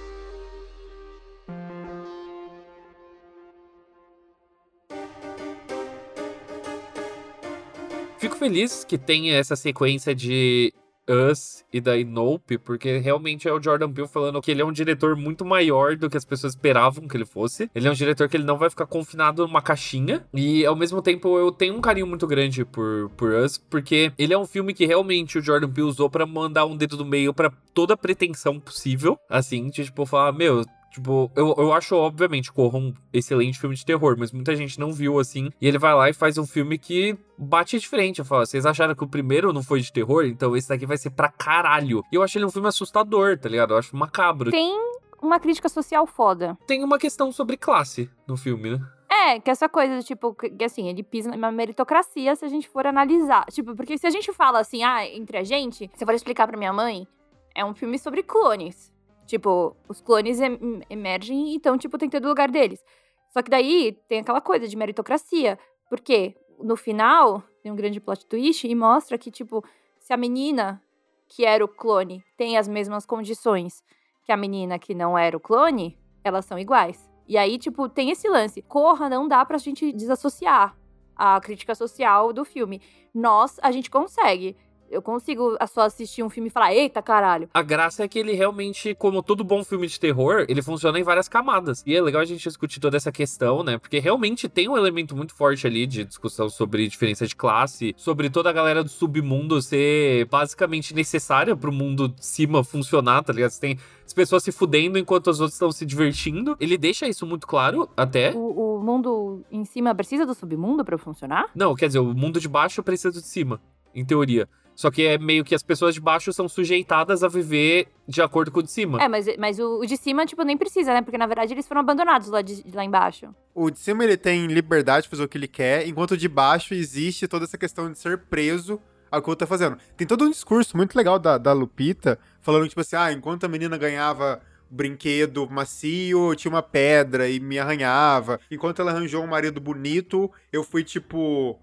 Fico 8.19 8.37
feliz 8.37 8.85
que 8.85 8.97
tenha 8.97 9.37
essa 9.37 9.55
sequência 9.55 10.15
de 10.15 10.73
Us 11.09 11.65
e 11.73 11.81
daí 11.81 12.05
Nope, 12.05 12.59
porque 12.59 12.99
realmente 12.99 13.49
é 13.49 13.53
o 13.53 13.63
Jordan 13.63 13.93
Peele 13.93 14.09
falando 14.09 14.41
que 14.41 14.51
ele 14.51 14.63
é 14.63 14.65
um 14.65 14.73
diretor 14.73 15.17
muito 15.17 15.45
maior 15.45 15.97
do 15.97 16.09
que 16.09 16.17
as 16.17 16.25
pessoas 16.25 16.55
esperavam 16.55 17.09
que 17.09 17.17
ele 17.17 17.25
fosse. 17.25 17.71
Ele 17.75 17.89
é 17.89 17.91
um 17.91 17.95
diretor 17.95 18.29
que 18.29 18.37
ele 18.37 18.45
não 18.45 18.59
vai 18.59 18.71
ficar 18.71 18.87
confinado 18.87 19.47
numa 19.47 19.63
caixinha. 19.63 20.25
E 20.33 20.65
ao 20.65 20.77
mesmo 20.77 21.03
tempo 21.03 21.39
eu 21.39 21.51
tenho 21.53 21.75
um 21.75 21.81
carinho 21.81 22.07
muito 22.07 22.27
grande 22.27 22.65
por, 22.65 23.11
por 23.17 23.33
Us, 23.33 23.59
porque 23.59 24.13
ele 24.19 24.33
é 24.33 24.39
um 24.39 24.47
filme 24.47 24.75
que 24.75 24.87
realmente 24.87 25.39
o 25.39 25.43
Jordan 25.43 25.71
Peele 25.71 25.89
usou 25.89 26.09
para 26.09 26.27
mandar 26.27 26.67
um 26.67 26.77
dedo 26.77 26.97
do 26.97 27.05
meio 27.05 27.35
para 27.35 27.53
toda 27.73 27.97
pretensão 27.97 28.59
possível. 28.59 29.19
Assim, 29.29 29.69
de 29.69 29.85
tipo, 29.85 30.07
falar, 30.07 30.33
meu, 30.33 30.65
Tipo, 30.95 31.29
eu, 31.35 31.53
eu 31.59 31.73
acho, 31.73 31.97
obviamente, 31.97 32.53
Corra 32.53 32.79
um 32.79 32.95
excelente 33.13 33.59
filme 33.59 33.75
de 33.75 33.85
terror, 33.85 34.15
mas 34.17 34.31
muita 34.31 34.55
gente 34.55 34.79
não 34.79 34.93
viu 34.93 35.19
assim. 35.19 35.51
E 35.61 35.67
ele 35.67 35.77
vai 35.77 35.93
lá 35.93 36.09
e 36.09 36.13
faz 36.13 36.39
um 36.39 36.47
filme 36.47 36.79
que 36.79 37.19
bate 37.37 37.77
diferente. 37.81 38.21
Eu 38.21 38.25
falo, 38.25 38.47
vocês 38.47 38.65
acharam 38.65 38.95
que 38.95 39.03
o 39.03 39.09
primeiro 39.09 39.53
não 39.53 39.61
foi 39.61 39.81
de 39.81 39.93
terror? 39.93 40.25
Então 40.25 40.57
esse 40.57 40.69
daqui 40.69 40.87
vai 40.87 40.97
ser 40.97 41.11
pra 41.11 41.29
caralho. 41.29 42.05
E 42.13 42.15
eu 42.15 42.23
acho 42.23 42.39
ele 42.39 42.45
um 42.45 42.51
filme 42.51 42.69
assustador, 42.69 43.37
tá 43.37 43.49
ligado? 43.49 43.73
Eu 43.73 43.79
acho 43.79 43.97
macabro. 43.97 44.53
Tem 44.53 44.73
uma 45.21 45.41
crítica 45.41 45.69
social 45.69 46.07
foda. 46.07 46.57
Tem 46.65 46.85
uma 46.85 46.97
questão 46.97 47.33
sobre 47.33 47.57
classe 47.57 48.09
no 48.25 48.37
filme, 48.37 48.71
né? 48.71 48.81
É, 49.11 49.41
que 49.41 49.51
essa 49.51 49.69
coisa 49.69 50.01
tipo, 50.01 50.33
que 50.33 50.63
assim, 50.63 50.89
ele 50.89 51.03
pisa 51.03 51.37
na 51.37 51.51
meritocracia 51.51 52.37
se 52.37 52.45
a 52.45 52.49
gente 52.49 52.69
for 52.69 52.87
analisar. 52.87 53.47
Tipo, 53.47 53.75
porque 53.75 53.99
se 53.99 54.07
a 54.07 54.11
gente 54.11 54.33
fala 54.33 54.61
assim, 54.61 54.85
ah, 54.85 55.05
entre 55.05 55.39
a 55.39 55.43
gente, 55.43 55.91
se 55.93 56.05
eu 56.05 56.07
for 56.07 56.15
explicar 56.15 56.47
pra 56.47 56.57
minha 56.57 56.73
mãe, 56.73 57.05
é 57.53 57.65
um 57.65 57.75
filme 57.75 57.99
sobre 57.99 58.23
clones. 58.23 58.94
Tipo, 59.27 59.77
os 59.89 60.01
clones 60.01 60.41
em 60.41 60.83
emergem 60.91 61.53
e 61.53 61.57
estão, 61.57 61.79
tipo, 61.79 61.97
tentando 61.97 62.27
o 62.27 62.29
lugar 62.29 62.51
deles. 62.51 62.85
Só 63.31 63.43
que 63.43 63.51
daí 63.51 63.99
tem 64.09 64.21
aquela 64.21 64.41
coisa 64.41 64.69
de 64.69 64.77
meritocracia. 64.77 65.59
Porque 65.89 66.37
no 66.59 66.77
final 66.77 67.43
tem 67.63 67.73
um 67.73 67.77
grande 67.77 68.01
plot 68.01 68.27
twist 68.27 68.67
e 68.67 68.75
mostra 68.75 69.19
que, 69.19 69.31
tipo, 69.31 69.65
se 69.99 70.13
a 70.13 70.17
menina 70.17 70.83
que 71.27 71.45
era 71.45 71.65
o 71.65 71.69
clone 71.69 72.23
tem 72.37 72.59
as 72.59 72.69
mesmas 72.69 73.07
condições 73.07 73.83
que 74.25 74.33
a 74.33 74.37
menina 74.37 74.79
que 74.79 74.95
não 74.95 75.17
era 75.17 75.37
o 75.37 75.41
clone, 75.41 75.99
elas 76.23 76.45
são 76.45 76.59
iguais. 76.59 77.11
E 77.27 77.37
aí, 77.37 77.59
tipo, 77.59 77.89
tem 77.89 78.11
esse 78.11 78.29
lance. 78.29 78.63
Corra, 78.63 79.09
não 79.09 79.27
dá 79.27 79.45
pra 79.45 79.59
gente 79.59 79.93
desassociar 79.93 80.77
a 81.17 81.41
crítica 81.41 81.75
social 81.75 82.33
do 82.33 82.45
filme. 82.45 82.81
Nós, 83.15 83.59
a 83.63 83.71
gente 83.71 83.91
consegue 83.91 84.57
eu 84.95 85.03
consigo 85.03 85.57
só 85.69 85.83
assistir 85.83 86.23
um 86.23 86.31
filme 86.31 86.49
e 86.49 86.51
falar, 86.51 86.73
eita 86.73 87.03
caralho. 87.03 87.49
A 87.53 87.63
graça 87.63 88.05
é 88.05 88.09
que 88.09 88.19
ele 88.19 88.33
realmente, 88.33 88.95
como 88.95 89.23
todo 89.23 89.43
bom 89.43 89.65
filme 89.65 89.87
de 89.87 89.99
terror, 89.99 90.47
ele 90.49 90.63
funciona 90.63 90.99
em 90.99 91.03
várias 91.03 91.29
camadas. 91.29 91.83
E 91.85 91.95
é 91.95 92.01
legal 92.01 92.23
a 92.23 92.25
gente 92.25 92.43
discutir 92.43 92.81
toda 92.81 92.97
essa 92.97 93.11
questão, 93.11 93.63
né? 93.63 93.77
Porque 93.77 93.99
realmente 93.99 94.49
tem 94.49 94.69
um 94.69 94.77
elemento 94.77 95.17
muito 95.17 95.35
forte 95.35 95.67
ali 95.67 95.87
de 95.87 96.05
discussão 96.05 96.49
sobre 96.49 96.87
diferença 96.89 97.27
de 97.27 97.35
classe, 97.35 97.95
sobre 97.97 98.31
toda 98.31 98.51
a 98.51 98.53
galera 98.53 98.85
do 98.85 98.89
submundo 98.89 99.61
ser 99.61 100.27
basicamente 100.27 100.95
necessária 100.95 101.57
pro 101.57 101.73
mundo 101.73 102.09
de 102.09 102.25
cima 102.25 102.63
funcionar, 102.63 103.23
tá 103.25 103.33
ligado? 103.33 103.51
Você 103.51 103.61
tem 103.61 103.79
as 104.07 104.13
pessoas 104.13 104.45
se 104.45 104.53
fudendo 104.53 104.99
enquanto 104.99 105.31
as 105.31 105.41
outras 105.41 105.55
estão 105.55 105.73
se 105.73 105.85
divertindo. 105.85 106.57
Ele 106.61 106.77
deixa 106.77 107.09
isso 107.09 107.27
muito 107.27 107.47
claro, 107.47 107.89
até. 107.97 108.33
O, 108.33 108.77
o 108.79 108.83
mundo 108.83 109.43
em 109.51 109.65
cima 109.65 109.95
precisa 109.95 110.27
do 110.27 110.35
submundo 110.35 110.85
para 110.85 110.99
funcionar? 110.99 111.47
Não, 111.55 111.75
quer 111.75 111.87
dizer, 111.87 111.99
o 111.99 112.15
mundo 112.15 112.39
de 112.39 112.49
baixo 112.49 112.83
precisa 112.83 113.11
do 113.11 113.21
de 113.21 113.27
cima, 113.27 113.61
em 113.95 114.05
teoria. 114.05 114.49
Só 114.75 114.91
que 114.91 115.07
é 115.07 115.19
meio 115.19 115.45
que 115.45 115.55
as 115.55 115.63
pessoas 115.63 115.95
de 115.95 116.01
baixo 116.01 116.33
são 116.33 116.49
sujeitadas 116.49 117.23
a 117.23 117.29
viver 117.29 117.89
de 118.07 118.21
acordo 118.21 118.51
com 118.51 118.61
o 118.61 118.63
de 118.63 118.71
cima. 118.71 119.03
É, 119.03 119.09
mas, 119.09 119.27
mas 119.39 119.59
o, 119.59 119.81
o 119.81 119.87
de 119.87 119.97
cima, 119.97 120.27
tipo, 120.27 120.43
nem 120.43 120.57
precisa, 120.57 120.93
né? 120.93 121.01
Porque 121.01 121.19
na 121.19 121.27
verdade 121.27 121.53
eles 121.53 121.67
foram 121.67 121.81
abandonados 121.81 122.29
lá, 122.29 122.43
de, 122.43 122.65
lá 122.73 122.85
embaixo. 122.85 123.35
O 123.55 123.71
de 123.71 123.79
cima 123.79 124.05
ele 124.05 124.17
tem 124.17 124.47
liberdade 124.47 125.05
de 125.05 125.11
fazer 125.11 125.23
o 125.23 125.29
que 125.29 125.39
ele 125.39 125.49
quer, 125.49 125.87
enquanto 125.87 126.13
o 126.13 126.17
de 126.17 126.29
baixo 126.29 126.75
existe 126.75 127.29
toda 127.29 127.45
essa 127.45 127.57
questão 127.57 127.91
de 127.91 127.99
ser 127.99 128.19
preso 128.19 128.81
ao 129.11 129.23
que 129.23 129.29
o 129.29 129.31
outro 129.31 129.47
tá 129.47 129.49
fazendo. 129.49 129.79
Tem 129.97 130.07
todo 130.07 130.25
um 130.25 130.31
discurso 130.31 130.77
muito 130.77 130.97
legal 130.97 131.19
da, 131.19 131.39
da 131.39 131.53
Lupita, 131.53 132.19
falando, 132.41 132.69
tipo 132.69 132.81
assim, 132.81 132.97
ah, 132.97 133.13
enquanto 133.13 133.45
a 133.45 133.49
menina 133.49 133.79
ganhava 133.79 134.43
brinquedo 134.69 135.49
macio, 135.49 136.35
tinha 136.35 136.51
uma 136.51 136.63
pedra 136.63 137.29
e 137.29 137.39
me 137.39 137.59
arranhava. 137.59 138.41
Enquanto 138.51 138.83
ela 138.83 138.91
arranjou 138.91 139.23
um 139.23 139.27
marido 139.29 139.61
bonito, 139.61 140.31
eu 140.53 140.65
fui, 140.65 140.83
tipo, 140.83 141.59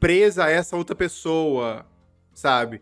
presa 0.00 0.46
a 0.46 0.50
essa 0.50 0.76
outra 0.76 0.96
pessoa, 0.96 1.86
sabe? 2.38 2.80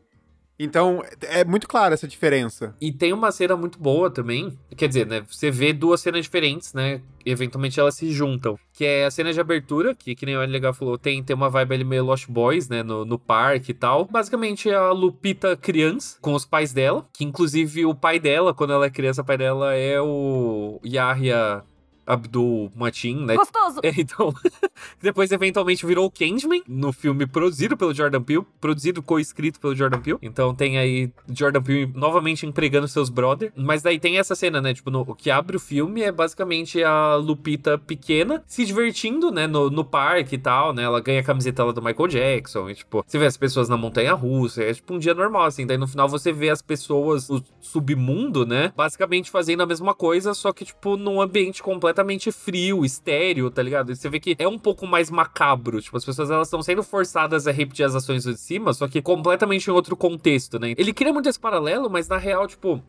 Então, 0.58 1.02
é 1.20 1.44
muito 1.44 1.68
clara 1.68 1.92
essa 1.92 2.08
diferença. 2.08 2.74
E 2.80 2.90
tem 2.90 3.12
uma 3.12 3.30
cena 3.30 3.54
muito 3.56 3.78
boa 3.78 4.10
também. 4.10 4.58
Quer 4.74 4.88
dizer, 4.88 5.06
né? 5.06 5.22
Você 5.28 5.50
vê 5.50 5.72
duas 5.72 6.00
cenas 6.00 6.24
diferentes, 6.24 6.72
né? 6.72 7.02
E 7.24 7.30
eventualmente 7.30 7.78
elas 7.78 7.94
se 7.94 8.10
juntam. 8.10 8.58
Que 8.72 8.86
é 8.86 9.04
a 9.04 9.10
cena 9.10 9.32
de 9.32 9.40
abertura, 9.40 9.94
que, 9.94 10.14
que 10.14 10.24
nem 10.24 10.34
o 10.34 10.40
Legal 10.46 10.72
falou, 10.72 10.96
tem, 10.96 11.22
tem 11.22 11.36
uma 11.36 11.50
vibe 11.50 11.74
ali 11.74 11.84
meio 11.84 12.04
Lost 12.04 12.26
Boys, 12.28 12.70
né? 12.70 12.82
No, 12.82 13.04
no 13.04 13.18
parque 13.18 13.72
e 13.72 13.74
tal. 13.74 14.06
Basicamente, 14.06 14.70
a 14.70 14.92
Lupita 14.92 15.56
criança, 15.56 16.16
com 16.22 16.32
os 16.32 16.46
pais 16.46 16.72
dela. 16.72 17.06
Que 17.12 17.24
inclusive 17.24 17.84
o 17.84 17.94
pai 17.94 18.18
dela, 18.18 18.54
quando 18.54 18.72
ela 18.72 18.86
é 18.86 18.90
criança, 18.90 19.20
o 19.20 19.26
pai 19.26 19.36
dela 19.36 19.74
é 19.74 20.00
o 20.00 20.80
Yahya 20.84 21.62
Abdul 22.06 22.70
Matin, 22.74 23.24
né? 23.24 23.34
Gostoso! 23.34 23.80
É, 23.86 23.92
então, 23.98 24.32
depois 25.02 25.30
eventualmente 25.30 25.84
virou 25.84 26.06
o 26.06 26.10
Candyman 26.10 26.62
no 26.66 26.92
filme 26.92 27.26
produzido 27.26 27.76
pelo 27.76 27.94
Jordan 27.94 28.22
Peele, 28.22 28.46
produzido 28.60 29.02
co-escrito 29.02 29.60
pelo 29.60 29.74
Jordan 29.74 30.00
Peele. 30.00 30.18
Então 30.22 30.54
tem 30.54 30.78
aí 30.78 31.12
Jordan 31.28 31.62
Peele 31.62 31.92
novamente 31.94 32.46
empregando 32.46 32.88
seus 32.88 33.08
brother. 33.08 33.52
Mas 33.56 33.82
daí 33.82 33.98
tem 33.98 34.18
essa 34.18 34.34
cena, 34.34 34.60
né? 34.60 34.72
Tipo, 34.72 34.90
no, 34.90 35.00
o 35.00 35.14
que 35.14 35.30
abre 35.30 35.56
o 35.56 35.60
filme 35.60 36.02
é 36.02 36.12
basicamente 36.12 36.82
a 36.82 37.16
Lupita 37.16 37.78
pequena 37.78 38.42
se 38.46 38.64
divertindo, 38.64 39.30
né? 39.30 39.46
No, 39.46 39.70
no 39.70 39.84
parque 39.84 40.36
e 40.36 40.38
tal, 40.38 40.72
né? 40.72 40.82
Ela 40.82 41.00
ganha 41.00 41.20
a 41.20 41.24
camiseta 41.24 41.64
lá 41.64 41.72
do 41.72 41.82
Michael 41.82 42.08
Jackson. 42.08 42.70
E, 42.70 42.74
tipo, 42.74 43.04
você 43.06 43.18
vê 43.18 43.26
as 43.26 43.36
pessoas 43.36 43.68
na 43.68 43.76
montanha 43.76 44.14
russa. 44.14 44.62
É 44.62 44.72
tipo 44.72 44.94
um 44.94 44.98
dia 44.98 45.14
normal, 45.14 45.44
assim. 45.44 45.66
Daí 45.66 45.76
no 45.76 45.86
final 45.86 46.08
você 46.08 46.32
vê 46.32 46.50
as 46.50 46.62
pessoas, 46.62 47.28
o 47.28 47.42
submundo, 47.60 48.46
né? 48.46 48.72
Basicamente 48.76 49.30
fazendo 49.30 49.62
a 49.62 49.66
mesma 49.66 49.94
coisa, 49.94 50.34
só 50.34 50.52
que, 50.52 50.64
tipo, 50.64 50.96
num 50.96 51.20
ambiente 51.20 51.62
completamente 51.62 51.95
completamente 51.96 52.30
frio, 52.30 52.84
estéreo, 52.84 53.50
tá 53.50 53.62
ligado? 53.62 53.90
E 53.90 53.96
você 53.96 54.08
vê 54.08 54.20
que 54.20 54.36
é 54.38 54.46
um 54.46 54.58
pouco 54.58 54.86
mais 54.86 55.10
macabro. 55.10 55.80
Tipo, 55.80 55.96
as 55.96 56.04
pessoas 56.04 56.30
elas 56.30 56.48
estão 56.48 56.62
sendo 56.62 56.82
forçadas 56.82 57.46
a 57.46 57.52
repetir 57.52 57.86
as 57.86 57.94
ações 57.94 58.24
de 58.24 58.36
cima, 58.36 58.72
só 58.74 58.86
que 58.86 59.00
completamente 59.00 59.68
em 59.68 59.72
outro 59.72 59.96
contexto, 59.96 60.58
né? 60.58 60.74
Ele 60.76 60.92
cria 60.92 61.12
muito 61.12 61.28
esse 61.28 61.40
paralelo, 61.40 61.88
mas 61.88 62.08
na 62.08 62.18
real, 62.18 62.46
tipo, 62.46 62.82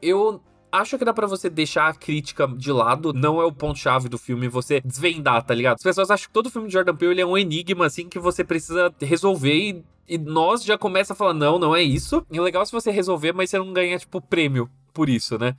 eu 0.00 0.40
acho 0.72 0.96
que 0.96 1.04
dá 1.04 1.12
para 1.12 1.26
você 1.26 1.50
deixar 1.50 1.88
a 1.88 1.94
crítica 1.94 2.48
de 2.48 2.72
lado, 2.72 3.12
não 3.12 3.40
é 3.40 3.44
o 3.44 3.52
ponto-chave 3.52 4.08
do 4.08 4.18
filme 4.18 4.48
você 4.48 4.80
desvendar, 4.80 5.42
tá 5.44 5.54
ligado? 5.54 5.76
As 5.76 5.82
pessoas 5.82 6.10
acham 6.10 6.28
que 6.28 6.32
todo 6.32 6.50
filme 6.50 6.68
de 6.68 6.72
Jordan 6.72 6.96
Peele 6.96 7.20
é 7.20 7.26
um 7.26 7.36
enigma, 7.36 7.86
assim, 7.86 8.08
que 8.08 8.18
você 8.18 8.42
precisa 8.42 8.92
resolver 9.00 9.54
e, 9.54 9.84
e 10.08 10.18
nós 10.18 10.64
já 10.64 10.78
começa 10.78 11.12
a 11.12 11.16
falar, 11.16 11.34
não, 11.34 11.58
não 11.58 11.76
é 11.76 11.82
isso. 11.82 12.24
E 12.30 12.40
legal 12.40 12.62
é 12.62 12.66
se 12.66 12.72
você 12.72 12.90
resolver, 12.90 13.32
mas 13.32 13.50
você 13.50 13.58
não 13.58 13.72
ganha, 13.72 13.98
tipo, 13.98 14.20
prêmio 14.20 14.70
por 14.92 15.08
isso, 15.10 15.38
né? 15.38 15.54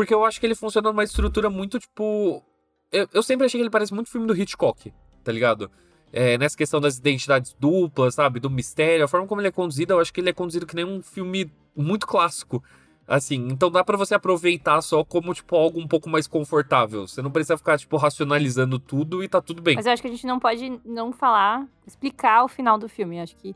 Porque 0.00 0.14
eu 0.14 0.24
acho 0.24 0.40
que 0.40 0.46
ele 0.46 0.54
funciona 0.54 0.90
numa 0.90 1.04
estrutura 1.04 1.50
muito, 1.50 1.78
tipo. 1.78 2.42
Eu, 2.90 3.06
eu 3.12 3.22
sempre 3.22 3.44
achei 3.44 3.58
que 3.58 3.62
ele 3.62 3.68
parece 3.68 3.92
muito 3.92 4.08
filme 4.08 4.26
do 4.26 4.34
Hitchcock, 4.34 4.90
tá 5.22 5.30
ligado? 5.30 5.70
É, 6.10 6.38
nessa 6.38 6.56
questão 6.56 6.80
das 6.80 6.96
identidades 6.96 7.54
duplas, 7.60 8.14
sabe? 8.14 8.40
Do 8.40 8.48
mistério, 8.48 9.04
a 9.04 9.08
forma 9.08 9.26
como 9.26 9.42
ele 9.42 9.48
é 9.48 9.52
conduzido, 9.52 9.92
eu 9.92 10.00
acho 10.00 10.10
que 10.10 10.22
ele 10.22 10.30
é 10.30 10.32
conduzido 10.32 10.66
que 10.66 10.74
nem 10.74 10.86
um 10.86 11.02
filme 11.02 11.52
muito 11.76 12.06
clássico. 12.06 12.64
Assim, 13.06 13.48
então 13.50 13.70
dá 13.70 13.84
para 13.84 13.98
você 13.98 14.14
aproveitar 14.14 14.80
só 14.80 15.04
como, 15.04 15.34
tipo, 15.34 15.54
algo 15.54 15.78
um 15.78 15.86
pouco 15.86 16.08
mais 16.08 16.26
confortável. 16.26 17.06
Você 17.06 17.20
não 17.20 17.30
precisa 17.30 17.58
ficar, 17.58 17.78
tipo, 17.78 17.98
racionalizando 17.98 18.78
tudo 18.78 19.22
e 19.22 19.28
tá 19.28 19.42
tudo 19.42 19.60
bem. 19.60 19.76
Mas 19.76 19.84
eu 19.84 19.92
acho 19.92 20.00
que 20.00 20.08
a 20.08 20.10
gente 20.10 20.26
não 20.26 20.40
pode 20.40 20.80
não 20.82 21.12
falar, 21.12 21.68
explicar 21.86 22.42
o 22.42 22.48
final 22.48 22.78
do 22.78 22.88
filme. 22.88 23.18
Eu 23.18 23.24
acho 23.24 23.36
que 23.36 23.54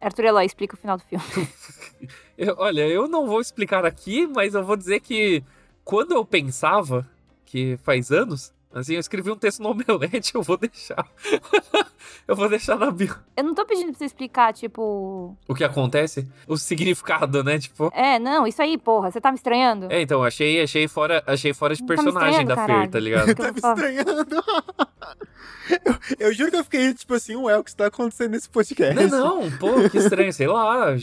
Arthur 0.00 0.24
Eloy, 0.24 0.46
explica 0.46 0.74
o 0.74 0.78
final 0.78 0.96
do 0.96 1.04
filme. 1.04 1.24
eu, 2.38 2.54
olha, 2.58 2.86
eu 2.86 3.06
não 3.06 3.26
vou 3.26 3.40
explicar 3.40 3.84
aqui, 3.84 4.26
mas 4.26 4.54
eu 4.54 4.64
vou 4.64 4.76
dizer 4.76 5.00
que 5.00 5.42
quando 5.84 6.12
eu 6.12 6.24
pensava, 6.24 7.06
que 7.44 7.76
faz 7.82 8.10
anos, 8.10 8.52
Assim, 8.72 8.94
eu 8.94 9.00
escrevi 9.00 9.32
um 9.32 9.36
texto 9.36 9.60
no 9.60 9.70
Omelete, 9.70 10.30
eu 10.34 10.42
vou 10.42 10.56
deixar. 10.56 11.04
eu 12.26 12.36
vou 12.36 12.48
deixar 12.48 12.78
na 12.78 12.90
bio. 12.92 13.16
Eu 13.36 13.42
não 13.42 13.52
tô 13.52 13.66
pedindo 13.66 13.88
pra 13.88 13.98
você 13.98 14.04
explicar, 14.04 14.52
tipo. 14.52 15.36
O 15.48 15.54
que 15.56 15.64
acontece? 15.64 16.28
O 16.46 16.56
significado, 16.56 17.42
né? 17.42 17.58
Tipo. 17.58 17.90
É, 17.92 18.20
não, 18.20 18.46
isso 18.46 18.62
aí, 18.62 18.78
porra. 18.78 19.10
Você 19.10 19.20
tá 19.20 19.32
me 19.32 19.36
estranhando? 19.36 19.88
É, 19.90 20.00
então, 20.00 20.22
achei, 20.22 20.62
achei 20.62 20.86
fora, 20.86 21.20
achei 21.26 21.52
fora 21.52 21.74
de 21.74 21.82
tá 21.82 21.88
personagem 21.88 22.46
tá 22.46 22.54
da. 22.54 22.66
Fer, 22.66 22.88
tá 22.88 23.00
ligado? 23.00 23.34
tá 23.34 23.50
me 23.50 23.58
estranhando. 23.58 24.44
Eu, 25.84 26.28
eu, 26.28 26.34
juro 26.34 26.50
que 26.50 26.56
eu 26.56 26.64
fiquei, 26.64 26.94
tipo 26.94 27.14
assim, 27.14 27.36
ué, 27.36 27.56
o 27.56 27.64
que 27.64 27.70
está 27.70 27.86
acontecendo 27.86 28.32
nesse 28.32 28.48
podcast? 28.48 28.94
Não, 28.94 29.42
não, 29.42 29.50
pô, 29.58 29.88
que 29.88 29.98
estranho, 29.98 30.32
sei 30.32 30.46
lá 30.46 30.96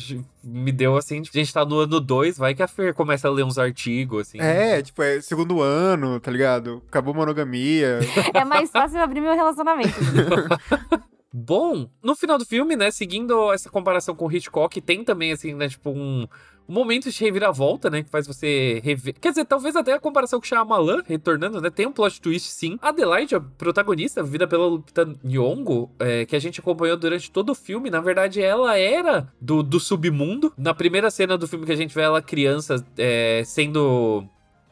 me 0.47 0.71
deu 0.71 0.95
assim, 0.95 1.21
tipo, 1.21 1.37
a 1.37 1.41
gente 1.41 1.53
tá 1.53 1.65
no 1.65 1.79
ano 1.79 1.99
2, 1.99 2.37
vai 2.37 2.55
que 2.55 2.63
a 2.63 2.67
Fer 2.67 2.93
começa 2.93 3.27
a 3.27 3.31
ler 3.31 3.43
uns 3.43 3.57
artigos, 3.57 4.27
assim. 4.27 4.39
É, 4.39 4.81
tipo, 4.81 5.03
é 5.03 5.19
segundo 5.19 5.61
ano, 5.61 6.19
tá 6.19 6.31
ligado? 6.31 6.81
Acabou 6.87 7.13
a 7.13 7.17
monogamia. 7.17 7.99
é 8.33 8.45
mais 8.45 8.71
fácil 8.71 9.01
abrir 9.01 9.19
meu 9.19 9.35
relacionamento. 9.35 9.89
Bom, 11.33 11.89
no 12.01 12.15
final 12.15 12.37
do 12.37 12.45
filme, 12.45 12.75
né, 12.75 12.89
seguindo 12.89 13.51
essa 13.51 13.69
comparação 13.69 14.15
com 14.15 14.31
Hitchcock, 14.31 14.79
tem 14.79 15.03
também, 15.03 15.33
assim, 15.33 15.53
né, 15.53 15.67
tipo, 15.67 15.89
um, 15.89 16.25
um 16.67 16.73
momento 16.73 17.09
de 17.09 17.19
reviravolta, 17.19 17.89
né, 17.89 18.01
que 18.01 18.09
faz 18.09 18.25
você 18.25 18.81
rever. 18.83 19.13
Quer 19.19 19.29
dizer, 19.29 19.45
talvez 19.45 19.75
até 19.75 19.93
a 19.93 19.99
comparação 19.99 20.39
com 20.39 20.45
Shyamalan, 20.45 21.01
retornando, 21.05 21.61
né, 21.61 21.69
tem 21.69 21.85
um 21.85 21.91
plot 21.91 22.21
twist, 22.21 22.49
sim. 22.49 22.77
Adelaide, 22.81 23.35
a 23.35 23.41
protagonista, 23.41 24.23
vivida 24.23 24.47
pela 24.47 24.65
Lupita 24.67 25.05
Nyong'o, 25.23 25.89
é, 25.99 26.25
que 26.25 26.35
a 26.35 26.39
gente 26.39 26.59
acompanhou 26.59 26.95
durante 26.97 27.29
todo 27.29 27.51
o 27.51 27.55
filme, 27.55 27.89
na 27.89 27.99
verdade, 27.99 28.41
ela 28.41 28.77
era 28.77 29.27
do, 29.39 29.61
do 29.61 29.79
submundo. 29.79 30.53
Na 30.57 30.73
primeira 30.73 31.11
cena 31.11 31.37
do 31.37 31.47
filme 31.47 31.65
que 31.65 31.71
a 31.71 31.77
gente 31.77 31.93
vê 31.93 32.01
ela 32.01 32.21
criança 32.21 32.85
é, 32.97 33.43
sendo 33.45 34.27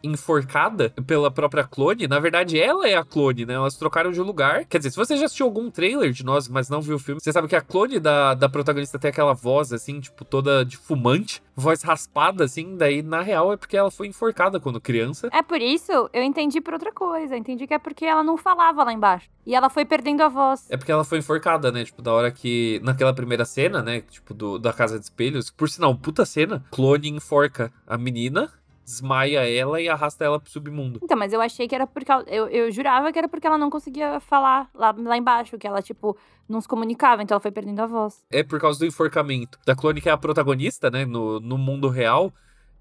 enforcada 0.06 0.94
pela 1.06 1.32
própria 1.32 1.64
clone, 1.64 2.08
na 2.08 2.20
verdade 2.20 2.60
ela 2.60 2.88
é 2.88 2.96
a 2.96 3.04
clone, 3.04 3.46
né? 3.46 3.54
Elas 3.54 3.76
trocaram 3.76 4.12
de 4.12 4.22
lugar. 4.22 4.66
Quer 4.66 4.78
dizer, 4.78 4.92
se 4.92 4.98
você 4.98 5.18
já 5.18 5.26
assistiu 5.26 5.46
algum 5.46 5.70
trailer 5.70 6.12
de 6.12 6.24
nós, 6.24 6.48
mas 6.48 6.70
não 6.70 6.82
viu 6.82 6.96
o 6.96 7.00
filme, 7.00 7.22
você 7.22 7.32
sabe 7.32 7.48
que 7.48 7.56
a 7.56 7.62
clone 7.62 8.00
da, 8.00 8.34
da 8.34 8.50
protagonista 8.50 9.00
tem 9.00 9.10
aquela 9.10 9.34
voz, 9.34 9.74
assim, 9.74 10.00
tipo, 10.00 10.24
toda 10.24 10.64
de 10.64 10.78
fumante, 10.78 11.42
voz 11.56 11.82
raspada, 11.82 12.44
assim, 12.44 12.76
daí 12.76 13.02
na 13.02 13.22
real 13.22 13.54
é 13.54 13.58
porque 13.58 13.78
ela 13.78 13.92
foi 13.92 14.08
enforcada 14.08 14.60
quando 14.60 14.80
criança. 14.82 15.30
É 15.32 15.42
por 15.42 15.62
isso, 15.62 15.92
eu 16.14 16.24
entendi 16.24 16.62
por 16.62 16.74
outra 16.74 16.92
coisa. 16.92 17.36
entendi 17.36 17.68
que 17.68 17.74
é 17.74 17.80
porque 17.80 18.06
ela 18.06 18.24
não 18.24 18.38
falava 18.38 18.84
lá 18.84 18.94
embaixo. 18.94 19.30
E 19.46 19.54
ela 19.54 19.70
foi 19.70 19.86
perdendo 19.86 20.22
a 20.22 20.28
voz. 20.28 20.66
É 20.70 20.78
porque 20.78 20.92
ela 20.92 21.04
foi 21.04 21.20
enforcada, 21.20 21.72
né? 21.72 21.86
Tipo, 21.86 22.02
da 22.02 22.12
hora 22.12 22.32
que. 22.32 22.82
Naquela 22.84 23.14
primeira 23.14 23.46
cena, 23.46 23.82
né? 23.82 24.02
Tipo, 24.02 24.34
do, 24.34 24.58
da 24.58 24.74
Casa 24.74 24.98
de 24.98 25.06
Espelhos. 25.06 25.52
Por 25.52 25.70
sinal, 25.70 25.96
puta 25.96 26.26
cena. 26.26 26.66
Clone 26.72 27.10
enforca 27.10 27.72
a 27.86 27.98
menina 27.98 28.52
desmaia 28.86 29.50
ela 29.50 29.82
e 29.82 29.90
arrasta 29.90 30.24
ela 30.24 30.40
pro 30.40 30.52
submundo. 30.52 31.00
Então, 31.02 31.18
mas 31.18 31.34
eu 31.34 31.42
achei 31.42 31.68
que 31.68 31.74
era 31.74 31.88
porque. 31.88 32.12
Ela, 32.12 32.24
eu, 32.28 32.48
eu 32.48 32.72
jurava 32.72 33.12
que 33.12 33.18
era 33.18 33.28
porque 33.28 33.48
ela 33.48 33.58
não 33.58 33.70
conseguia 33.70 34.20
falar 34.20 34.70
lá, 34.74 34.96
lá 34.98 35.18
embaixo, 35.18 35.58
que 35.58 35.68
ela, 35.68 35.82
tipo, 35.82 36.16
não 36.48 36.62
se 36.62 36.68
comunicava, 36.68 37.24
então 37.24 37.36
ela 37.36 37.42
foi 37.42 37.52
perdendo 37.52 37.80
a 37.82 37.88
voz. 37.88 38.24
É 38.30 38.44
por 38.44 38.60
causa 38.60 38.80
do 38.80 38.86
enforcamento. 38.86 39.60
Da 39.66 39.76
clone 39.76 40.00
que 40.00 40.08
é 40.08 40.12
a 40.12 40.18
protagonista, 40.18 40.92
né, 40.92 41.04
no, 41.04 41.40
no 41.40 41.58
mundo 41.58 41.90
real. 41.90 42.32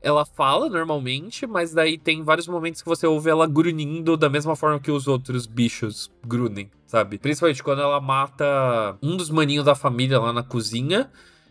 Ela 0.02 0.26
fala 0.26 0.68
normalmente, 0.68 1.46
mas 1.46 1.72
daí 1.72 1.96
tem 1.96 2.22
vários 2.22 2.46
momentos 2.46 2.82
que 2.82 2.88
você 2.88 3.06
ouve 3.06 3.30
ela 3.30 3.46
grunhindo 3.46 4.18
da 4.18 4.28
mesma 4.28 4.54
forma 4.54 4.78
que 4.78 4.90
os 4.90 5.08
outros 5.08 5.46
bichos 5.46 6.12
grunem, 6.22 6.70
sabe? 6.86 7.16
Principalmente 7.16 7.62
quando 7.62 7.80
ela 7.80 7.98
mata 8.02 8.98
um 9.02 9.16
dos 9.16 9.30
maninhos 9.30 9.64
da 9.64 9.74
família 9.74 10.20
lá 10.20 10.30
na 10.30 10.42
cozinha 10.42 11.10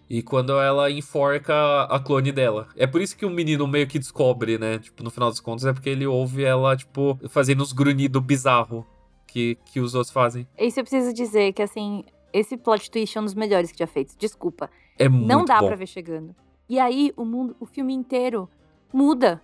e 0.09 0.21
quando 0.21 0.59
ela 0.59 0.91
enforca 0.91 1.83
a 1.83 1.99
clone 1.99 2.31
dela. 2.31 2.67
É 2.75 2.85
por 2.85 3.01
isso 3.01 3.17
que 3.17 3.25
o 3.25 3.29
menino 3.29 3.67
meio 3.67 3.87
que 3.87 3.97
descobre, 3.97 4.57
né? 4.57 4.79
Tipo, 4.79 5.03
no 5.03 5.09
final 5.09 5.29
dos 5.29 5.39
contos, 5.39 5.65
é 5.65 5.73
porque 5.73 5.89
ele 5.89 6.05
ouve 6.05 6.43
ela, 6.43 6.75
tipo, 6.75 7.17
fazendo 7.29 7.61
os 7.61 7.71
grunhidos 7.71 8.21
bizarro 8.21 8.85
que, 9.27 9.57
que 9.65 9.79
os 9.79 9.95
outros 9.95 10.11
fazem. 10.13 10.47
Isso 10.57 10.79
eu 10.79 10.83
preciso 10.83 11.13
dizer 11.13 11.53
que, 11.53 11.61
assim, 11.61 12.03
esse 12.31 12.57
plot 12.57 12.91
twist 12.91 13.17
é 13.17 13.21
um 13.21 13.23
dos 13.23 13.33
melhores 13.33 13.71
que 13.71 13.79
já 13.79 13.87
feitos. 13.87 14.15
Desculpa. 14.15 14.69
É 14.97 15.09
muito 15.09 15.27
Não 15.27 15.45
dá 15.45 15.59
bom. 15.59 15.67
pra 15.67 15.75
ver 15.75 15.87
chegando. 15.87 16.35
E 16.69 16.79
aí, 16.79 17.11
o 17.17 17.25
mundo, 17.25 17.55
o 17.59 17.65
filme 17.65 17.93
inteiro 17.93 18.47
muda. 18.93 19.41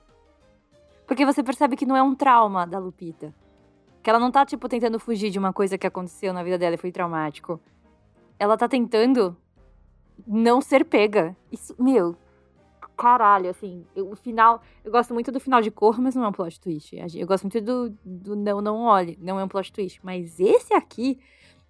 Porque 1.08 1.26
você 1.26 1.42
percebe 1.42 1.76
que 1.76 1.86
não 1.86 1.98
é 1.98 2.04
um 2.04 2.14
trauma 2.14 2.68
da 2.68 2.78
Lupita. 2.78 3.34
Que 4.04 4.10
ela 4.10 4.20
não 4.20 4.32
tá, 4.32 4.46
tipo, 4.46 4.70
tentando 4.70 5.00
fugir 5.00 5.32
de 5.32 5.40
uma 5.40 5.52
coisa 5.52 5.78
que 5.78 5.88
aconteceu 5.88 6.32
na 6.34 6.44
vida 6.44 6.58
dela 6.58 6.76
e 6.76 6.78
foi 6.78 6.92
traumático. 6.92 7.60
Ela 8.38 8.56
tá 8.56 8.68
tentando 8.68 9.36
não 10.28 10.62
ser 10.62 10.86
pega. 10.86 11.36
Isso, 11.52 11.76
meu, 11.80 12.16
caralho, 13.00 13.50
assim, 13.50 13.86
eu, 13.96 14.12
o 14.12 14.16
final. 14.16 14.62
Eu 14.84 14.92
gosto 14.92 15.14
muito 15.14 15.32
do 15.32 15.40
final 15.40 15.62
de 15.62 15.72
cor, 15.72 16.00
mas 16.00 16.16
não 16.16 16.26
é 16.26 16.28
um 16.28 16.34
plot 16.34 16.60
twist. 16.60 16.96
Eu 17.16 17.26
gosto 17.26 17.44
muito 17.44 17.62
do, 17.62 17.98
do 18.04 18.36
não, 18.36 18.60
não 18.60 18.82
olhe, 18.82 19.18
não 19.22 19.40
é 19.40 19.44
um 19.44 19.48
plot 19.48 19.72
twist. 19.72 20.00
Mas 20.04 20.40
esse 20.40 20.74
aqui. 20.74 21.18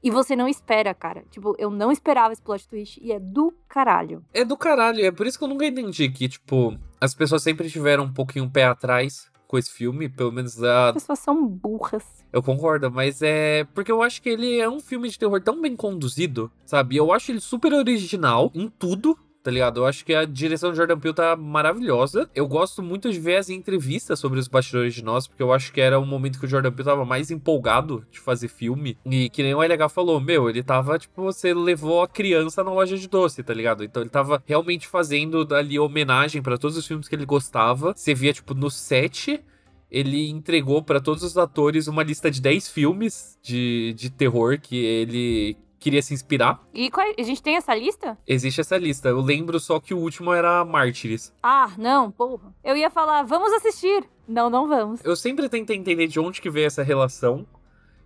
E 0.01 0.09
você 0.09 0.33
não 0.33 0.47
espera, 0.47 0.93
cara. 0.93 1.25
Tipo, 1.29 1.53
eu 1.59 1.69
não 1.69 1.91
esperava 1.91 2.31
esse 2.31 2.41
plot 2.41 2.65
twist 2.69 2.97
e 3.03 3.11
é 3.11 3.19
do 3.19 3.53
caralho. 3.67 4.23
É 4.33 4.45
do 4.45 4.55
caralho. 4.55 5.05
É 5.05 5.11
por 5.11 5.27
isso 5.27 5.37
que 5.37 5.43
eu 5.43 5.47
nunca 5.49 5.65
entendi 5.65 6.09
que, 6.09 6.29
tipo, 6.29 6.77
as 7.01 7.13
pessoas 7.13 7.43
sempre 7.43 7.69
tiveram 7.69 8.05
um 8.05 8.13
pouquinho 8.13 8.45
o 8.45 8.49
pé 8.49 8.63
atrás 8.63 9.29
com 9.49 9.57
esse 9.57 9.71
filme, 9.71 10.07
pelo 10.07 10.31
menos 10.31 10.61
a. 10.63 10.89
As 10.89 10.93
pessoas 10.93 11.19
são 11.19 11.47
burras. 11.47 12.03
Eu 12.31 12.43
concordo, 12.43 12.91
mas 12.91 13.19
é. 13.23 13.63
Porque 13.73 13.91
eu 13.91 14.03
acho 14.03 14.21
que 14.21 14.29
ele 14.29 14.59
é 14.59 14.69
um 14.69 14.79
filme 14.79 15.09
de 15.09 15.17
terror 15.17 15.41
tão 15.41 15.59
bem 15.59 15.75
conduzido, 15.75 16.51
sabe? 16.63 16.95
Eu 16.95 17.11
acho 17.11 17.31
ele 17.31 17.41
super 17.41 17.73
original 17.73 18.51
em 18.53 18.69
tudo 18.69 19.17
tá 19.49 19.51
ligado? 19.51 19.79
Eu 19.79 19.85
acho 19.87 20.05
que 20.05 20.13
a 20.13 20.25
direção 20.25 20.69
de 20.69 20.77
Jordan 20.77 20.99
Peele 20.99 21.15
tá 21.15 21.35
maravilhosa. 21.35 22.29
Eu 22.35 22.47
gosto 22.47 22.83
muito 22.83 23.11
de 23.11 23.19
ver 23.19 23.37
as 23.37 23.49
entrevistas 23.49 24.19
sobre 24.19 24.39
os 24.39 24.47
bastidores 24.47 24.93
de 24.93 25.03
nós, 25.03 25.27
porque 25.27 25.41
eu 25.41 25.51
acho 25.51 25.73
que 25.73 25.81
era 25.81 25.99
um 25.99 26.05
momento 26.05 26.39
que 26.39 26.45
o 26.45 26.47
Jordan 26.47 26.71
Peele 26.71 26.87
tava 26.87 27.03
mais 27.03 27.31
empolgado 27.31 28.05
de 28.11 28.19
fazer 28.19 28.47
filme. 28.47 28.95
E 29.03 29.27
que 29.29 29.41
nem 29.41 29.55
o 29.55 29.63
LH 29.63 29.89
falou, 29.89 30.21
meu, 30.21 30.47
ele 30.47 30.61
tava, 30.61 30.99
tipo, 30.99 31.23
você 31.23 31.51
levou 31.51 32.03
a 32.03 32.07
criança 32.07 32.63
na 32.63 32.71
loja 32.71 32.95
de 32.95 33.07
doce, 33.07 33.41
tá 33.41 33.51
ligado? 33.51 33.83
Então 33.83 34.03
ele 34.03 34.09
tava 34.11 34.43
realmente 34.45 34.87
fazendo 34.87 35.47
ali 35.55 35.79
homenagem 35.79 36.43
para 36.43 36.57
todos 36.57 36.77
os 36.77 36.85
filmes 36.85 37.07
que 37.07 37.15
ele 37.15 37.25
gostava. 37.25 37.93
Você 37.95 38.13
via, 38.13 38.31
tipo, 38.31 38.53
no 38.53 38.69
set 38.69 39.43
ele 39.89 40.29
entregou 40.29 40.83
para 40.83 41.01
todos 41.01 41.23
os 41.23 41.35
atores 41.35 41.87
uma 41.87 42.03
lista 42.03 42.29
de 42.29 42.39
10 42.39 42.69
filmes 42.69 43.39
de, 43.41 43.95
de 43.97 44.11
terror 44.11 44.59
que 44.61 44.77
ele 44.77 45.57
queria 45.79 46.01
se 46.01 46.13
inspirar. 46.13 46.61
E 46.73 46.91
qual, 46.91 47.07
a 47.17 47.23
gente 47.23 47.41
tem 47.41 47.55
essa 47.55 47.73
lista? 47.73 48.17
Existe 48.27 48.61
essa 48.61 48.77
lista. 48.77 49.09
Eu 49.09 49.21
lembro 49.21 49.59
só 49.59 49.79
que 49.79 49.93
o 49.93 49.97
último 49.97 50.33
era 50.33 50.63
Mártires. 50.65 51.33
Ah, 51.41 51.71
não, 51.77 52.11
porra. 52.11 52.53
Eu 52.63 52.75
ia 52.75 52.89
falar, 52.89 53.23
vamos 53.23 53.51
assistir. 53.53 54.03
Não, 54.27 54.49
não 54.49 54.67
vamos. 54.67 55.03
Eu 55.03 55.15
sempre 55.15 55.49
tentei 55.49 55.75
entender 55.75 56.07
de 56.07 56.19
onde 56.19 56.41
que 56.41 56.49
veio 56.49 56.67
essa 56.67 56.83
relação. 56.83 57.47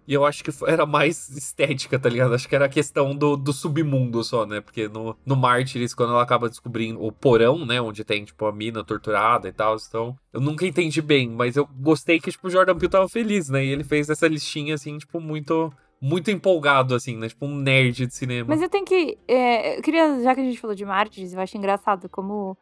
E 0.08 0.14
eu 0.14 0.26
acho 0.26 0.44
que 0.44 0.52
era 0.68 0.86
mais 0.86 1.30
estética, 1.36 1.98
tá 1.98 2.10
ligado? 2.10 2.34
Acho 2.34 2.48
que 2.48 2.56
era 2.56 2.66
a 2.66 2.70
questão 2.70 3.16
do, 3.16 3.36
do 3.36 3.54
submundo 3.54 4.24
só, 4.24 4.46
né? 4.46 4.62
Porque 4.62 4.88
no, 4.88 5.16
no 5.26 5.36
Mártires, 5.36 5.94
quando 5.94 6.12
ela 6.12 6.24
acaba 6.24 6.50
descobrindo 6.50 7.02
o 7.02 7.12
porão, 7.12 7.66
né? 7.66 7.82
Onde 7.82 8.04
tem, 8.04 8.26
tipo, 8.26 8.46
a 8.46 8.52
mina 8.52 8.84
torturada 8.84 9.48
e 9.48 9.54
tal. 9.54 9.78
Então, 9.88 10.16
eu 10.32 10.42
nunca 10.42 10.66
entendi 10.66 11.02
bem. 11.02 11.30
Mas 11.30 11.56
eu 11.56 11.66
gostei 11.66 12.20
que, 12.20 12.32
tipo, 12.32 12.48
o 12.48 12.52
Jordan 12.52 12.76
Peele 12.76 12.92
tava 12.92 13.10
feliz, 13.10 13.50
né? 13.50 13.64
E 13.64 13.70
ele 13.70 13.84
fez 13.84 14.10
essa 14.10 14.28
listinha, 14.28 14.76
assim, 14.76 14.98
tipo, 14.98 15.20
muito 15.20 15.72
muito 16.04 16.30
empolgado, 16.30 16.94
assim, 16.94 17.16
né? 17.16 17.30
Tipo 17.30 17.46
um 17.46 17.56
nerd 17.56 18.06
de 18.06 18.14
cinema. 18.14 18.50
Mas 18.50 18.62
eu 18.62 18.68
tenho 18.68 18.84
que. 18.84 19.18
É, 19.26 19.78
eu 19.78 19.82
queria, 19.82 20.20
já 20.22 20.36
que 20.36 20.42
a 20.42 20.44
gente 20.44 20.60
falou 20.60 20.76
de 20.76 20.84
Mártires, 20.84 21.32
eu 21.32 21.40
acho 21.40 21.58
engraçado 21.58 22.10
como 22.10 22.58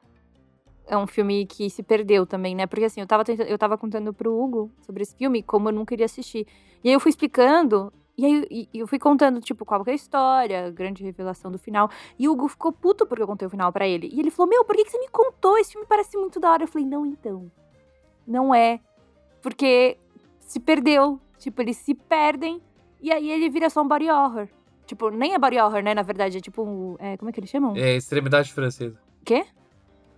é 0.85 0.95
um 0.95 1.07
filme 1.07 1.47
que 1.47 1.67
se 1.67 1.81
perdeu 1.81 2.27
também, 2.27 2.53
né? 2.53 2.67
Porque 2.67 2.85
assim, 2.85 3.01
eu 3.01 3.07
tava, 3.07 3.25
tentando, 3.25 3.47
eu 3.47 3.57
tava 3.57 3.79
contando 3.79 4.13
pro 4.13 4.31
Hugo 4.31 4.71
sobre 4.85 5.01
esse 5.01 5.15
filme, 5.15 5.41
como 5.41 5.69
eu 5.69 5.73
não 5.73 5.83
queria 5.85 6.05
assistir. 6.05 6.45
E 6.83 6.89
aí 6.89 6.93
eu 6.93 6.99
fui 6.99 7.09
explicando, 7.09 7.91
e 8.15 8.25
aí 8.25 8.69
eu 8.75 8.85
fui 8.85 8.99
contando, 8.99 9.41
tipo, 9.41 9.65
qual 9.65 9.83
que 9.83 9.89
é 9.89 9.93
a 9.93 9.95
história, 9.95 10.67
a 10.67 10.69
grande 10.69 11.03
revelação 11.03 11.51
do 11.51 11.57
final. 11.57 11.89
E 12.19 12.27
o 12.27 12.33
Hugo 12.33 12.47
ficou 12.47 12.71
puto 12.71 13.07
porque 13.07 13.23
eu 13.23 13.27
contei 13.27 13.47
o 13.47 13.51
final 13.51 13.73
para 13.73 13.87
ele. 13.87 14.07
E 14.13 14.19
ele 14.19 14.29
falou: 14.29 14.51
Meu, 14.51 14.63
por 14.63 14.75
que 14.75 14.87
você 14.87 14.99
me 14.99 15.07
contou? 15.07 15.57
Esse 15.57 15.71
filme 15.71 15.87
parece 15.87 16.15
muito 16.15 16.39
da 16.39 16.51
hora. 16.51 16.63
Eu 16.63 16.67
falei: 16.67 16.87
Não, 16.87 17.07
então. 17.07 17.51
Não 18.27 18.53
é. 18.53 18.79
Porque 19.41 19.97
se 20.41 20.59
perdeu. 20.59 21.19
Tipo, 21.39 21.63
eles 21.63 21.77
se 21.77 21.95
perdem 21.95 22.61
e 23.01 23.11
aí 23.11 23.29
ele 23.29 23.49
vira 23.49 23.69
só 23.69 23.81
um 23.81 23.87
body 23.87 24.09
horror. 24.09 24.47
Tipo, 24.85 25.09
nem 25.09 25.33
é 25.33 25.39
body 25.39 25.57
horror, 25.57 25.81
né? 25.81 25.93
Na 25.93 26.01
verdade, 26.01 26.37
é 26.37 26.41
tipo. 26.41 26.97
É, 26.99 27.17
como 27.17 27.29
é 27.29 27.33
que 27.33 27.39
eles 27.39 27.49
chamam? 27.49 27.75
É 27.75 27.95
extremidade 27.95 28.51
francesa. 28.53 28.99
Quê? 29.23 29.45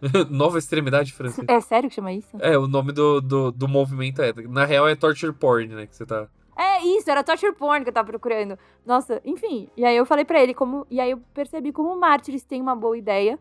Nova 0.30 0.58
extremidade 0.58 1.14
francesa. 1.14 1.46
É 1.48 1.60
sério 1.62 1.90
que 1.90 1.96
chama 1.96 2.12
isso? 2.12 2.36
É, 2.40 2.58
o 2.58 2.68
nome 2.68 2.92
do, 2.92 3.22
do, 3.22 3.52
do 3.52 3.68
movimento 3.68 4.22
é. 4.22 4.34
Na 4.50 4.66
real 4.66 4.88
é 4.88 4.96
torture 4.96 5.32
porn, 5.32 5.68
né? 5.68 5.88
Que 5.88 5.96
você 5.96 6.06
tá. 6.06 6.28
É 6.58 6.84
isso, 6.86 7.10
era 7.10 7.24
torture 7.24 7.54
porn 7.54 7.84
que 7.84 7.90
eu 7.90 7.94
tava 7.94 8.08
procurando. 8.08 8.58
Nossa, 8.86 9.22
enfim. 9.26 9.70
E 9.78 9.86
aí 9.86 9.96
eu 9.96 10.06
falei 10.06 10.26
para 10.26 10.42
ele 10.42 10.54
como. 10.54 10.86
E 10.90 11.00
aí 11.00 11.12
eu 11.12 11.22
percebi 11.34 11.72
como 11.72 11.94
o 11.94 12.00
Mártires 12.00 12.44
tem 12.44 12.62
uma 12.62 12.76
boa 12.76 12.98
ideia 12.98 13.40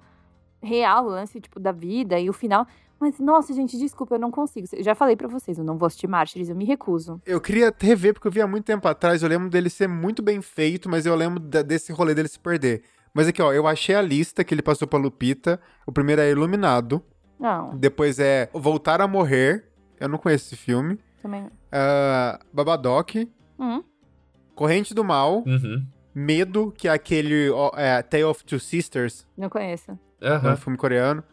real, 0.63 1.07
o 1.07 1.09
lance, 1.09 1.41
tipo, 1.41 1.59
da 1.59 1.73
vida 1.73 2.19
e 2.21 2.31
o 2.31 2.33
final. 2.33 2.67
Mas, 3.03 3.19
nossa, 3.19 3.53
gente, 3.53 3.77
desculpa, 3.77 4.15
eu 4.15 4.19
não 4.21 4.31
consigo. 4.31 4.65
Eu 4.73 4.85
já 4.85 4.95
falei 4.95 5.17
para 5.17 5.27
vocês, 5.27 5.59
eu 5.59 5.65
não 5.65 5.77
vou 5.77 5.89
assistir 5.89 6.07
Mártires, 6.07 6.49
eu 6.49 6.55
me 6.55 6.65
recuso. 6.65 7.21
Eu 7.27 7.41
queria 7.41 7.75
rever, 7.77 8.15
porque 8.15 8.29
eu 8.29 8.31
vi 8.31 8.41
há 8.41 8.47
muito 8.47 8.65
tempo 8.65 8.87
atrás, 8.87 9.25
eu 9.25 9.29
lembro 9.29 9.51
dele 9.51 9.69
ser 9.69 9.89
muito 9.89 10.23
bem 10.23 10.41
feito, 10.41 10.89
mas 10.89 11.05
eu 11.05 11.13
lembro 11.17 11.41
desse 11.41 11.91
rolê 11.91 12.15
dele 12.15 12.29
se 12.29 12.39
perder. 12.39 12.85
Mas 13.13 13.27
aqui, 13.27 13.43
ó, 13.43 13.53
eu 13.53 13.67
achei 13.67 13.97
a 13.97 14.01
lista 14.01 14.45
que 14.45 14.55
ele 14.55 14.63
passou 14.63 14.87
pra 14.87 15.01
Lupita. 15.01 15.61
O 15.85 15.91
primeiro 15.91 16.23
é 16.23 16.31
Iluminado. 16.31 17.03
Não. 17.41 17.77
Depois 17.77 18.21
é 18.21 18.49
Voltar 18.55 19.01
a 19.01 19.09
Morrer. 19.09 19.69
Eu 19.99 20.09
não 20.09 20.17
conheço 20.17 20.47
esse 20.47 20.57
filme. 20.57 20.97
Também. 21.21 21.47
Uh, 21.47 22.39
Babadoc. 22.53 23.17
Uhum. 23.59 23.83
Corrente 24.55 24.95
do 24.95 25.03
Mal. 25.03 25.43
Uhum. 25.45 25.85
Medo, 26.15 26.73
que 26.77 26.87
é 26.87 26.93
aquele 26.93 27.49
é, 27.75 28.01
Tale 28.01 28.23
of 28.23 28.45
Two 28.45 28.61
Sisters. 28.61 29.27
Não 29.37 29.51
conheço. 29.51 29.91
Uhum. 29.91 29.99
É 30.51 30.53
um 30.53 30.57
filme 30.57 30.79
coreano. 30.79 31.25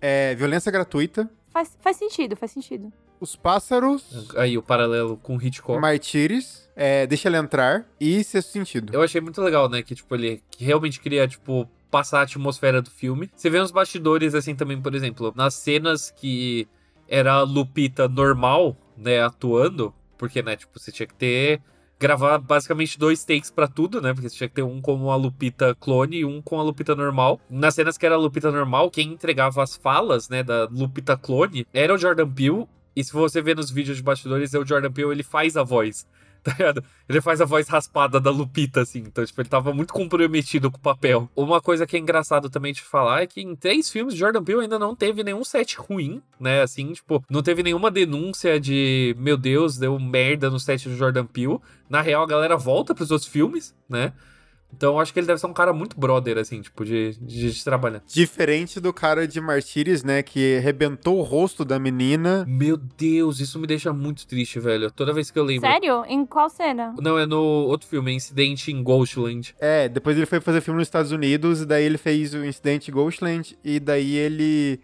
É, 0.00 0.34
violência 0.34 0.70
gratuita. 0.70 1.28
Faz, 1.50 1.76
faz 1.80 1.96
sentido, 1.96 2.36
faz 2.36 2.52
sentido. 2.52 2.92
Os 3.20 3.36
Pássaros. 3.36 4.34
Aí, 4.36 4.56
o 4.56 4.62
paralelo 4.62 5.16
com 5.18 5.40
Hitchcock. 5.40 5.78
Martires. 5.80 6.68
É, 6.74 7.06
Deixa 7.06 7.28
Ela 7.28 7.36
Entrar. 7.38 7.86
E 8.00 8.24
Sexto 8.24 8.52
Sentido. 8.52 8.94
Eu 8.94 9.02
achei 9.02 9.20
muito 9.20 9.42
legal, 9.42 9.68
né? 9.68 9.82
Que, 9.82 9.94
tipo, 9.94 10.14
ele 10.14 10.42
que 10.50 10.64
realmente 10.64 10.98
queria, 11.00 11.28
tipo, 11.28 11.68
passar 11.90 12.20
a 12.20 12.22
atmosfera 12.22 12.80
do 12.80 12.90
filme. 12.90 13.30
Você 13.34 13.50
vê 13.50 13.60
uns 13.60 13.70
bastidores, 13.70 14.34
assim, 14.34 14.54
também, 14.54 14.80
por 14.80 14.94
exemplo, 14.94 15.32
nas 15.36 15.54
cenas 15.54 16.10
que 16.10 16.66
era 17.06 17.34
a 17.34 17.42
Lupita 17.42 18.08
normal, 18.08 18.76
né, 18.96 19.20
atuando. 19.20 19.92
Porque, 20.16 20.42
né, 20.42 20.56
tipo, 20.56 20.78
você 20.78 20.90
tinha 20.90 21.06
que 21.06 21.14
ter 21.14 21.60
gravar 22.00 22.38
basicamente 22.38 22.98
dois 22.98 23.22
takes 23.24 23.50
para 23.50 23.68
tudo, 23.68 24.00
né? 24.00 24.14
Porque 24.14 24.28
você 24.28 24.36
tinha 24.36 24.48
que 24.48 24.54
ter 24.54 24.62
um 24.62 24.80
com 24.80 25.10
a 25.10 25.16
Lupita 25.16 25.76
clone 25.78 26.20
e 26.20 26.24
um 26.24 26.40
com 26.40 26.58
a 26.58 26.62
Lupita 26.62 26.96
normal. 26.96 27.38
Nas 27.48 27.74
cenas 27.74 27.98
que 27.98 28.06
era 28.06 28.14
a 28.14 28.18
Lupita 28.18 28.50
normal, 28.50 28.90
quem 28.90 29.12
entregava 29.12 29.62
as 29.62 29.76
falas, 29.76 30.30
né, 30.30 30.42
da 30.42 30.64
Lupita 30.64 31.16
clone 31.16 31.66
era 31.74 31.94
o 31.94 31.98
Jordan 31.98 32.28
Peele. 32.30 32.66
E 32.96 33.04
se 33.04 33.12
você 33.12 33.42
ver 33.42 33.54
nos 33.54 33.70
vídeos 33.70 33.98
de 33.98 34.02
bastidores, 34.02 34.54
é 34.54 34.58
o 34.58 34.66
Jordan 34.66 34.90
Peele, 34.90 35.12
ele 35.12 35.22
faz 35.22 35.56
a 35.58 35.62
voz. 35.62 36.06
tá 36.44 36.52
ligado? 36.52 36.82
Ele 37.08 37.20
faz 37.20 37.40
a 37.40 37.44
voz 37.44 37.68
raspada 37.68 38.18
da 38.18 38.30
Lupita, 38.30 38.80
assim. 38.80 39.00
Então, 39.00 39.24
tipo, 39.24 39.40
ele 39.40 39.48
tava 39.48 39.72
muito 39.72 39.92
comprometido 39.92 40.70
com 40.70 40.78
o 40.78 40.80
papel. 40.80 41.28
Uma 41.36 41.60
coisa 41.60 41.86
que 41.86 41.96
é 41.96 42.00
engraçado 42.00 42.48
também 42.48 42.72
de 42.72 42.82
falar 42.82 43.22
é 43.22 43.26
que 43.26 43.40
em 43.40 43.54
três 43.54 43.90
filmes, 43.90 44.14
Jordan 44.14 44.42
Peele 44.42 44.62
ainda 44.62 44.78
não 44.78 44.94
teve 44.94 45.22
nenhum 45.22 45.44
set 45.44 45.76
ruim, 45.76 46.22
né? 46.38 46.62
Assim, 46.62 46.92
tipo, 46.92 47.22
não 47.28 47.42
teve 47.42 47.62
nenhuma 47.62 47.90
denúncia 47.90 48.58
de, 48.58 49.14
meu 49.18 49.36
Deus, 49.36 49.76
deu 49.76 49.98
merda 49.98 50.48
no 50.48 50.58
set 50.58 50.88
do 50.88 50.96
Jordan 50.96 51.26
Peele. 51.26 51.58
Na 51.88 52.00
real, 52.00 52.22
a 52.22 52.26
galera 52.26 52.56
volta 52.56 52.94
pros 52.94 53.10
outros 53.10 53.30
filmes, 53.30 53.74
né? 53.88 54.12
Então 54.74 54.94
eu 54.94 55.00
acho 55.00 55.12
que 55.12 55.18
ele 55.18 55.26
deve 55.26 55.40
ser 55.40 55.46
um 55.46 55.52
cara 55.52 55.72
muito 55.72 55.98
brother, 55.98 56.38
assim, 56.38 56.60
tipo, 56.60 56.84
de, 56.84 57.16
de, 57.20 57.52
de 57.52 57.64
trabalhar. 57.64 58.02
Diferente 58.06 58.80
do 58.80 58.92
cara 58.92 59.26
de 59.26 59.40
Martires, 59.40 60.02
né? 60.02 60.22
Que 60.22 60.56
arrebentou 60.56 61.18
o 61.18 61.22
rosto 61.22 61.64
da 61.64 61.78
menina. 61.78 62.44
Meu 62.48 62.76
Deus, 62.76 63.40
isso 63.40 63.58
me 63.58 63.66
deixa 63.66 63.92
muito 63.92 64.26
triste, 64.26 64.58
velho. 64.58 64.90
Toda 64.90 65.12
vez 65.12 65.30
que 65.30 65.38
eu 65.38 65.44
lembro. 65.44 65.68
Sério? 65.68 66.04
Em 66.06 66.24
qual 66.24 66.48
cena? 66.48 66.94
Não, 67.00 67.18
é 67.18 67.26
no 67.26 67.40
outro 67.40 67.88
filme, 67.88 68.12
Incidente 68.12 68.70
em 68.72 68.82
Ghostland. 68.82 69.54
É, 69.60 69.88
depois 69.88 70.16
ele 70.16 70.26
foi 70.26 70.40
fazer 70.40 70.60
filme 70.60 70.78
nos 70.78 70.88
Estados 70.88 71.12
Unidos, 71.12 71.62
e 71.62 71.66
daí 71.66 71.84
ele 71.84 71.98
fez 71.98 72.34
o 72.34 72.44
Incidente 72.44 72.90
em 72.90 72.94
Ghostland, 72.94 73.56
e 73.64 73.80
daí 73.80 74.16
ele. 74.16 74.80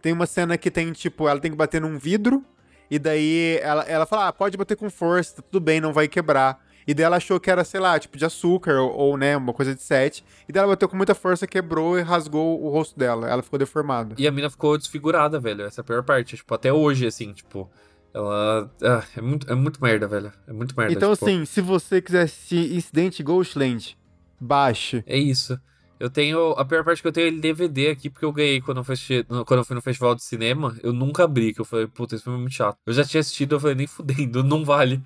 Tem 0.00 0.12
uma 0.12 0.26
cena 0.26 0.56
que 0.56 0.70
tem, 0.70 0.92
tipo, 0.92 1.28
ela 1.28 1.40
tem 1.40 1.50
que 1.50 1.56
bater 1.56 1.80
num 1.80 1.98
vidro, 1.98 2.44
e 2.90 2.98
daí 2.98 3.58
ela, 3.62 3.82
ela 3.84 4.06
fala: 4.06 4.28
ah, 4.28 4.32
pode 4.32 4.56
bater 4.56 4.76
com 4.76 4.88
força, 4.88 5.36
tá 5.36 5.42
tudo 5.42 5.62
bem, 5.62 5.80
não 5.80 5.92
vai 5.92 6.08
quebrar. 6.08 6.64
E 6.88 6.94
daí 6.94 7.04
ela 7.04 7.18
achou 7.18 7.38
que 7.38 7.50
era, 7.50 7.62
sei 7.64 7.78
lá, 7.78 7.98
tipo 7.98 8.16
de 8.16 8.24
açúcar 8.24 8.80
ou, 8.80 8.90
ou, 8.90 9.16
né, 9.18 9.36
uma 9.36 9.52
coisa 9.52 9.74
de 9.74 9.82
sete. 9.82 10.24
E 10.48 10.52
daí 10.52 10.62
ela 10.62 10.72
bateu 10.72 10.88
com 10.88 10.96
muita 10.96 11.14
força, 11.14 11.46
quebrou 11.46 11.98
e 11.98 12.02
rasgou 12.02 12.64
o 12.64 12.70
rosto 12.70 12.98
dela. 12.98 13.28
Ela 13.28 13.42
ficou 13.42 13.58
deformada. 13.58 14.14
E 14.16 14.26
a 14.26 14.32
mina 14.32 14.48
ficou 14.48 14.78
desfigurada, 14.78 15.38
velho. 15.38 15.66
Essa 15.66 15.80
é 15.80 15.82
a 15.82 15.84
pior 15.84 16.02
parte. 16.02 16.36
Tipo, 16.36 16.54
até 16.54 16.72
hoje, 16.72 17.06
assim, 17.06 17.34
tipo. 17.34 17.70
Ela. 18.14 18.70
Ah, 18.82 19.04
é, 19.14 19.20
muito, 19.20 19.52
é 19.52 19.54
muito 19.54 19.82
merda, 19.82 20.08
velho. 20.08 20.32
É 20.46 20.52
muito 20.54 20.74
merda. 20.74 20.94
Então, 20.94 21.12
tipo... 21.12 21.26
assim, 21.26 21.44
se 21.44 21.60
você 21.60 22.00
quiser 22.00 22.22
assistir 22.22 22.74
Incidente 22.74 23.22
Ghostland, 23.22 23.94
baixe. 24.40 25.04
É 25.06 25.18
isso. 25.18 25.60
Eu 26.00 26.08
tenho. 26.08 26.52
A 26.52 26.64
pior 26.64 26.82
parte 26.84 27.02
que 27.02 27.08
eu 27.08 27.12
tenho 27.12 27.26
é 27.26 27.28
ele 27.28 27.38
DVD 27.38 27.90
aqui, 27.90 28.08
porque 28.08 28.24
eu 28.24 28.32
ganhei 28.32 28.62
quando 28.62 28.78
eu, 28.78 28.84
fui 28.84 28.94
assistir, 28.94 29.26
quando 29.26 29.58
eu 29.58 29.64
fui 29.64 29.74
no 29.76 29.82
festival 29.82 30.14
de 30.14 30.22
cinema. 30.22 30.74
Eu 30.82 30.94
nunca 30.94 31.24
abri, 31.24 31.52
que 31.52 31.60
eu 31.60 31.66
falei, 31.66 31.86
puta, 31.86 32.14
esse 32.14 32.24
filme 32.24 32.38
é 32.38 32.40
muito 32.40 32.54
chato. 32.54 32.78
Eu 32.86 32.94
já 32.94 33.04
tinha 33.04 33.20
assistido, 33.20 33.56
eu 33.56 33.60
falei, 33.60 33.76
nem 33.76 33.86
fudendo, 33.86 34.42
não 34.44 34.64
vale. 34.64 35.02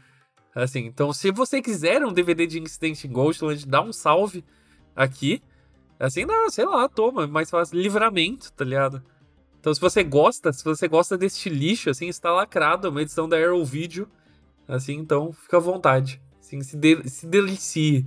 Assim, 0.55 0.81
então 0.81 1.12
se 1.12 1.31
você 1.31 1.62
quiser 1.62 2.05
um 2.05 2.12
DVD 2.12 2.47
de 2.47 2.61
Incident 2.61 3.05
in 3.05 3.12
Ghostland, 3.12 3.67
dá 3.67 3.81
um 3.83 3.93
salve 3.93 4.45
aqui. 4.95 5.43
Assim, 5.99 6.25
não, 6.25 6.51
sei 6.51 6.65
lá, 6.65 6.88
toma, 6.88 7.27
mais 7.27 7.49
fácil. 7.49 7.79
Livramento, 7.79 8.53
tá 8.53 8.65
ligado? 8.65 9.03
Então, 9.61 9.73
se 9.73 9.81
você 9.81 10.03
gosta, 10.03 10.53
se 10.53 10.65
você 10.65 10.88
gosta 10.88 11.17
deste 11.17 11.49
lixo, 11.49 11.88
assim, 11.88 12.09
está 12.09 12.33
lacrado, 12.33 12.88
uma 12.88 13.01
edição 13.01 13.29
da 13.29 13.37
Arrow 13.37 13.65
Video. 13.65 14.09
Assim, 14.67 14.95
então, 14.95 15.33
fica 15.33 15.59
à 15.59 15.61
vontade. 15.61 16.21
Assim, 16.41 16.61
se, 16.62 16.77
de, 16.77 17.09
se 17.09 17.27
delicie, 17.29 18.05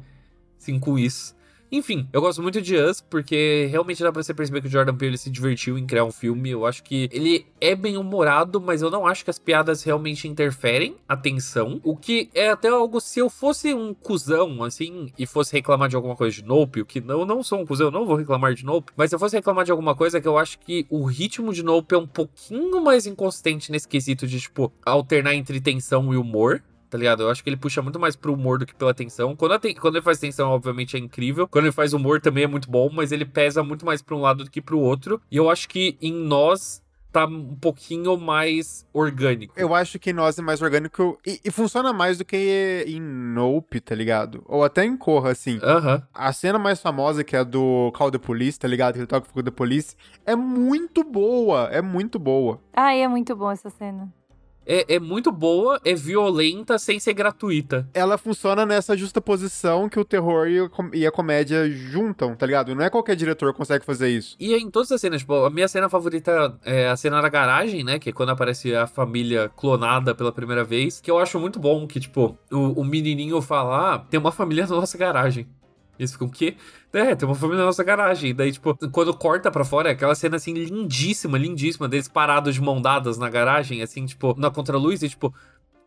assim, 0.60 0.78
com 0.78 1.00
isso. 1.00 1.34
Enfim, 1.76 2.08
eu 2.14 2.22
gosto 2.22 2.42
muito 2.42 2.62
de 2.62 2.78
Us, 2.78 3.02
porque 3.02 3.68
realmente 3.70 4.02
dá 4.02 4.10
pra 4.10 4.24
você 4.24 4.34
perceber 4.34 4.62
que 4.62 4.68
o 4.68 4.70
Jordan 4.70 4.96
Peele 4.96 5.18
se 5.18 5.30
divertiu 5.30 5.78
em 5.78 5.86
criar 5.86 6.06
um 6.06 6.12
filme. 6.12 6.50
Eu 6.50 6.66
acho 6.66 6.82
que 6.82 7.10
ele 7.12 7.46
é 7.60 7.76
bem 7.76 7.98
humorado, 7.98 8.62
mas 8.62 8.82
eu 8.82 8.90
não 8.90 9.06
acho 9.06 9.26
que 9.26 9.30
as 9.30 9.38
piadas 9.38 9.84
realmente 9.84 10.26
interferem 10.26 10.96
a 11.06 11.18
tensão. 11.18 11.82
O 11.84 11.98
que 11.98 12.30
é 12.34 12.50
até 12.50 12.70
algo, 12.70 13.02
se 13.02 13.20
eu 13.20 13.30
fosse 13.30 13.74
um 13.74 13.94
cuzão, 13.94 14.64
assim, 14.64 15.12
e 15.20 15.26
fosse 15.26 15.52
reclamar 15.52 15.90
de 15.90 15.98
alguma 15.98 16.16
coisa 16.16 16.34
de 16.34 16.46
Nope, 16.46 16.80
o 16.80 16.86
que 16.86 17.04
eu 17.06 17.26
não 17.26 17.44
sou 17.44 17.60
um 17.60 17.66
cuzão, 17.66 17.88
eu 17.88 17.92
não 17.92 18.06
vou 18.06 18.16
reclamar 18.16 18.54
de 18.54 18.64
Nope, 18.64 18.94
mas 18.96 19.10
se 19.10 19.16
eu 19.18 19.20
fosse 19.20 19.36
reclamar 19.36 19.66
de 19.66 19.72
alguma 19.72 19.96
coisa, 19.96 20.18
é 20.18 20.22
que 20.22 20.28
eu 20.30 20.38
acho 20.38 20.58
que 20.60 20.86
o 20.90 21.04
ritmo 21.04 21.52
de 21.52 21.62
Nope 21.62 21.94
é 21.94 21.98
um 21.98 22.08
pouquinho 22.08 22.82
mais 22.82 23.06
inconsistente 23.06 23.70
nesse 23.70 23.86
quesito 23.86 24.26
de, 24.26 24.40
tipo, 24.40 24.72
alternar 24.86 25.36
entre 25.36 25.60
tensão 25.60 26.14
e 26.14 26.16
humor 26.16 26.64
tá 26.90 26.98
ligado? 26.98 27.24
Eu 27.24 27.30
acho 27.30 27.44
que 27.44 27.50
ele 27.50 27.58
puxa 27.58 27.82
muito 27.82 28.00
mais 28.00 28.16
pro 28.16 28.34
humor 28.34 28.60
do 28.60 28.66
que 28.66 28.76
pela 28.76 28.94
tensão. 28.94 29.36
Quando, 29.36 29.58
te... 29.60 29.74
Quando 29.76 29.96
ele 29.96 30.04
faz 30.04 30.20
tensão, 30.20 30.50
obviamente, 30.50 30.96
é 30.96 31.00
incrível. 31.00 31.48
Quando 31.48 31.66
ele 31.66 31.72
faz 31.72 31.94
humor 31.94 32.22
também 32.22 32.44
é 32.44 32.48
muito 32.48 32.70
bom, 32.70 32.90
mas 32.92 33.12
ele 33.12 33.26
pesa 33.26 33.64
muito 33.64 33.86
mais 33.86 34.02
pra 34.02 34.16
um 34.16 34.22
lado 34.22 34.44
do 34.44 34.52
que 34.52 34.62
pro 34.62 34.80
outro. 34.80 35.22
E 35.32 35.38
eu 35.38 35.50
acho 35.50 35.68
que 35.68 35.98
em 36.02 36.14
nós 36.14 36.84
tá 37.16 37.26
um 37.26 37.56
pouquinho 37.56 38.18
mais 38.18 38.86
orgânico. 38.92 39.54
Eu 39.56 39.74
acho 39.74 39.98
que 39.98 40.10
em 40.10 40.14
nós 40.14 40.38
é 40.38 40.42
mais 40.42 40.62
orgânico 40.62 41.18
e, 41.26 41.40
e, 41.46 41.50
funciona 41.50 41.94
mais 41.94 42.18
do 42.18 42.26
que 42.26 42.84
em 42.86 43.00
Nope, 43.00 43.80
tá 43.80 43.96
ligado? 43.96 44.44
Ou 44.46 44.66
até 44.66 44.84
em 44.84 44.98
Corra, 44.98 45.32
assim. 45.32 45.58
A 46.14 46.34
cena 46.34 46.60
mais 46.60 46.82
famosa, 46.82 47.24
que 47.24 47.34
é 47.34 47.40
a 47.40 47.44
do 47.44 47.90
Call 47.96 48.12
the 48.12 48.18
Police, 48.18 48.60
tá 48.60 48.68
ligado? 48.68 48.96
Que 48.96 49.00
ele 49.00 49.08
toca 49.08 49.26
o 49.26 49.30
fogo 49.30 49.44
da 49.44 49.52
Police, 49.52 49.96
é 50.26 50.36
muito 50.36 51.06
boa, 51.06 51.70
é 51.72 51.82
muito 51.82 52.20
boa. 52.20 52.60
Ah, 52.74 52.94
é 52.94 53.08
muito 53.08 53.34
bom 53.34 53.50
essa 53.50 53.70
cena 53.70 54.12
é, 54.66 54.96
é 54.96 55.00
muito 55.00 55.32
boa, 55.32 55.80
é 55.84 55.94
violenta, 55.94 56.78
sem 56.78 57.00
ser 57.00 57.14
gratuita. 57.14 57.88
Ela 57.94 58.18
funciona 58.18 58.66
nessa 58.66 58.96
justa 58.98 59.22
posição 59.22 59.88
que 59.90 60.00
o 60.00 60.06
terror 60.06 60.48
e, 60.48 61.00
e 61.00 61.06
a 61.06 61.12
comédia 61.12 61.70
juntam, 61.70 62.36
tá 62.36 62.46
ligado? 62.46 62.74
Não 62.76 62.84
é 62.84 62.90
qualquer 62.90 63.16
diretor 63.16 63.52
que 63.52 63.58
consegue 63.58 63.86
fazer 63.86 64.10
isso. 64.10 64.36
E 64.40 64.54
é 64.54 64.58
em 64.58 64.70
todas 64.70 64.92
as 64.92 65.02
cenas, 65.02 65.22
tipo, 65.22 65.34
a 65.34 65.50
minha 65.50 65.68
cena 65.68 65.90
favorita 65.90 66.58
é 66.64 66.88
a 66.88 66.96
cena 66.96 67.22
da 67.22 67.30
garagem, 67.30 67.84
né? 67.84 68.00
Que 68.00 68.10
é 68.10 68.14
quando 68.14 68.30
aparece 68.30 68.76
a 68.76 68.88
família 68.88 69.50
clonada 69.56 70.16
pela 70.16 70.32
primeira 70.32 70.64
vez. 70.64 71.00
Que 71.02 71.12
eu 71.12 71.20
acho 71.20 71.40
muito 71.40 71.60
bom, 71.60 71.86
que, 71.88 72.00
tipo, 72.00 72.38
o, 72.52 72.82
o 72.82 72.84
menininho 72.84 73.42
fala, 73.42 73.96
ah, 73.96 74.00
tem 74.00 74.20
uma 74.20 74.32
família 74.32 74.66
na 74.66 74.76
nossa 74.76 74.98
garagem. 74.98 75.48
Eles 75.98 76.12
ficam, 76.12 76.28
o 76.28 76.32
quê? 76.32 76.56
É, 76.92 77.16
tem 77.16 77.28
uma 77.28 77.36
família 77.36 77.60
na 77.60 77.66
nossa 77.66 77.84
garagem. 77.84 78.34
Daí, 78.34 78.52
tipo, 78.52 78.76
quando 78.90 79.14
corta 79.14 79.52
pra 79.52 79.66
fora, 79.66 79.90
é 79.90 79.92
aquela 79.94 80.16
cena, 80.16 80.38
assim, 80.38 80.54
lindíssima, 80.54 81.38
lindíssima, 81.38 81.88
deles 81.88 82.08
parados 82.08 82.56
de 82.56 82.62
mão 82.62 82.82
dadas 82.82 83.18
na 83.18 83.30
garagem, 83.30 83.82
assim, 83.82 84.06
tipo, 84.06 84.36
na 84.38 84.50
contraluz, 84.52 85.02
e, 85.04 85.10
tipo, 85.10 85.34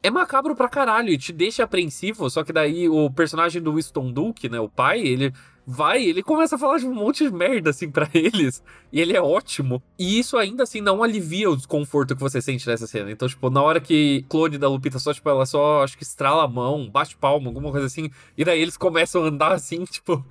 é 0.02 0.10
macabro 0.10 0.54
pra 0.54 0.68
caralho 0.68 1.10
e 1.10 1.18
te 1.18 1.32
deixa 1.32 1.64
apreensivo, 1.64 2.28
só 2.30 2.44
que 2.44 2.52
daí 2.52 2.88
o 2.88 3.10
personagem 3.10 3.60
do 3.60 3.74
Winston 3.74 4.12
Duke, 4.12 4.48
né, 4.48 4.60
o 4.60 4.68
pai, 4.68 5.00
ele 5.00 5.32
vai, 5.70 6.02
ele 6.02 6.22
começa 6.22 6.56
a 6.56 6.58
falar 6.58 6.78
de 6.78 6.86
um 6.86 6.94
monte 6.94 7.24
de 7.24 7.30
merda, 7.30 7.68
assim, 7.68 7.90
para 7.90 8.08
eles. 8.14 8.62
E 8.90 9.02
ele 9.02 9.14
é 9.14 9.20
ótimo. 9.20 9.82
E 9.98 10.18
isso 10.18 10.38
ainda, 10.38 10.62
assim, 10.62 10.80
não 10.80 11.02
alivia 11.02 11.50
o 11.50 11.56
desconforto 11.56 12.16
que 12.16 12.22
você 12.22 12.40
sente 12.40 12.66
nessa 12.66 12.86
cena. 12.86 13.10
Então, 13.10 13.28
tipo, 13.28 13.50
na 13.50 13.60
hora 13.60 13.78
que 13.78 14.24
clone 14.30 14.56
da 14.56 14.66
Lupita 14.66 14.98
só, 14.98 15.12
tipo, 15.12 15.28
ela 15.28 15.44
só, 15.44 15.84
acho 15.84 15.98
que 15.98 16.04
estrala 16.04 16.44
a 16.44 16.48
mão, 16.48 16.88
bate 16.88 17.18
palma, 17.18 17.48
alguma 17.48 17.70
coisa 17.70 17.84
assim. 17.84 18.10
E 18.34 18.46
daí 18.46 18.62
eles 18.62 18.78
começam 18.78 19.22
a 19.22 19.26
andar, 19.28 19.52
assim, 19.52 19.84
tipo... 19.90 20.24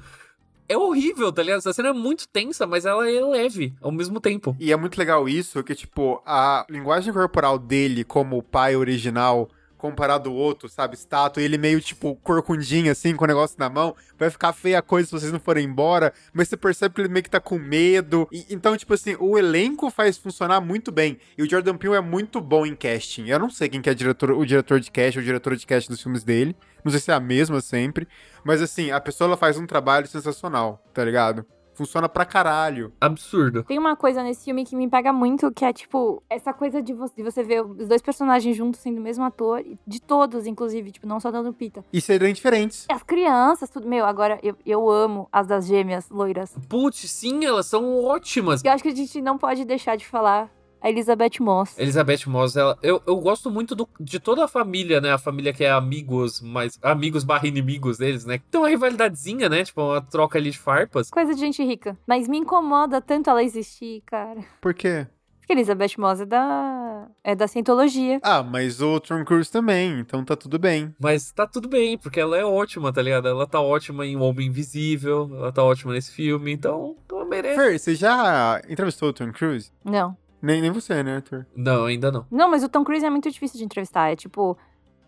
É 0.69 0.75
horrível, 0.75 1.31
tá 1.31 1.43
ligado? 1.43 1.59
Essa 1.59 1.71
cena 1.71 1.89
é 1.89 1.93
muito 1.93 2.27
tensa, 2.27 2.65
mas 2.67 2.85
ela 2.85 3.09
é 3.09 3.21
leve 3.21 3.73
ao 3.79 3.91
mesmo 3.91 4.19
tempo. 4.19 4.57
E 4.59 4.73
é 4.73 4.75
muito 4.75 4.97
legal 4.97 5.29
isso, 5.29 5.63
que, 5.63 5.75
tipo, 5.75 6.21
a 6.25 6.65
linguagem 6.67 7.13
corporal 7.13 7.57
dele 7.59 8.03
como 8.03 8.43
pai 8.43 8.75
original 8.75 9.47
comparado 9.77 10.29
ao 10.29 10.35
outro, 10.35 10.67
sabe? 10.67 10.95
Estátua, 10.95 11.41
e 11.41 11.45
ele 11.45 11.57
meio 11.57 11.79
tipo 11.79 12.15
corcundinho 12.17 12.91
assim, 12.91 13.15
com 13.15 13.23
o 13.23 13.27
negócio 13.27 13.55
na 13.59 13.69
mão. 13.69 13.95
Vai 14.17 14.29
ficar 14.29 14.53
feia 14.53 14.79
a 14.79 14.81
coisa 14.81 15.07
se 15.07 15.11
vocês 15.11 15.31
não 15.31 15.39
forem 15.39 15.65
embora, 15.65 16.13
mas 16.33 16.47
você 16.47 16.57
percebe 16.57 16.95
que 16.95 17.01
ele 17.01 17.09
meio 17.09 17.23
que 17.23 17.29
tá 17.29 17.39
com 17.39 17.57
medo. 17.57 18.27
E, 18.31 18.45
então, 18.49 18.75
tipo 18.75 18.93
assim, 18.93 19.15
o 19.19 19.37
elenco 19.37 19.89
faz 19.89 20.17
funcionar 20.17 20.59
muito 20.59 20.91
bem. 20.91 21.17
E 21.37 21.43
o 21.43 21.49
Jordan 21.49 21.77
Peele 21.77 21.95
é 21.95 22.01
muito 22.01 22.41
bom 22.41 22.65
em 22.65 22.75
casting. 22.75 23.27
Eu 23.27 23.39
não 23.39 23.49
sei 23.49 23.69
quem 23.69 23.81
que 23.81 23.89
é 23.89 23.93
diretor, 23.93 24.31
o 24.31 24.45
diretor 24.45 24.79
de 24.79 24.91
casting 24.91 25.19
ou 25.19 25.25
diretor 25.25 25.55
de 25.55 25.65
casting 25.65 25.91
dos 25.91 26.01
filmes 26.01 26.23
dele. 26.23 26.55
Não 26.83 26.91
sei 26.91 26.99
se 26.99 27.11
é 27.11 27.13
a 27.13 27.19
mesma 27.19 27.61
sempre. 27.61 28.07
Mas 28.43 28.61
assim, 28.61 28.91
a 28.91 28.99
pessoa 28.99 29.27
ela 29.27 29.37
faz 29.37 29.57
um 29.57 29.65
trabalho 29.65 30.07
sensacional, 30.07 30.83
tá 30.93 31.03
ligado? 31.03 31.45
Funciona 31.77 32.09
pra 32.09 32.25
caralho. 32.25 32.91
Absurdo. 32.99 33.63
Tem 33.63 33.77
uma 33.77 33.95
coisa 33.95 34.23
nesse 34.23 34.45
filme 34.45 34.65
que 34.65 34.75
me 34.75 34.89
pega 34.89 35.13
muito, 35.13 35.51
que 35.51 35.63
é, 35.63 35.71
tipo, 35.71 36.23
essa 36.27 36.51
coisa 36.51 36.81
de 36.81 36.91
você, 36.91 37.13
de 37.17 37.23
você 37.23 37.43
ver 37.43 37.63
os 37.63 37.87
dois 37.87 38.01
personagens 38.01 38.57
juntos 38.57 38.79
sendo 38.79 38.97
o 38.97 39.01
mesmo 39.01 39.23
ator, 39.23 39.63
de 39.85 40.01
todos, 40.01 40.47
inclusive, 40.47 40.91
tipo, 40.91 41.05
não 41.05 41.19
só 41.19 41.29
da 41.29 41.39
Lupita. 41.39 41.85
E 41.93 42.01
serem 42.01 42.33
diferentes. 42.33 42.87
As 42.89 43.03
crianças, 43.03 43.69
tudo. 43.69 43.87
Meu, 43.87 44.05
agora 44.05 44.39
eu, 44.41 44.55
eu 44.65 44.89
amo 44.89 45.29
as 45.31 45.45
das 45.45 45.67
gêmeas 45.67 46.09
loiras. 46.09 46.55
Putz, 46.67 47.11
sim, 47.11 47.45
elas 47.45 47.67
são 47.67 48.03
ótimas. 48.03 48.63
Eu 48.63 48.71
acho 48.71 48.81
que 48.81 48.89
a 48.89 48.95
gente 48.95 49.21
não 49.21 49.37
pode 49.37 49.63
deixar 49.63 49.95
de 49.95 50.07
falar 50.07 50.49
a 50.87 50.89
Elizabeth 50.89 51.39
Moss. 51.41 51.77
Elizabeth 51.77 52.25
Moss, 52.27 52.55
ela, 52.55 52.77
eu, 52.81 53.01
eu 53.05 53.17
gosto 53.17 53.51
muito 53.51 53.75
do, 53.75 53.87
de 53.99 54.19
toda 54.19 54.45
a 54.45 54.47
família, 54.47 55.01
né? 55.01 55.11
A 55.11 55.17
família 55.17 55.51
que 55.53 55.63
é 55.63 55.69
amigos, 55.69 56.39
mas 56.41 56.79
amigos 56.81 57.23
barra 57.23 57.47
inimigos 57.47 57.97
deles, 57.97 58.25
né? 58.25 58.39
Tem 58.49 58.59
uma 58.59 58.69
rivalidadezinha, 58.69 59.49
né? 59.49 59.63
Tipo, 59.65 59.81
uma 59.81 60.01
troca 60.01 60.37
ali 60.39 60.49
de 60.49 60.57
farpas. 60.57 61.09
Coisa 61.09 61.33
de 61.33 61.39
gente 61.39 61.63
rica. 61.63 61.97
Mas 62.07 62.27
me 62.27 62.37
incomoda 62.37 63.01
tanto 63.01 63.29
ela 63.29 63.43
existir, 63.43 64.01
cara. 64.05 64.39
Por 64.61 64.73
quê? 64.73 65.05
Porque 65.39 65.53
Elizabeth 65.53 65.97
Moss 65.97 66.19
é 66.21 66.25
da. 66.25 67.07
é 67.23 67.35
da 67.35 67.47
cientologia. 67.47 68.19
Ah, 68.21 68.43
mas 68.43 68.81
o 68.81 68.99
Tom 68.99 69.23
Cruise 69.23 69.49
também, 69.49 69.99
então 69.99 70.23
tá 70.23 70.35
tudo 70.35 70.59
bem. 70.59 70.93
Mas 70.99 71.31
tá 71.31 71.47
tudo 71.47 71.69
bem, 71.69 71.97
porque 71.97 72.19
ela 72.19 72.37
é 72.37 72.43
ótima, 72.43 72.91
tá 72.91 73.01
ligado? 73.01 73.29
Ela 73.29 73.47
tá 73.47 73.61
ótima 73.61 74.05
em 74.05 74.17
O 74.17 74.21
Homem 74.21 74.47
Invisível, 74.47 75.29
ela 75.33 75.51
tá 75.51 75.63
ótima 75.63 75.93
nesse 75.93 76.11
filme, 76.11 76.51
então 76.51 76.97
ela 77.09 77.23
merece. 77.25 77.55
Fer, 77.55 77.79
você 77.79 77.95
já 77.95 78.61
entrevistou 78.67 79.09
o 79.09 79.13
Tom 79.13 79.31
Cruise? 79.31 79.71
Não. 79.85 80.17
Nem, 80.47 80.61
nem 80.61 80.71
você, 80.71 81.03
né, 81.03 81.17
Arthur? 81.17 81.45
Não, 81.53 81.83
ainda 81.83 82.09
não. 82.09 82.25
Não, 82.31 82.49
mas 82.49 82.63
o 82.63 82.69
Tom 82.69 82.81
Cruise 82.81 83.05
é 83.05 83.09
muito 83.09 83.29
difícil 83.29 83.57
de 83.57 83.65
entrevistar. 83.65 84.13
É 84.13 84.15
tipo. 84.15 84.57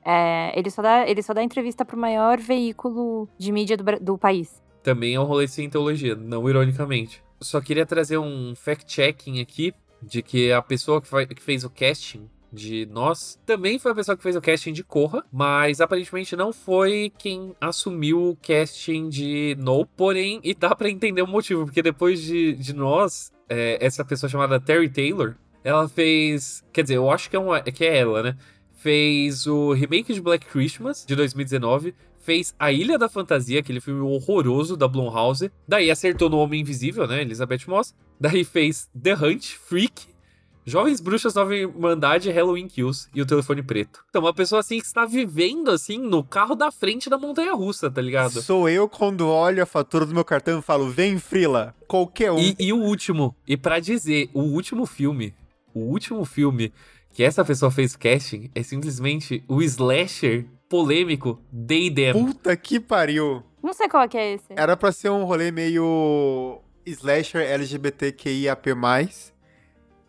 É, 0.04 0.52
ele, 0.58 0.70
só 0.70 0.82
dá, 0.82 1.08
ele 1.08 1.24
só 1.24 1.34
dá 1.34 1.42
entrevista 1.42 1.86
pro 1.86 1.98
maior 1.98 2.38
veículo 2.40 3.28
de 3.38 3.50
mídia 3.50 3.78
do, 3.78 3.84
do 4.02 4.18
país. 4.18 4.62
Também 4.84 5.16
é 5.16 5.20
um 5.20 5.24
rolê 5.24 5.46
de 5.46 5.52
cientologia, 5.52 6.14
não 6.14 6.50
ironicamente. 6.50 7.24
Só 7.40 7.62
queria 7.62 7.86
trazer 7.86 8.18
um 8.18 8.54
fact-checking 8.54 9.40
aqui 9.40 9.74
de 10.02 10.22
que 10.22 10.52
a 10.52 10.62
pessoa 10.62 11.02
que, 11.02 11.36
que 11.36 11.42
fez 11.42 11.64
o 11.64 11.70
casting 11.70 12.30
de 12.52 12.86
nós 12.88 13.40
também 13.46 13.80
foi 13.80 13.92
a 13.92 13.96
pessoa 13.96 14.18
que 14.18 14.24
fez 14.24 14.36
o 14.36 14.42
casting 14.42 14.74
de 14.74 14.84
Corra, 14.84 15.24
mas 15.32 15.80
aparentemente 15.80 16.36
não 16.36 16.52
foi 16.52 17.14
quem 17.18 17.56
assumiu 17.62 18.30
o 18.30 18.36
casting 18.36 19.08
de 19.08 19.56
No. 19.58 19.86
Porém, 19.86 20.42
e 20.44 20.54
dá 20.54 20.76
para 20.76 20.90
entender 20.90 21.22
o 21.22 21.28
motivo, 21.28 21.66
porque 21.66 21.82
depois 21.82 22.22
de, 22.22 22.54
de 22.54 22.74
nós, 22.74 23.32
é, 23.50 23.78
essa 23.84 24.06
pessoa 24.06 24.30
chamada 24.30 24.60
Terry 24.60 24.90
Taylor, 24.90 25.36
ela 25.64 25.90
fez. 25.90 26.64
Quer 26.72 26.84
dizer, 26.84 26.96
eu 26.96 27.10
acho 27.12 27.30
que 27.30 27.36
é, 27.36 27.40
uma, 27.40 27.62
que 27.62 27.84
é 27.84 27.98
ela, 27.98 28.24
né? 28.24 28.38
Fez 28.78 29.46
o 29.46 29.74
remake 29.74 30.14
de 30.14 30.22
Black 30.22 30.46
Christmas 30.46 31.06
de 31.06 31.16
2019, 31.16 31.94
fez 32.20 32.56
A 32.58 32.72
Ilha 32.72 32.98
da 32.98 33.10
Fantasia, 33.10 33.60
aquele 33.60 33.82
filme 33.82 34.02
horroroso 34.02 34.78
da 34.78 34.88
Blumhouse. 34.88 35.52
Daí 35.68 35.92
acertou 35.92 36.30
no 36.30 36.38
Homem 36.38 36.62
Invisível, 36.62 37.08
né? 37.08 37.22
Elizabeth 37.22 37.68
Moss. 37.68 37.94
Daí 38.20 38.44
fez 38.44 38.90
The 39.02 39.16
Hunt, 39.16 39.46
Freak, 39.68 40.08
Jovens 40.70 41.02
Bruxas, 41.02 41.34
Nova 41.34 41.56
Irmandade, 41.56 42.30
Halloween 42.30 42.68
Kills 42.68 43.10
e 43.14 43.22
o 43.22 43.26
Telefone 43.26 43.64
Preto. 43.64 44.06
Então, 44.10 44.22
uma 44.22 44.34
pessoa 44.34 44.60
assim 44.60 44.80
que 44.80 44.86
está 44.86 45.04
vivendo 45.06 45.72
assim 45.72 45.98
no 45.98 46.24
carro 46.24 46.54
da 46.54 46.72
frente 46.72 47.10
da 47.10 47.18
montanha 47.18 47.54
russa, 47.54 47.90
tá 47.90 48.02
ligado? 48.02 48.42
Sou 48.42 48.70
eu 48.70 48.88
quando 48.88 49.28
olho 49.28 49.64
a 49.64 49.66
fatura 49.66 50.06
do 50.06 50.14
meu 50.14 50.24
cartão 50.24 50.60
e 50.60 50.62
falo, 50.62 50.90
vem, 50.90 51.18
Frila, 51.18 51.76
qualquer 51.88 52.32
um. 52.32 52.38
E, 52.38 52.56
e 52.60 52.72
o 52.72 52.78
último, 52.78 53.36
e 53.48 53.58
para 53.58 53.80
dizer, 53.80 54.30
o 54.34 54.42
último 54.42 54.86
filme, 54.86 55.34
o 55.74 55.80
último 55.80 56.24
filme 56.24 56.72
que 57.12 57.24
essa 57.24 57.44
pessoa 57.44 57.72
fez 57.72 57.96
casting 57.96 58.52
é 58.54 58.62
simplesmente 58.62 59.44
o 59.48 59.62
slasher 59.64 60.46
polêmico 60.70 61.42
Day 61.52 61.90
Them. 61.90 62.14
Puta 62.14 62.56
que 62.56 62.80
pariu. 62.80 63.44
Não 63.62 63.74
sei 63.74 63.90
qual 63.90 64.04
é 64.04 64.08
que 64.08 64.18
é 64.18 64.34
esse. 64.34 64.54
Era 64.56 64.78
pra 64.78 64.92
ser 64.92 65.10
um 65.10 65.24
rolê 65.24 65.52
meio 65.52 66.62
slasher 66.86 67.42
LGBTQIAP+, 67.42 68.70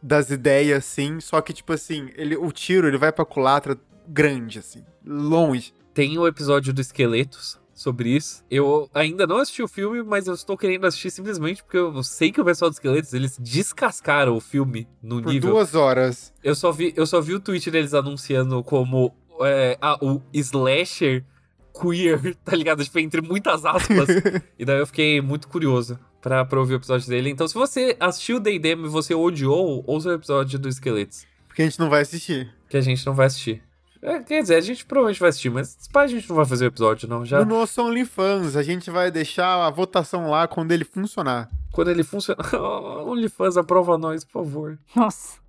das 0.02 0.30
ideias, 0.30 0.84
sim. 0.84 1.20
Só 1.20 1.40
que, 1.40 1.52
tipo 1.52 1.72
assim, 1.72 2.10
ele, 2.16 2.36
o 2.36 2.50
tiro 2.52 2.86
ele 2.86 2.98
vai 2.98 3.12
pra 3.12 3.24
culatra 3.24 3.78
grande, 4.06 4.58
assim, 4.58 4.84
longe. 5.04 5.72
Tem 5.94 6.18
o 6.18 6.26
episódio 6.26 6.72
do 6.72 6.80
Esqueletos 6.80 7.58
sobre 7.74 8.10
isso. 8.10 8.44
Eu 8.50 8.90
ainda 8.92 9.26
não 9.26 9.38
assisti 9.38 9.62
o 9.62 9.68
filme, 9.68 10.02
mas 10.02 10.26
eu 10.26 10.34
estou 10.34 10.56
querendo 10.56 10.86
assistir 10.86 11.10
simplesmente 11.10 11.62
porque 11.62 11.78
eu 11.78 12.02
sei 12.02 12.30
que 12.30 12.40
o 12.40 12.44
pessoal 12.44 12.70
dos 12.70 12.76
Esqueletos, 12.76 13.12
eles 13.14 13.38
descascaram 13.38 14.36
o 14.36 14.40
filme 14.40 14.86
no 15.02 15.22
Por 15.22 15.32
nível... 15.32 15.52
duas 15.52 15.74
horas. 15.74 16.32
Eu 16.42 16.54
só 16.54 16.70
vi, 16.70 16.92
eu 16.96 17.06
só 17.06 17.20
vi 17.20 17.34
o 17.34 17.40
tweet 17.40 17.70
deles 17.70 17.94
anunciando 17.94 18.62
como 18.62 19.14
é, 19.42 19.78
ah, 19.80 19.98
o 20.00 20.20
slasher 20.32 21.24
queer, 21.72 22.36
tá 22.44 22.54
ligado? 22.54 22.84
Tipo, 22.84 22.98
entre 22.98 23.20
muitas 23.22 23.64
aspas. 23.64 24.08
e 24.58 24.64
daí 24.64 24.78
eu 24.78 24.86
fiquei 24.86 25.20
muito 25.20 25.48
curioso 25.48 25.98
pra, 26.20 26.44
pra 26.44 26.60
ouvir 26.60 26.74
o 26.74 26.76
episódio 26.76 27.08
dele. 27.08 27.30
Então, 27.30 27.46
se 27.48 27.54
você 27.54 27.96
assistiu 27.98 28.36
o 28.36 28.40
Day 28.40 28.60
e 28.62 28.74
você 28.88 29.14
odiou, 29.14 29.84
ouça 29.86 30.10
o 30.10 30.12
episódio 30.12 30.58
do 30.58 30.68
Esqueletos. 30.68 31.26
Porque 31.46 31.62
a 31.62 31.64
gente 31.64 31.78
não 31.78 31.90
vai 31.90 32.02
assistir. 32.02 32.52
Que 32.68 32.76
a 32.76 32.80
gente 32.80 33.04
não 33.04 33.14
vai 33.14 33.26
assistir. 33.26 33.62
É, 34.02 34.18
quer 34.20 34.40
dizer, 34.40 34.54
a 34.54 34.60
gente 34.60 34.86
provavelmente 34.86 35.20
vai 35.20 35.28
assistir, 35.28 35.50
mas 35.50 35.76
a 35.94 36.06
gente 36.06 36.28
não 36.28 36.36
vai 36.36 36.46
fazer 36.46 36.64
o 36.64 36.68
episódio, 36.68 37.08
não. 37.08 37.24
Já... 37.24 37.44
No 37.44 37.56
nosso 37.58 37.82
OnlyFans, 37.82 38.56
a 38.56 38.62
gente 38.62 38.90
vai 38.90 39.10
deixar 39.10 39.66
a 39.66 39.70
votação 39.70 40.30
lá 40.30 40.48
quando 40.48 40.72
ele 40.72 40.84
funcionar. 40.84 41.50
Quando 41.70 41.90
ele 41.90 42.02
funciona. 42.02 42.38
OnlyFans, 43.04 43.56
aprova 43.58 43.98
nós, 43.98 44.24
por 44.24 44.44
favor. 44.44 44.78
Nossa. 44.96 45.39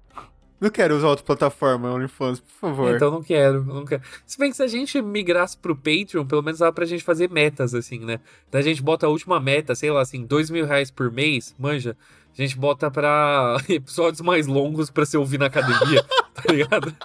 Não 0.62 0.70
quero 0.70 0.96
usar 0.96 1.08
outra 1.08 1.26
plataforma, 1.26 1.92
OnlyFans, 1.92 2.40
por 2.40 2.52
favor. 2.52 2.96
Então 2.96 3.10
não 3.10 3.24
quero, 3.24 3.66
não 3.66 3.84
quero. 3.84 4.04
Se 4.28 4.38
bem 4.38 4.52
que 4.52 4.58
se 4.58 4.62
a 4.62 4.68
gente 4.68 5.02
migrasse 5.02 5.58
pro 5.58 5.76
Patreon, 5.76 6.24
pelo 6.24 6.44
menos 6.44 6.60
dá 6.60 6.72
pra 6.72 6.86
gente 6.86 7.04
fazer 7.04 7.32
metas, 7.32 7.74
assim, 7.74 7.98
né? 7.98 8.20
Daí 8.52 8.62
a 8.62 8.64
gente 8.64 8.84
bota 8.84 9.08
a 9.08 9.10
última 9.10 9.40
meta, 9.40 9.74
sei 9.74 9.90
lá, 9.90 10.02
assim, 10.02 10.24
dois 10.24 10.52
mil 10.52 10.68
reais 10.68 10.92
por 10.92 11.12
mês, 11.12 11.56
manja. 11.58 11.98
A 12.38 12.40
gente 12.40 12.56
bota 12.56 12.92
pra 12.92 13.58
episódios 13.68 14.22
mais 14.22 14.46
longos 14.46 14.92
pra 14.92 15.04
se 15.04 15.18
ouvir 15.18 15.40
na 15.40 15.48
academia, 15.48 16.06
tá 16.36 16.54
ligado? 16.54 16.96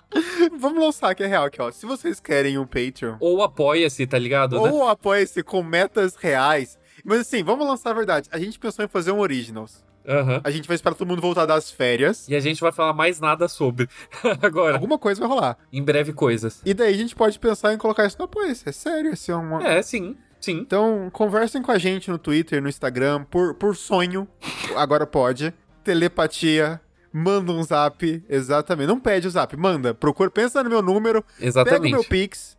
Vamos 0.60 0.78
lançar 0.78 1.14
que 1.14 1.22
é 1.22 1.26
real 1.26 1.46
aqui, 1.46 1.60
ó. 1.62 1.70
Se 1.70 1.86
vocês 1.86 2.20
querem 2.20 2.58
um 2.58 2.66
Patreon. 2.66 3.16
Ou 3.18 3.42
apoia-se, 3.42 4.06
tá 4.06 4.18
ligado? 4.18 4.60
Ou 4.60 4.84
né? 4.84 4.92
apoia-se 4.92 5.42
com 5.42 5.62
metas 5.62 6.14
reais. 6.14 6.78
Mas 7.02 7.20
assim, 7.20 7.42
vamos 7.42 7.66
lançar 7.66 7.92
a 7.92 7.94
verdade. 7.94 8.28
A 8.30 8.38
gente 8.38 8.58
pensou 8.58 8.84
em 8.84 8.88
fazer 8.88 9.12
um 9.12 9.20
Originals. 9.20 9.82
Uhum. 10.06 10.40
A 10.44 10.50
gente 10.50 10.68
vai 10.68 10.76
esperar 10.76 10.94
todo 10.94 11.08
mundo 11.08 11.20
voltar 11.20 11.46
das 11.46 11.70
férias. 11.70 12.28
E 12.28 12.36
a 12.36 12.40
gente 12.40 12.60
vai 12.60 12.70
falar 12.70 12.92
mais 12.92 13.20
nada 13.20 13.48
sobre. 13.48 13.88
Agora. 14.40 14.74
Alguma 14.74 14.98
coisa 14.98 15.20
vai 15.20 15.28
rolar. 15.28 15.58
Em 15.72 15.82
breve, 15.82 16.12
coisas. 16.12 16.62
E 16.64 16.72
daí 16.72 16.94
a 16.94 16.96
gente 16.96 17.14
pode 17.14 17.38
pensar 17.38 17.74
em 17.74 17.78
colocar 17.78 18.06
isso 18.06 18.16
no 18.18 18.26
apoio. 18.26 18.50
É 18.50 18.72
sério, 18.72 19.12
assim, 19.12 19.32
é 19.32 19.36
uma. 19.36 19.66
É, 19.66 19.82
sim. 19.82 20.16
Sim. 20.40 20.58
Então, 20.58 21.10
conversem 21.12 21.60
com 21.60 21.72
a 21.72 21.78
gente 21.78 22.10
no 22.10 22.18
Twitter, 22.18 22.62
no 22.62 22.68
Instagram, 22.68 23.24
por, 23.24 23.54
por 23.54 23.74
sonho. 23.74 24.28
Agora 24.76 25.06
pode. 25.06 25.52
Telepatia. 25.82 26.80
Manda 27.12 27.50
um 27.50 27.62
zap. 27.62 28.24
Exatamente. 28.28 28.86
Não 28.86 29.00
pede 29.00 29.26
o 29.26 29.30
zap, 29.30 29.56
manda. 29.56 29.94
Procura, 29.94 30.30
pensa 30.30 30.62
no 30.62 30.70
meu 30.70 30.82
número. 30.82 31.24
Exatamente. 31.40 31.82
Pega 31.82 31.96
o 31.96 32.00
meu 32.00 32.04
Pix 32.04 32.55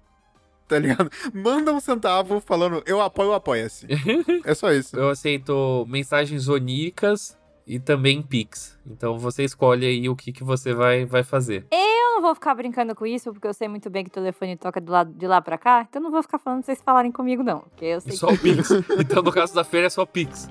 tá 0.67 0.77
ligado? 0.77 1.09
Manda 1.33 1.71
um 1.71 1.79
centavo 1.79 2.39
falando 2.39 2.83
eu 2.85 3.01
apoio, 3.01 3.33
apoia-se. 3.33 3.87
é 4.43 4.53
só 4.53 4.71
isso. 4.71 4.97
Eu 4.97 5.09
aceito 5.09 5.85
mensagens 5.87 6.47
oníricas 6.47 7.37
e 7.65 7.79
também 7.79 8.21
Pix. 8.21 8.77
Então 8.85 9.17
você 9.17 9.43
escolhe 9.43 9.85
aí 9.85 10.07
o 10.09 10.15
que, 10.15 10.31
que 10.31 10.43
você 10.43 10.73
vai, 10.73 11.05
vai 11.05 11.23
fazer. 11.23 11.65
Eu 11.71 12.15
não 12.15 12.21
vou 12.21 12.33
ficar 12.33 12.55
brincando 12.55 12.95
com 12.95 13.05
isso, 13.05 13.31
porque 13.31 13.47
eu 13.47 13.53
sei 13.53 13.67
muito 13.67 13.89
bem 13.89 14.03
que 14.03 14.09
o 14.09 14.13
telefone 14.13 14.55
toca 14.55 14.79
do 14.79 14.91
lado, 14.91 15.13
de 15.13 15.27
lá 15.27 15.41
pra 15.41 15.57
cá. 15.57 15.85
Então 15.87 16.01
não 16.01 16.09
vou 16.09 16.23
ficar 16.23 16.39
falando 16.39 16.59
pra 16.59 16.65
vocês 16.67 16.81
falarem 16.81 17.11
comigo, 17.11 17.43
não. 17.43 17.59
Porque 17.59 17.85
eu 17.85 18.01
sei 18.01 18.13
só 18.13 18.27
que... 18.27 18.33
o 18.33 18.39
Pix. 18.39 18.71
então 18.99 19.21
no 19.21 19.31
caso 19.31 19.53
da 19.53 19.63
feira 19.63 19.87
é 19.87 19.89
só 19.89 20.05
Pix. 20.05 20.49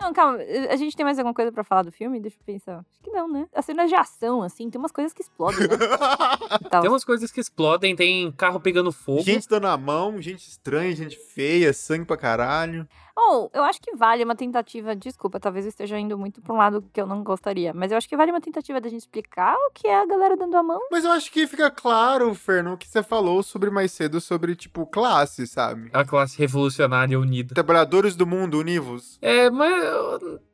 Não, 0.00 0.12
calma. 0.14 0.38
A 0.70 0.76
gente 0.76 0.96
tem 0.96 1.04
mais 1.04 1.18
alguma 1.18 1.34
coisa 1.34 1.52
pra 1.52 1.62
falar 1.62 1.82
do 1.82 1.92
filme? 1.92 2.18
Deixa 2.18 2.38
eu 2.38 2.44
pensar. 2.44 2.78
Acho 2.78 3.02
que 3.02 3.10
não, 3.10 3.28
né? 3.28 3.46
As 3.54 3.66
cenas 3.66 3.90
de 3.90 3.94
ação, 3.94 4.42
assim, 4.42 4.70
tem 4.70 4.78
umas 4.78 4.92
coisas 4.92 5.12
que 5.12 5.20
explodem, 5.22 5.68
né? 5.68 5.68
Tem 6.80 6.88
umas 6.88 7.04
coisas 7.04 7.30
que 7.30 7.40
explodem, 7.40 7.94
tem 7.94 8.30
carro 8.32 8.60
pegando 8.60 8.92
fogo. 8.92 9.22
Gente 9.22 9.48
dando 9.48 9.66
a 9.66 9.76
mão, 9.76 10.20
gente 10.22 10.48
estranha, 10.48 10.94
gente 10.94 11.18
feia, 11.18 11.72
sangue 11.72 12.04
pra 12.04 12.16
caralho. 12.16 12.88
Ou, 13.22 13.44
oh, 13.44 13.50
eu 13.52 13.62
acho 13.64 13.80
que 13.82 13.94
vale 13.94 14.24
uma 14.24 14.34
tentativa, 14.34 14.96
desculpa, 14.96 15.38
talvez 15.38 15.66
eu 15.66 15.68
esteja 15.68 15.98
indo 15.98 16.16
muito 16.16 16.40
pra 16.40 16.54
um 16.54 16.56
lado 16.56 16.82
que 16.90 16.98
eu 16.98 17.06
não 17.06 17.22
gostaria, 17.22 17.74
mas 17.74 17.92
eu 17.92 17.98
acho 17.98 18.08
que 18.08 18.16
vale 18.16 18.30
uma 18.30 18.40
tentativa 18.40 18.80
da 18.80 18.88
gente 18.88 19.02
explicar 19.02 19.54
o 19.54 19.70
que 19.72 19.86
é 19.86 20.00
a 20.00 20.06
galera 20.06 20.38
dando 20.38 20.56
a 20.56 20.62
mão. 20.62 20.80
Mas 20.90 21.04
eu 21.04 21.12
acho 21.12 21.30
que 21.30 21.46
fica 21.46 21.70
claro, 21.70 22.34
Fernando, 22.34 22.78
que 22.78 22.88
você 22.88 23.02
falou 23.02 23.42
sobre 23.42 23.68
mais 23.68 23.92
cedo, 23.92 24.22
sobre, 24.22 24.56
tipo, 24.56 24.86
classe, 24.86 25.46
sabe? 25.46 25.90
A 25.92 26.02
classe 26.02 26.38
revolucionária 26.38 27.20
unida. 27.20 27.54
Trabalhadores 27.54 28.16
do 28.16 28.26
mundo 28.26 28.58
univos. 28.58 29.18
É, 29.20 29.50
mas 29.50 29.70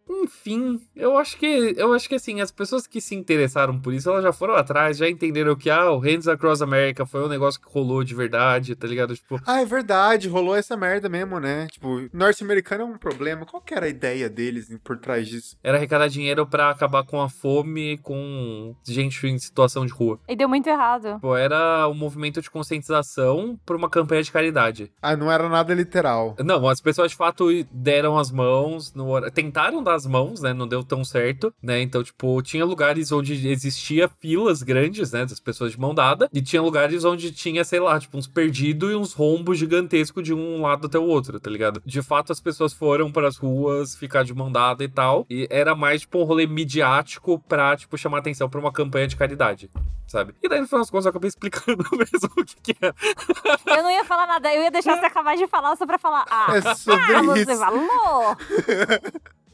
enfim, 0.08 0.80
eu 0.94 1.18
acho 1.18 1.36
que 1.36 1.74
eu 1.76 1.92
acho 1.92 2.08
que 2.08 2.14
assim, 2.14 2.40
as 2.40 2.50
pessoas 2.50 2.86
que 2.86 3.00
se 3.00 3.14
interessaram 3.14 3.78
por 3.78 3.92
isso, 3.92 4.08
elas 4.08 4.22
já 4.22 4.32
foram 4.32 4.54
atrás, 4.54 4.96
já 4.98 5.08
entenderam 5.08 5.56
que 5.56 5.68
ah, 5.68 5.90
o 5.90 5.98
Hands 5.98 6.28
Across 6.28 6.62
America 6.62 7.04
foi 7.04 7.24
um 7.24 7.28
negócio 7.28 7.60
que 7.60 7.68
rolou 7.68 8.04
de 8.04 8.14
verdade, 8.14 8.76
tá 8.76 8.86
ligado? 8.86 9.14
Tipo, 9.14 9.40
ah, 9.46 9.60
é 9.60 9.64
verdade, 9.64 10.28
rolou 10.28 10.54
essa 10.54 10.76
merda 10.76 11.08
mesmo, 11.08 11.40
né? 11.40 11.66
Tipo, 11.70 12.08
norte-americano 12.12 12.82
é 12.82 12.86
um 12.86 12.98
problema. 12.98 13.44
Qual 13.44 13.60
que 13.60 13.74
era 13.74 13.86
a 13.86 13.88
ideia 13.88 14.28
deles 14.28 14.68
por 14.84 14.96
trás 14.98 15.26
disso? 15.26 15.56
Era 15.62 15.76
arrecadar 15.76 16.08
dinheiro 16.08 16.46
para 16.46 16.70
acabar 16.70 17.04
com 17.04 17.20
a 17.20 17.28
fome, 17.28 17.98
com 17.98 18.74
gente 18.86 19.26
em 19.26 19.38
situação 19.38 19.84
de 19.84 19.92
rua. 19.92 20.20
E 20.28 20.36
deu 20.36 20.48
muito 20.48 20.68
errado. 20.68 21.18
Pô, 21.20 21.36
era 21.36 21.88
um 21.88 21.94
movimento 21.94 22.40
de 22.40 22.50
conscientização 22.50 23.58
por 23.66 23.74
uma 23.74 23.90
campanha 23.90 24.22
de 24.22 24.30
caridade. 24.30 24.92
Ah, 25.02 25.16
não 25.16 25.30
era 25.30 25.48
nada 25.48 25.74
literal. 25.74 26.36
Não, 26.44 26.68
as 26.68 26.80
pessoas 26.80 27.10
de 27.10 27.16
fato 27.16 27.48
deram 27.72 28.16
as 28.16 28.30
mãos, 28.30 28.94
no... 28.94 29.20
tentaram 29.30 29.82
dar 29.82 29.95
as 29.96 30.06
mãos, 30.06 30.40
né? 30.40 30.52
Não 30.52 30.68
deu 30.68 30.84
tão 30.84 31.04
certo, 31.04 31.52
né? 31.62 31.80
Então, 31.80 32.02
tipo, 32.02 32.40
tinha 32.42 32.64
lugares 32.64 33.10
onde 33.10 33.48
existia 33.48 34.08
filas 34.08 34.62
grandes, 34.62 35.12
né? 35.12 35.24
Das 35.24 35.40
pessoas 35.40 35.72
de 35.72 35.80
mão 35.80 35.94
dada, 35.94 36.28
e 36.32 36.40
tinha 36.40 36.62
lugares 36.62 37.04
onde 37.04 37.32
tinha, 37.32 37.64
sei 37.64 37.80
lá, 37.80 37.98
tipo, 37.98 38.16
uns 38.16 38.26
perdidos 38.26 38.92
e 38.92 38.94
uns 38.94 39.12
rombos 39.12 39.58
gigantescos 39.58 40.22
de 40.22 40.34
um 40.34 40.62
lado 40.62 40.86
até 40.86 40.98
o 40.98 41.04
outro, 41.04 41.40
tá 41.40 41.50
ligado? 41.50 41.82
De 41.84 42.02
fato, 42.02 42.32
as 42.32 42.40
pessoas 42.40 42.72
foram 42.72 43.10
para 43.10 43.28
as 43.28 43.36
ruas 43.36 43.96
ficar 43.96 44.22
de 44.22 44.34
mão 44.34 44.52
dada 44.52 44.84
e 44.84 44.88
tal, 44.88 45.26
e 45.28 45.46
era 45.50 45.74
mais, 45.74 46.02
tipo, 46.02 46.18
um 46.18 46.24
rolê 46.24 46.46
midiático 46.46 47.38
pra, 47.48 47.76
tipo, 47.76 47.98
chamar 47.98 48.18
atenção 48.18 48.48
pra 48.48 48.60
uma 48.60 48.72
campanha 48.72 49.08
de 49.08 49.16
caridade 49.16 49.70
sabe? 50.06 50.34
E 50.42 50.48
daí, 50.48 50.60
no 50.60 50.66
final 50.66 50.80
das 50.80 50.90
contas, 50.90 51.06
eu 51.06 51.10
acabei 51.10 51.28
explicando 51.28 51.84
mesmo 51.92 52.30
o 52.36 52.44
que, 52.44 52.74
que 52.74 52.84
é. 52.84 52.94
Eu 53.76 53.82
não 53.82 53.90
ia 53.90 54.04
falar 54.04 54.26
nada, 54.26 54.52
eu 54.54 54.62
ia 54.62 54.70
deixar 54.70 54.96
você 54.96 55.06
acabar 55.06 55.36
de 55.36 55.46
falar 55.46 55.76
só 55.76 55.86
pra 55.86 55.98
falar. 55.98 56.24
Ah, 56.30 56.56
é 56.56 56.74
sobre 56.74 57.14
ah, 57.14 57.20
isso. 57.36 57.44
você 57.44 57.56
falou! 57.56 58.36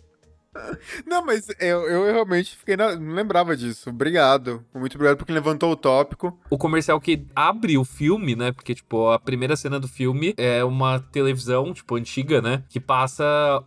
Não, 1.06 1.24
mas 1.24 1.48
eu, 1.58 1.88
eu 1.88 2.04
realmente 2.12 2.56
fiquei 2.56 2.76
na... 2.76 2.94
não 2.94 3.14
lembrava 3.14 3.56
disso. 3.56 3.88
Obrigado. 3.90 4.64
Muito 4.74 4.94
obrigado 4.94 5.16
porque 5.16 5.32
levantou 5.32 5.72
o 5.72 5.76
tópico. 5.76 6.38
O 6.50 6.58
comercial 6.58 7.00
que 7.00 7.26
abre 7.34 7.78
o 7.78 7.84
filme, 7.84 8.36
né? 8.36 8.52
Porque, 8.52 8.74
tipo, 8.74 9.08
a 9.08 9.18
primeira 9.18 9.56
cena 9.56 9.80
do 9.80 9.88
filme 9.88 10.34
é 10.36 10.62
uma 10.62 11.00
televisão, 11.00 11.72
tipo, 11.72 11.96
antiga, 11.96 12.42
né? 12.42 12.62
Que 12.68 12.78
passa 12.78 13.24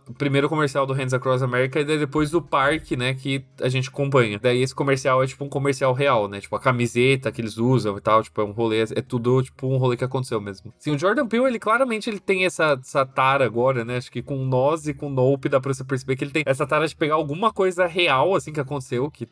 o 0.08 0.14
primeiro 0.14 0.48
comercial 0.48 0.86
do 0.86 0.92
Hands 0.92 1.12
Across 1.12 1.42
America 1.42 1.80
e 1.80 1.84
depois 1.84 2.30
do 2.30 2.40
parque, 2.40 2.96
né? 2.96 3.14
Que 3.14 3.44
a 3.60 3.68
gente 3.68 3.88
acompanha. 3.88 4.38
Daí 4.38 4.62
esse 4.62 4.74
comercial 4.74 5.22
é, 5.22 5.26
tipo, 5.26 5.44
um 5.44 5.48
comercial 5.48 5.92
real, 5.92 6.28
né? 6.28 6.40
Tipo, 6.40 6.56
a 6.56 6.60
camiseta 6.60 7.32
que 7.32 7.40
eles 7.40 7.58
usam 7.58 7.96
e 7.96 8.00
tal. 8.00 8.22
Tipo, 8.22 8.40
é 8.42 8.44
um 8.44 8.52
rolê. 8.52 8.82
É 8.82 9.02
tudo, 9.02 9.42
tipo, 9.42 9.66
um 9.66 9.76
rolê 9.76 9.96
que 9.96 10.04
aconteceu 10.04 10.40
mesmo. 10.40 10.72
Sim, 10.78 10.94
o 10.94 10.98
Jordan 10.98 11.26
Peele, 11.26 11.46
ele 11.46 11.58
claramente 11.58 12.08
ele 12.08 12.20
tem 12.20 12.44
essa, 12.44 12.78
essa 12.80 13.04
tara 13.04 13.44
agora, 13.44 13.84
né? 13.84 13.96
Acho 13.96 14.12
que 14.12 14.22
com 14.22 14.36
Nós 14.44 14.86
e 14.86 14.94
com 14.94 15.10
Nope 15.10 15.48
dá 15.48 15.60
pra 15.60 15.72
você 15.74 15.82
perceber 15.82 16.14
que 16.14 16.24
ele 16.24 16.30
tem 16.30 16.42
essa 16.46 16.66
tara 16.66 16.75
de 16.84 16.96
pegar 16.96 17.14
alguma 17.14 17.52
coisa 17.52 17.86
real, 17.86 18.34
assim, 18.34 18.52
que 18.52 18.60
aconteceu, 18.60 19.10
que 19.10 19.26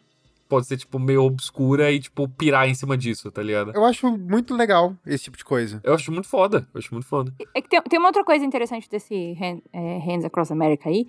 pode 0.49 0.67
ser, 0.67 0.77
tipo, 0.77 0.99
meio 0.99 1.25
obscura 1.25 1.91
e, 1.91 2.01
tipo, 2.01 2.29
pirar 2.29 2.69
em 2.69 2.75
cima 2.75 2.97
disso, 2.97 3.31
tá 3.31 3.43
ligado? 3.43 3.73
Eu 3.75 3.85
acho 3.85 4.09
muito 4.17 4.55
legal 4.55 4.95
esse 5.05 5.25
tipo 5.25 5.37
de 5.37 5.45
coisa. 5.45 5.81
Eu 5.83 5.95
acho 5.95 6.13
muito 6.13 6.29
foda, 6.29 6.67
eu 6.73 6.79
acho 6.79 6.95
muito 6.95 7.07
foda. 7.07 7.35
É 7.55 7.61
que 7.61 7.69
tem, 7.69 7.83
tem 7.83 7.99
uma 7.99 8.09
outra 8.09 8.25
coisa 8.25 8.45
interessante 8.45 8.89
desse 8.89 9.37
hand, 9.41 9.61
é, 9.73 9.99
Hands 9.99 10.25
Across 10.25 10.53
America 10.53 10.89
aí, 10.89 11.07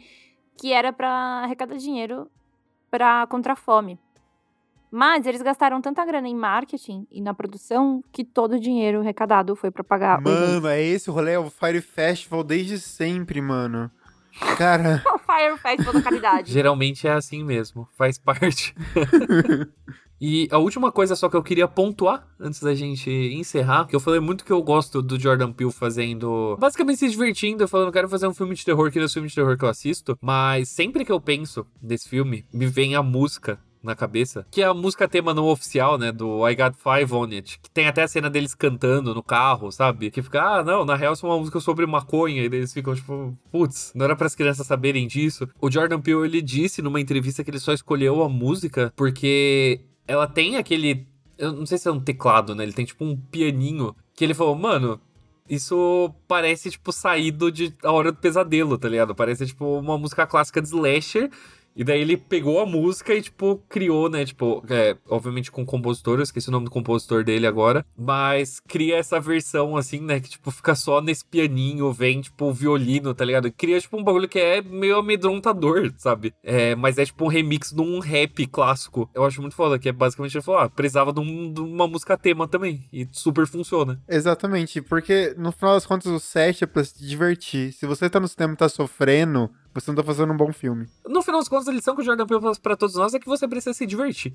que 0.58 0.74
era 0.74 0.92
para 0.92 1.10
arrecadar 1.44 1.76
dinheiro 1.78 2.28
para 2.90 3.28
contra 3.28 3.54
a 3.54 3.56
fome. 3.56 4.00
Mas 4.92 5.26
eles 5.26 5.42
gastaram 5.42 5.82
tanta 5.82 6.06
grana 6.06 6.28
em 6.28 6.36
marketing 6.36 7.06
e 7.12 7.20
na 7.20 7.34
produção 7.34 8.02
que 8.14 8.24
todo 8.24 8.54
o 8.54 8.60
dinheiro 8.60 9.02
arrecadado 9.02 9.54
foi 9.56 9.70
pra 9.70 9.84
pagar. 9.84 10.22
Mano, 10.22 10.68
é 10.68 10.82
esse 10.82 11.10
o 11.10 11.14
rolê, 11.14 11.34
é 11.34 11.40
o 11.40 11.50
Fire 11.50 11.82
Festival 11.82 12.44
desde 12.44 12.80
sempre, 12.80 13.42
mano. 13.42 13.92
Cara. 14.58 15.04
o 15.14 15.18
Fire 15.20 15.58
Festival 15.58 15.94
da 15.94 16.02
caridade. 16.02 16.52
Geralmente 16.52 17.08
é 17.08 17.14
assim 17.14 17.44
mesmo, 17.44 17.88
faz 17.98 18.18
parte. 18.18 18.76
E 20.20 20.48
a 20.50 20.58
última 20.58 20.92
coisa 20.92 21.16
só 21.16 21.28
que 21.28 21.36
eu 21.36 21.44
queria 21.44 21.68
pontuar 21.68 22.26
antes 22.40 22.62
da 22.62 22.74
gente 22.74 23.10
encerrar, 23.10 23.86
que 23.86 23.96
eu 23.96 24.00
falei 24.00 24.20
muito 24.20 24.46
que 24.46 24.52
eu 24.52 24.64
gosto 24.64 25.02
do 25.02 25.20
Jordan 25.20 25.52
Peele 25.52 25.72
fazendo, 25.72 26.56
basicamente 26.58 27.00
se 27.00 27.10
divertindo, 27.10 27.68
falando, 27.68 27.92
quero 27.92 28.08
fazer 28.08 28.26
um 28.26 28.34
filme 28.34 28.56
de 28.56 28.64
terror 28.64 28.90
que 28.90 28.98
não 28.98 29.04
é 29.04 29.08
o 29.08 29.12
filme 29.12 29.28
de 29.28 29.36
terror 29.36 29.58
que 29.58 29.66
eu 29.66 29.70
assisto, 29.70 30.18
mas 30.22 30.70
sempre 30.70 31.04
que 31.04 31.12
eu 31.12 31.20
penso 31.20 31.68
nesse 31.82 32.08
filme, 32.08 32.46
me 32.54 32.66
vem 32.66 32.96
a 32.96 33.04
música 33.04 33.60
na 33.86 33.96
cabeça, 33.96 34.46
que 34.52 34.62
é 34.62 34.66
a 34.66 34.74
música 34.74 35.08
tema 35.08 35.34
não 35.34 35.46
oficial, 35.46 35.98
né, 35.98 36.12
do 36.12 36.48
I 36.48 36.56
Got 36.56 36.76
Five 36.78 37.14
On 37.14 37.30
It, 37.32 37.60
que 37.62 37.70
tem 37.70 37.88
até 37.88 38.04
a 38.04 38.08
cena 38.08 38.30
deles 38.30 38.54
cantando 38.54 39.14
no 39.14 39.24
carro, 39.24 39.72
sabe? 39.72 40.12
Que 40.12 40.22
fica, 40.22 40.42
ah, 40.42 40.64
não, 40.64 40.84
na 40.84 40.96
real 40.96 41.14
isso 41.14 41.26
é 41.26 41.30
uma 41.30 41.40
música 41.40 41.60
sobre 41.60 41.86
maconha, 41.86 42.42
e 42.42 42.46
eles 42.46 42.74
ficam 42.74 42.94
tipo, 42.96 43.38
putz, 43.52 43.92
não 43.96 44.06
era 44.06 44.16
para 44.16 44.28
as 44.28 44.36
crianças 44.36 44.68
saberem 44.68 45.08
disso. 45.08 45.48
O 45.62 45.72
Jordan 45.72 46.02
Peele, 46.02 46.26
ele 46.26 46.42
disse 46.42 46.82
numa 46.82 47.00
entrevista 47.00 47.44
que 47.44 47.50
ele 47.50 47.60
só 47.60 47.72
escolheu 47.74 48.24
a 48.24 48.30
música 48.30 48.92
porque 48.96 49.82
ela 50.08 50.28
tem 50.28 50.58
aquele, 50.58 51.08
eu 51.38 51.54
não 51.54 51.66
sei 51.66 51.78
se 51.78 51.88
é 51.88 51.92
um 51.92 52.00
teclado, 52.00 52.56
né, 52.56 52.64
ele 52.64 52.74
tem 52.74 52.86
tipo 52.86 53.06
um 53.06 53.16
pianinho, 53.16 53.96
que 54.16 54.24
ele 54.24 54.34
falou, 54.34 54.56
mano, 54.56 55.00
isso 55.48 56.12
parece, 56.28 56.72
tipo, 56.72 56.92
saído 56.92 57.52
de 57.52 57.74
A 57.84 57.92
Hora 57.92 58.12
do 58.12 58.18
Pesadelo, 58.18 58.78
tá 58.78 58.90
ligado? 58.90 59.14
Parece, 59.14 59.46
tipo, 59.46 59.78
uma 59.78 59.98
música 59.98 60.26
clássica 60.26 60.60
de 60.60 60.68
slasher 60.68 61.30
E 61.76 61.84
daí 61.84 62.02
ele 62.02 62.16
pegou 62.16 62.62
a 62.62 62.66
música 62.66 63.14
e, 63.14 63.22
tipo, 63.22 63.62
criou, 63.68 64.10
né? 64.10 64.24
Tipo, 64.24 64.64
é, 64.70 64.96
obviamente 65.10 65.52
com 65.52 65.64
o 65.64 65.66
compositor, 65.66 66.20
eu 66.20 66.24
esqueci 66.24 66.48
o 66.48 66.52
nome 66.52 66.66
do 66.66 66.72
compositor 66.72 67.24
dele 67.24 67.46
agora. 67.46 67.86
Mas 67.98 68.62
cria 68.62 68.98
essa 68.98 69.20
versão, 69.20 69.76
assim, 69.76 70.00
né? 70.00 70.20
Que, 70.20 70.30
tipo, 70.30 70.50
fica 70.52 70.74
só 70.74 71.02
nesse 71.02 71.26
pianinho, 71.26 71.92
vem, 71.92 72.22
tipo, 72.22 72.46
o 72.46 72.54
violino, 72.54 73.14
tá 73.14 73.26
ligado? 73.26 73.52
Cria, 73.52 73.80
tipo, 73.80 73.98
um 73.98 74.04
bagulho 74.04 74.30
que 74.30 74.40
é 74.40 74.62
meio 74.62 74.98
amedrontador, 74.98 75.92
sabe? 75.98 76.34
É, 76.42 76.76
mas 76.76 76.98
é, 76.98 77.06
tipo, 77.06 77.26
um 77.26 77.28
remix 77.28 77.72
de 77.72 77.82
um 77.82 78.00
rap 78.00 78.46
clássico. 78.48 79.10
Eu 79.14 79.26
acho 79.26 79.42
muito 79.42 79.56
foda, 79.56 79.78
que 79.78 79.90
é 79.90 79.92
basicamente 79.92 80.36
ele 80.36 80.44
falou, 80.44 80.62
ah, 80.62 80.70
precisava 80.70 81.12
de, 81.12 81.20
um, 81.20 81.52
de 81.52 81.60
uma 81.60 81.88
música 81.88 82.18
tema 82.18 82.48
também. 82.48 82.86
E 82.94 83.08
super 83.12 83.46
funciona. 83.46 84.02
Exatamente, 84.08 84.82
porque 84.82 85.36
no 85.38 85.52
final 85.52 85.74
das 85.74 85.86
contas 85.86 86.12
o 86.12 86.20
set 86.20 86.64
é 86.64 86.68
pra 86.68 86.84
se 86.84 87.06
divertir. 87.06 87.74
Se 87.74 87.86
você 87.86 88.10
tá 88.10 88.20
no 88.20 88.28
cinema 88.28 88.54
e 88.54 88.58
tá 88.58 88.70
sofrendo, 88.70 89.50
você 89.82 89.92
não 89.92 89.96
tá 89.96 90.04
fazendo 90.04 90.32
um 90.32 90.38
bom 90.38 90.54
filme. 90.54 90.88
No 91.06 91.22
final 91.22 91.40
das 91.40 91.50
contas, 91.50 91.68
a 91.68 91.72
lição 91.72 91.96
que 91.96 92.02
o 92.02 92.06
Jordan 92.06 92.26
Peele 92.26 92.42
faz 92.42 92.58
pra 92.58 92.78
todos 92.78 92.96
nós 92.96 93.14
é 93.14 93.20
que 93.20 93.28
você 93.28 93.48
precisa 93.48 93.74
se 93.74 93.86
divertir. 93.86 94.34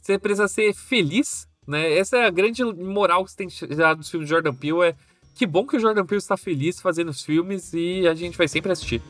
Você 0.00 0.18
precisa 0.18 0.46
ser 0.46 0.74
feliz, 0.74 1.48
né? 1.66 1.96
Essa 1.96 2.18
é 2.18 2.26
a 2.26 2.30
grande 2.30 2.62
moral 2.64 3.24
que 3.24 3.30
você 3.30 3.36
tem 3.36 3.48
tirado 3.48 3.98
dos 3.98 4.10
filmes 4.10 4.28
de 4.28 4.34
Jordan 4.34 4.54
Peele, 4.54 4.82
é 4.82 4.96
que 5.34 5.46
bom 5.46 5.66
que 5.66 5.76
o 5.76 5.80
Jordan 5.80 6.04
Peele 6.04 6.18
está 6.18 6.36
feliz 6.36 6.80
fazendo 6.80 7.08
os 7.08 7.22
filmes 7.22 7.72
e 7.72 8.06
a 8.06 8.14
gente 8.14 8.36
vai 8.36 8.46
sempre 8.46 8.70
assistir. 8.70 9.02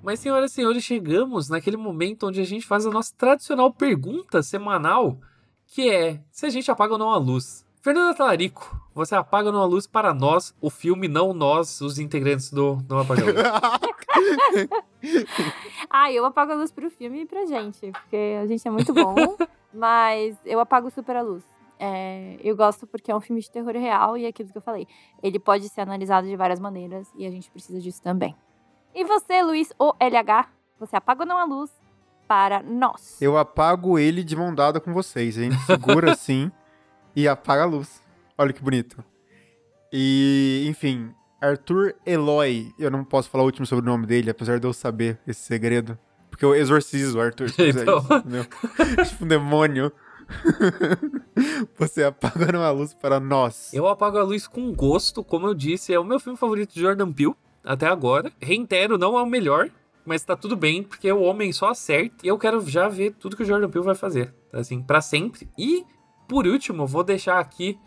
Mas, 0.00 0.20
senhoras 0.20 0.52
e 0.52 0.54
senhores, 0.54 0.84
chegamos 0.84 1.48
naquele 1.48 1.78
momento 1.78 2.26
onde 2.28 2.38
a 2.38 2.44
gente 2.44 2.66
faz 2.66 2.84
a 2.84 2.90
nossa 2.90 3.12
tradicional 3.16 3.72
pergunta 3.72 4.42
semanal, 4.42 5.18
que 5.66 5.88
é 5.90 6.20
se 6.30 6.44
a 6.44 6.50
gente 6.50 6.70
apaga 6.70 6.92
ou 6.92 6.98
não 6.98 7.10
a 7.10 7.16
luz. 7.16 7.63
Fernanda 7.84 8.14
Talarico, 8.14 8.80
você 8.94 9.14
apaga 9.14 9.48
ou 9.48 9.52
não 9.52 9.60
a 9.60 9.66
luz 9.66 9.86
para 9.86 10.14
nós, 10.14 10.54
o 10.58 10.70
filme, 10.70 11.06
não 11.06 11.34
nós, 11.34 11.82
os 11.82 11.98
integrantes 11.98 12.50
do 12.50 12.78
Não 12.88 13.00
Apaga 13.00 13.20
a 13.20 13.26
Luz. 13.26 13.36
ah, 15.90 16.10
eu 16.10 16.24
apago 16.24 16.52
a 16.52 16.54
luz 16.54 16.72
pro 16.72 16.90
filme 16.90 17.20
e 17.20 17.26
pra 17.26 17.44
gente, 17.44 17.92
porque 17.92 18.38
a 18.40 18.46
gente 18.46 18.66
é 18.66 18.70
muito 18.70 18.94
bom, 18.94 19.14
mas 19.70 20.34
eu 20.46 20.60
apago 20.60 20.90
super 20.90 21.14
a 21.14 21.20
luz. 21.20 21.44
É, 21.78 22.38
eu 22.42 22.56
gosto 22.56 22.86
porque 22.86 23.12
é 23.12 23.14
um 23.14 23.20
filme 23.20 23.42
de 23.42 23.50
terror 23.50 23.74
real 23.74 24.16
e 24.16 24.24
é 24.24 24.28
aquilo 24.28 24.48
que 24.48 24.56
eu 24.56 24.62
falei. 24.62 24.88
Ele 25.22 25.38
pode 25.38 25.68
ser 25.68 25.82
analisado 25.82 26.26
de 26.26 26.36
várias 26.36 26.58
maneiras 26.58 27.06
e 27.14 27.26
a 27.26 27.30
gente 27.30 27.50
precisa 27.50 27.78
disso 27.78 28.00
também. 28.02 28.34
E 28.94 29.04
você, 29.04 29.42
Luiz 29.42 29.74
OLH, 29.78 30.48
você 30.80 30.96
apaga 30.96 31.24
ou 31.24 31.28
não 31.28 31.36
a 31.36 31.44
luz 31.44 31.70
para 32.26 32.62
nós? 32.62 33.20
Eu 33.20 33.36
apago 33.36 33.98
ele 33.98 34.24
de 34.24 34.34
mão 34.34 34.54
dada 34.54 34.80
com 34.80 34.94
vocês. 34.94 35.36
A 35.36 35.42
gente 35.42 35.58
segura 35.66 36.12
assim 36.16 36.50
e 37.14 37.28
apaga 37.28 37.62
a 37.62 37.66
luz. 37.66 38.02
Olha 38.36 38.52
que 38.52 38.62
bonito. 38.62 39.04
E, 39.92 40.64
enfim, 40.68 41.12
Arthur 41.40 41.94
Eloy. 42.04 42.72
Eu 42.78 42.90
não 42.90 43.04
posso 43.04 43.28
falar 43.28 43.44
o 43.44 43.46
último 43.46 43.66
sobre 43.66 43.84
o 43.84 43.90
nome 43.90 44.06
dele, 44.06 44.30
apesar 44.30 44.58
de 44.58 44.66
eu 44.66 44.72
saber 44.72 45.18
esse 45.26 45.40
segredo. 45.40 45.98
Porque 46.30 46.44
eu 46.44 46.54
exorcizo 46.54 47.18
o 47.18 47.20
Arthur. 47.20 47.48
Então. 47.58 48.04
É 48.98 49.04
tipo 49.06 49.24
um 49.24 49.28
demônio. 49.28 49.92
Você 51.78 52.02
apaga 52.02 52.58
uma 52.58 52.70
luz 52.70 52.94
para 52.94 53.20
nós. 53.20 53.72
Eu 53.72 53.86
apago 53.86 54.18
a 54.18 54.22
luz 54.22 54.46
com 54.46 54.72
gosto, 54.72 55.22
como 55.22 55.46
eu 55.46 55.54
disse, 55.54 55.92
é 55.92 55.98
o 55.98 56.04
meu 56.04 56.18
filme 56.18 56.38
favorito 56.38 56.74
de 56.74 56.80
Jordan 56.80 57.12
Peele 57.12 57.34
até 57.62 57.86
agora. 57.86 58.32
Reitero, 58.40 58.98
não 58.98 59.18
é 59.18 59.22
o 59.22 59.26
melhor, 59.26 59.70
mas 60.04 60.24
tá 60.24 60.34
tudo 60.34 60.56
bem, 60.56 60.82
porque 60.82 61.10
o 61.12 61.22
homem 61.22 61.52
só 61.52 61.68
acerta. 61.68 62.16
E 62.24 62.28
eu 62.28 62.38
quero 62.38 62.60
já 62.66 62.88
ver 62.88 63.14
tudo 63.18 63.36
que 63.36 63.42
o 63.42 63.46
Jordan 63.46 63.68
Peele 63.68 63.84
vai 63.84 63.94
fazer, 63.94 64.34
assim, 64.52 64.82
para 64.82 65.00
sempre. 65.00 65.48
E, 65.58 65.84
por 66.26 66.46
último, 66.46 66.86
vou 66.86 67.04
deixar 67.04 67.38
aqui 67.38 67.78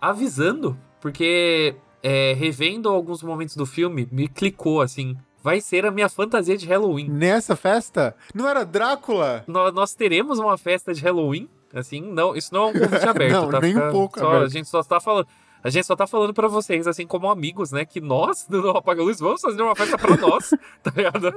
avisando, 0.00 0.76
porque 1.00 1.74
é, 2.02 2.32
revendo 2.34 2.88
alguns 2.88 3.22
momentos 3.22 3.56
do 3.56 3.64
filme, 3.64 4.08
me 4.10 4.28
clicou, 4.28 4.80
assim, 4.80 5.16
vai 5.42 5.60
ser 5.60 5.86
a 5.86 5.90
minha 5.90 6.08
fantasia 6.08 6.56
de 6.56 6.66
Halloween. 6.66 7.08
Nessa 7.08 7.54
festa? 7.54 8.14
Não 8.34 8.48
era 8.48 8.64
Drácula? 8.64 9.44
Nós, 9.46 9.72
nós 9.72 9.94
teremos 9.94 10.38
uma 10.38 10.58
festa 10.58 10.92
de 10.92 11.02
Halloween, 11.02 11.48
assim, 11.72 12.00
não, 12.00 12.34
isso 12.34 12.52
não 12.52 12.64
é 12.64 12.66
um 12.66 12.72
convite 12.72 13.06
aberto, 13.08 13.32
não, 13.32 13.50
tá? 13.50 13.60
nem 13.60 13.74
Fica, 13.74 13.88
um 13.88 13.92
pouco 13.92 14.18
só, 14.18 14.28
aberto. 14.28 14.44
A 14.44 14.48
gente 14.48 14.68
só 14.68 14.82
tá 14.82 15.00
falando... 15.00 15.26
A 15.64 15.70
gente 15.70 15.86
só 15.86 15.94
tá 15.94 16.08
falando 16.08 16.34
pra 16.34 16.48
vocês, 16.48 16.88
assim, 16.88 17.06
como 17.06 17.30
amigos, 17.30 17.70
né? 17.70 17.84
Que 17.84 18.00
nós, 18.00 18.44
do 18.48 18.70
Apaga 18.70 19.00
Luz, 19.00 19.20
vamos 19.20 19.40
fazer 19.40 19.62
uma 19.62 19.76
festa 19.76 19.96
pra 19.96 20.16
nós, 20.16 20.50
tá 20.82 20.92
ligado? 20.96 21.32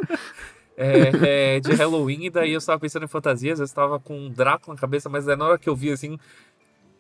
É, 0.77 1.55
é, 1.55 1.59
de 1.59 1.71
Halloween, 1.75 2.25
e 2.25 2.29
daí 2.29 2.51
eu 2.51 2.57
estava 2.57 2.79
pensando 2.79 3.03
em 3.05 3.07
fantasias, 3.07 3.59
eu 3.59 3.65
estava 3.65 3.99
com 3.99 4.17
um 4.17 4.29
Drácula 4.29 4.75
na 4.75 4.81
cabeça, 4.81 5.07
mas 5.09 5.25
na 5.25 5.45
hora 5.45 5.57
que 5.57 5.69
eu 5.69 5.75
vi, 5.75 5.91
assim, 5.91 6.17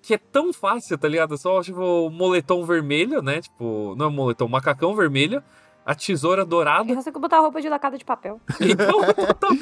que 0.01 0.13
é 0.13 0.17
tão 0.17 0.53
fácil, 0.53 0.97
tá 0.97 1.07
ligado? 1.07 1.37
Só, 1.37 1.61
tipo, 1.61 1.81
o 1.81 2.09
moletom 2.09 2.63
vermelho, 2.63 3.21
né? 3.21 3.41
Tipo, 3.41 3.95
não 3.97 4.05
é 4.05 4.09
moletom, 4.09 4.47
macacão 4.47 4.95
vermelho, 4.95 5.43
a 5.85 5.93
tesoura 5.93 6.45
dourada. 6.45 6.91
É 6.91 7.01
só 7.01 7.11
que 7.11 7.19
botar 7.19 7.39
roupa 7.39 7.61
de 7.61 7.67
lacada 7.69 7.97
de 7.97 8.05
papel. 8.05 8.39
Então, 8.61 8.99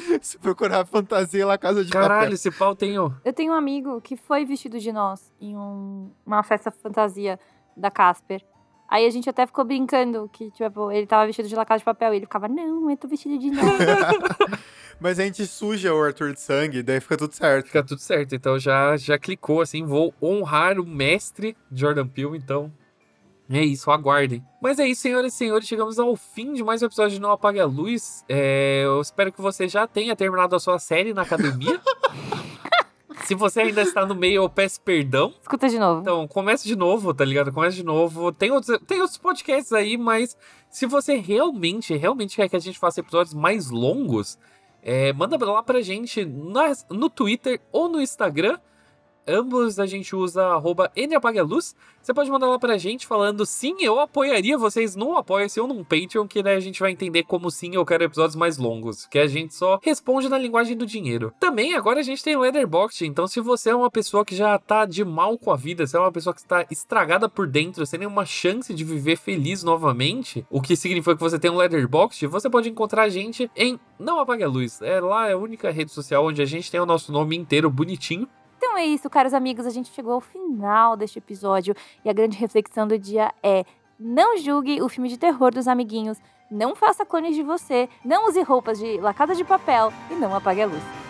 Se 0.22 0.38
procurar 0.38 0.84
fantasia 0.86 1.46
lá, 1.46 1.58
casa 1.58 1.84
de 1.84 1.90
caralho, 1.90 2.20
papel. 2.20 2.34
esse 2.34 2.50
pau 2.50 2.74
tem 2.76 2.98
o... 2.98 3.12
Eu 3.24 3.32
tenho 3.32 3.52
um 3.52 3.56
amigo 3.56 4.00
que 4.00 4.16
foi 4.16 4.44
vestido 4.44 4.78
de 4.78 4.92
nós 4.92 5.32
em 5.40 5.56
um- 5.56 6.10
uma 6.24 6.42
festa 6.42 6.70
fantasia 6.70 7.38
da 7.76 7.90
Casper. 7.90 8.42
Aí 8.88 9.06
a 9.06 9.10
gente 9.10 9.28
até 9.28 9.46
ficou 9.46 9.64
brincando 9.64 10.28
que, 10.32 10.50
tipo, 10.50 10.90
ele 10.90 11.06
tava 11.06 11.26
vestido 11.26 11.48
de 11.48 11.54
lacada 11.54 11.78
de 11.78 11.84
papel. 11.84 12.12
E 12.12 12.16
ele 12.16 12.26
ficava, 12.26 12.48
não, 12.48 12.90
eu 12.90 12.96
tô 12.96 13.08
vestido 13.08 13.38
de. 13.38 13.50
Mas 15.00 15.18
a 15.18 15.24
gente 15.24 15.46
suja 15.46 15.92
o 15.92 16.02
Arthur 16.02 16.32
de 16.32 16.40
sangue, 16.40 16.82
daí 16.82 17.00
fica 17.00 17.16
tudo 17.16 17.34
certo. 17.34 17.66
Fica 17.66 17.82
tudo 17.82 18.00
certo, 18.00 18.34
então 18.34 18.58
já, 18.58 18.96
já 18.96 19.18
clicou, 19.18 19.60
assim, 19.60 19.84
vou 19.84 20.14
honrar 20.22 20.78
o 20.78 20.86
mestre 20.86 21.56
Jordan 21.70 22.06
Peele, 22.06 22.36
então... 22.36 22.72
É 23.50 23.62
isso, 23.62 23.90
aguardem. 23.90 24.42
Mas 24.62 24.78
é 24.78 24.88
isso, 24.88 25.02
senhoras 25.02 25.34
e 25.34 25.36
senhores, 25.36 25.68
chegamos 25.68 25.98
ao 25.98 26.16
fim 26.16 26.54
de 26.54 26.64
mais 26.64 26.82
um 26.82 26.86
episódio 26.86 27.16
de 27.16 27.20
Não 27.20 27.30
Apague 27.30 27.60
a 27.60 27.66
Luz. 27.66 28.24
É, 28.26 28.84
eu 28.84 29.02
espero 29.02 29.30
que 29.30 29.42
você 29.42 29.68
já 29.68 29.86
tenha 29.86 30.16
terminado 30.16 30.56
a 30.56 30.58
sua 30.58 30.78
série 30.78 31.12
na 31.12 31.22
academia. 31.22 31.78
Se 33.22 33.34
você 33.34 33.60
ainda 33.62 33.82
está 33.82 34.04
no 34.04 34.14
meio, 34.14 34.42
eu 34.42 34.48
peço 34.48 34.80
perdão. 34.80 35.32
Escuta 35.40 35.68
de 35.68 35.78
novo. 35.78 36.00
Então, 36.00 36.26
comece 36.28 36.66
de 36.66 36.76
novo, 36.76 37.14
tá 37.14 37.24
ligado? 37.24 37.52
Comece 37.52 37.76
de 37.76 37.84
novo. 37.84 38.32
Tem 38.32 38.50
outros, 38.50 38.78
tem 38.86 39.00
outros 39.00 39.16
podcasts 39.18 39.72
aí, 39.72 39.96
mas 39.96 40.36
se 40.70 40.84
você 40.86 41.14
realmente, 41.16 41.96
realmente 41.96 42.36
quer 42.36 42.48
que 42.48 42.56
a 42.56 42.60
gente 42.60 42.78
faça 42.78 43.00
episódios 43.00 43.32
mais 43.34 43.70
longos, 43.70 44.38
é, 44.82 45.12
manda 45.12 45.38
lá 45.50 45.62
pra 45.62 45.80
gente 45.80 46.24
nas- 46.24 46.84
no 46.90 47.08
Twitter 47.08 47.60
ou 47.72 47.88
no 47.88 48.00
Instagram. 48.00 48.58
Ambos 49.26 49.78
a 49.78 49.86
gente 49.86 50.14
usa 50.14 50.44
arroba 50.44 50.90
NApagaLuz. 50.96 51.74
Você 52.02 52.12
pode 52.12 52.30
mandar 52.30 52.48
lá 52.48 52.58
pra 52.58 52.76
gente 52.76 53.06
falando 53.06 53.46
sim, 53.46 53.76
eu 53.80 53.98
apoiaria 53.98 54.58
vocês 54.58 54.94
num 54.94 55.16
Apoia-se 55.16 55.58
ou 55.58 55.66
num 55.66 55.82
Patreon, 55.82 56.26
que 56.26 56.42
daí 56.42 56.56
a 56.56 56.60
gente 56.60 56.78
vai 56.78 56.90
entender 56.90 57.22
como 57.22 57.50
sim 57.50 57.74
eu 57.74 57.86
quero 57.86 58.04
episódios 58.04 58.36
mais 58.36 58.58
longos. 58.58 59.06
Que 59.06 59.18
a 59.18 59.26
gente 59.26 59.54
só 59.54 59.80
responde 59.82 60.28
na 60.28 60.36
linguagem 60.36 60.76
do 60.76 60.84
dinheiro. 60.84 61.32
Também 61.40 61.74
agora 61.74 62.00
a 62.00 62.02
gente 62.02 62.22
tem 62.22 62.36
o 62.36 62.40
Letterboxd, 62.40 63.06
então 63.06 63.26
se 63.26 63.40
você 63.40 63.70
é 63.70 63.74
uma 63.74 63.90
pessoa 63.90 64.22
que 64.22 64.36
já 64.36 64.58
tá 64.58 64.84
de 64.84 65.02
mal 65.02 65.38
com 65.38 65.50
a 65.50 65.56
vida, 65.56 65.86
se 65.86 65.96
é 65.96 66.00
uma 66.00 66.12
pessoa 66.12 66.34
que 66.34 66.40
está 66.40 66.66
estragada 66.70 67.26
por 67.26 67.46
dentro, 67.46 67.86
sem 67.86 67.98
nenhuma 67.98 68.26
chance 68.26 68.74
de 68.74 68.84
viver 68.84 69.16
feliz 69.16 69.62
novamente, 69.62 70.46
o 70.50 70.60
que 70.60 70.76
significa 70.76 71.16
que 71.16 71.22
você 71.22 71.38
tem 71.38 71.50
um 71.50 71.56
Letterboxd, 71.56 72.26
você 72.26 72.50
pode 72.50 72.68
encontrar 72.68 73.04
a 73.04 73.08
gente 73.08 73.50
em 73.56 73.80
Não 73.98 74.20
Apague 74.20 74.44
a 74.44 74.48
Luz. 74.48 74.82
É 74.82 75.00
lá 75.00 75.28
é 75.28 75.32
a 75.32 75.38
única 75.38 75.70
rede 75.70 75.90
social 75.90 76.26
onde 76.26 76.42
a 76.42 76.46
gente 76.46 76.70
tem 76.70 76.80
o 76.80 76.86
nosso 76.86 77.10
nome 77.10 77.34
inteiro 77.34 77.70
bonitinho. 77.70 78.28
Então 78.56 78.76
é 78.76 78.84
isso, 78.84 79.10
caros 79.10 79.34
amigos. 79.34 79.66
A 79.66 79.70
gente 79.70 79.92
chegou 79.92 80.12
ao 80.12 80.20
final 80.20 80.96
deste 80.96 81.18
episódio. 81.18 81.74
E 82.04 82.10
a 82.10 82.12
grande 82.12 82.36
reflexão 82.36 82.86
do 82.86 82.98
dia 82.98 83.32
é: 83.42 83.64
não 83.98 84.36
julgue 84.36 84.82
o 84.82 84.88
filme 84.88 85.08
de 85.08 85.18
terror 85.18 85.52
dos 85.52 85.68
amiguinhos. 85.68 86.18
Não 86.50 86.74
faça 86.74 87.04
clones 87.06 87.34
de 87.34 87.42
você. 87.42 87.88
Não 88.04 88.28
use 88.28 88.42
roupas 88.42 88.78
de 88.78 88.98
lacada 88.98 89.34
de 89.34 89.44
papel. 89.44 89.92
E 90.10 90.14
não 90.14 90.34
apague 90.34 90.62
a 90.62 90.66
luz. 90.66 91.03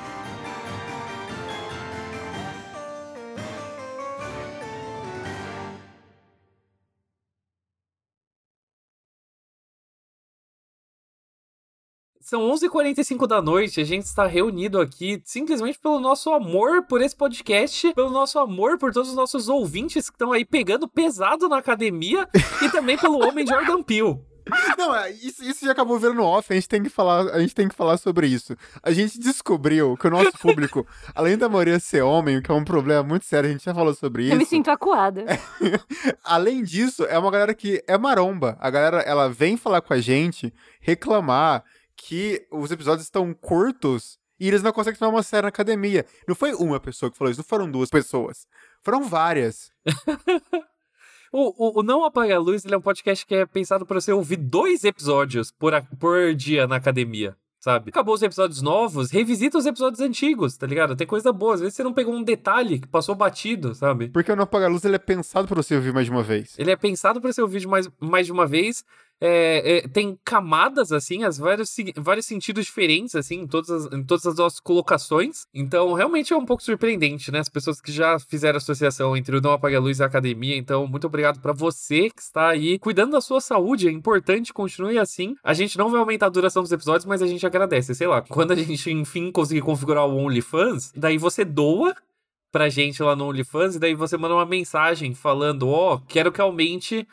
São 12.24 12.40
11h45 12.52 13.26
da 13.26 13.42
noite, 13.42 13.82
a 13.82 13.84
gente 13.84 14.04
está 14.04 14.26
reunido 14.26 14.80
aqui 14.80 15.20
simplesmente 15.26 15.78
pelo 15.78 16.00
nosso 16.00 16.32
amor 16.32 16.82
por 16.84 17.02
esse 17.02 17.14
podcast, 17.14 17.92
pelo 17.92 18.08
nosso 18.08 18.38
amor 18.38 18.78
por 18.78 18.94
todos 18.94 19.10
os 19.10 19.14
nossos 19.14 19.50
ouvintes 19.50 20.08
que 20.08 20.14
estão 20.14 20.32
aí 20.32 20.42
pegando 20.42 20.88
pesado 20.88 21.50
na 21.50 21.58
academia 21.58 22.26
e 22.62 22.70
também 22.70 22.96
pelo 22.96 23.22
homem 23.22 23.46
Jordan 23.46 23.82
Peele. 23.82 24.18
Não, 24.78 24.96
é, 24.96 25.10
isso, 25.10 25.44
isso 25.44 25.66
já 25.66 25.72
acabou 25.72 25.98
virando 25.98 26.22
off, 26.22 26.50
a 26.50 26.54
gente 26.54 26.68
tem 26.68 26.82
que 26.82 26.88
falar, 26.88 27.28
a 27.30 27.40
gente 27.40 27.54
tem 27.54 27.68
que 27.68 27.74
falar 27.74 27.98
sobre 27.98 28.26
isso. 28.26 28.56
A 28.82 28.90
gente 28.90 29.18
descobriu 29.18 29.94
que 29.94 30.06
o 30.06 30.10
nosso 30.10 30.32
público, 30.38 30.86
além 31.14 31.36
da 31.36 31.46
maioria 31.46 31.78
ser 31.78 32.00
homem, 32.00 32.38
o 32.38 32.42
que 32.42 32.50
é 32.50 32.54
um 32.54 32.64
problema 32.64 33.02
muito 33.02 33.26
sério, 33.26 33.50
a 33.50 33.52
gente 33.52 33.64
já 33.64 33.74
falou 33.74 33.92
sobre 33.92 34.30
Eu 34.30 34.36
me 34.36 34.44
isso. 34.44 34.50
sinto 34.50 34.70
acuada. 34.70 35.26
Além 36.24 36.62
disso, 36.62 37.04
é 37.04 37.18
uma 37.18 37.30
galera 37.30 37.54
que 37.54 37.84
é 37.86 37.98
maromba. 37.98 38.56
A 38.60 38.70
galera, 38.70 39.00
ela 39.00 39.28
vem 39.28 39.58
falar 39.58 39.82
com 39.82 39.92
a 39.92 40.00
gente, 40.00 40.52
reclamar 40.80 41.62
que 41.97 42.47
os 42.51 42.70
episódios 42.70 43.05
estão 43.05 43.32
curtos 43.34 44.18
e 44.38 44.49
eles 44.49 44.62
não 44.62 44.72
conseguem 44.72 44.99
tomar 44.99 45.12
uma 45.12 45.22
série 45.22 45.42
na 45.42 45.49
academia. 45.49 46.05
Não 46.26 46.34
foi 46.34 46.53
uma 46.55 46.80
pessoa 46.80 47.11
que 47.11 47.16
falou 47.16 47.30
isso, 47.30 47.40
não 47.40 47.45
foram 47.45 47.70
duas 47.70 47.90
pessoas. 47.90 48.47
Foram 48.82 49.05
várias. 49.05 49.70
O, 51.36 51.80
o, 51.80 51.80
o 51.80 51.82
Não 51.82 52.05
Apaga 52.05 52.36
a 52.36 52.38
Luz 52.38 52.64
ele 52.64 52.76
é 52.76 52.78
um 52.78 52.80
podcast 52.80 53.26
que 53.26 53.34
é 53.34 53.45
pensado 53.45 53.84
para 53.84 54.01
você 54.01 54.12
ouvir 54.12 54.36
dois 54.36 54.84
episódios 54.84 55.51
por, 55.51 55.74
a, 55.74 55.82
por 55.82 56.32
dia 56.32 56.64
na 56.64 56.76
academia 56.76 57.36
sabe? 57.64 57.88
Acabou 57.88 58.14
os 58.14 58.22
episódios 58.22 58.61
novos, 58.61 59.11
revisita 59.11 59.57
os 59.57 59.64
episódios 59.64 60.01
antigos, 60.01 60.55
tá 60.55 60.66
ligado? 60.66 60.95
Tem 60.95 61.07
coisa 61.07 61.32
boa. 61.32 61.55
Às 61.55 61.61
vezes 61.61 61.74
você 61.74 61.82
não 61.82 61.95
pegou 61.95 62.14
um 62.14 62.22
detalhe 62.22 62.78
que 62.78 62.86
passou 62.86 63.14
batido, 63.14 63.74
sabe? 63.74 64.09
Porque 64.11 64.30
o 64.30 64.36
Não 64.36 64.45
Apaga 64.45 64.66
a 64.66 64.68
Luz 64.68 64.84
ele 64.84 64.97
é 64.97 64.99
pensado 64.99 65.49
para 65.49 65.62
você 65.62 65.74
ouvir 65.74 65.92
mais 65.95 66.05
de 66.05 66.12
uma 66.12 66.22
vez. 66.22 66.55
Ele 66.59 66.70
é 66.70 66.76
pensado 66.76 67.22
para 67.22 67.32
você 67.32 67.40
ouvir 67.40 67.66
mais, 67.66 67.88
mais 67.99 68.26
de 68.26 68.32
uma 68.32 68.47
vez 68.47 68.84
é, 69.20 69.78
é, 69.78 69.88
tem 69.88 70.18
camadas, 70.24 70.92
assim, 70.92 71.24
as 71.24 71.38
vários, 71.38 71.74
vários 71.96 72.26
sentidos 72.26 72.66
diferentes, 72.66 73.14
assim, 73.14 73.40
em 73.40 73.46
todas, 73.46 73.70
as, 73.70 73.92
em 73.92 74.02
todas 74.02 74.26
as 74.26 74.36
nossas 74.36 74.60
colocações. 74.60 75.46
Então, 75.54 75.92
realmente 75.94 76.32
é 76.32 76.36
um 76.36 76.44
pouco 76.44 76.62
surpreendente, 76.62 77.30
né? 77.30 77.38
As 77.38 77.48
pessoas 77.48 77.80
que 77.80 77.92
já 77.92 78.18
fizeram 78.18 78.56
associação 78.56 79.16
entre 79.16 79.36
o 79.36 79.40
Não 79.40 79.52
Apaga 79.52 79.76
a 79.76 79.80
Luz 79.80 79.98
e 79.98 80.02
a 80.02 80.06
academia. 80.06 80.56
Então, 80.56 80.86
muito 80.86 81.06
obrigado 81.06 81.40
para 81.40 81.52
você 81.52 82.10
que 82.10 82.20
está 82.20 82.48
aí 82.48 82.78
cuidando 82.78 83.12
da 83.12 83.20
sua 83.20 83.40
saúde. 83.40 83.88
É 83.88 83.90
importante, 83.90 84.52
continue 84.52 84.98
assim. 84.98 85.34
A 85.42 85.54
gente 85.54 85.78
não 85.78 85.90
vai 85.90 86.00
aumentar 86.00 86.26
a 86.26 86.30
duração 86.30 86.62
dos 86.62 86.72
episódios, 86.72 87.06
mas 87.06 87.22
a 87.22 87.26
gente 87.26 87.46
agradece. 87.46 87.94
Sei 87.94 88.06
lá, 88.06 88.22
quando 88.22 88.52
a 88.52 88.56
gente, 88.56 88.90
enfim, 88.90 89.30
conseguir 89.30 89.62
configurar 89.62 90.06
o 90.06 90.16
OnlyFans, 90.16 90.92
daí 90.94 91.18
você 91.18 91.44
doa 91.44 91.94
pra 92.52 92.68
gente 92.68 93.02
lá 93.02 93.16
no 93.16 93.28
OnlyFans 93.28 93.74
e 93.74 93.78
daí 93.80 93.94
você 93.94 94.16
manda 94.16 94.34
uma 94.34 94.46
mensagem 94.46 95.14
falando: 95.14 95.68
Ó, 95.68 95.94
oh, 95.94 96.00
quero 96.00 96.30
que 96.30 96.40
aumente 96.40 97.06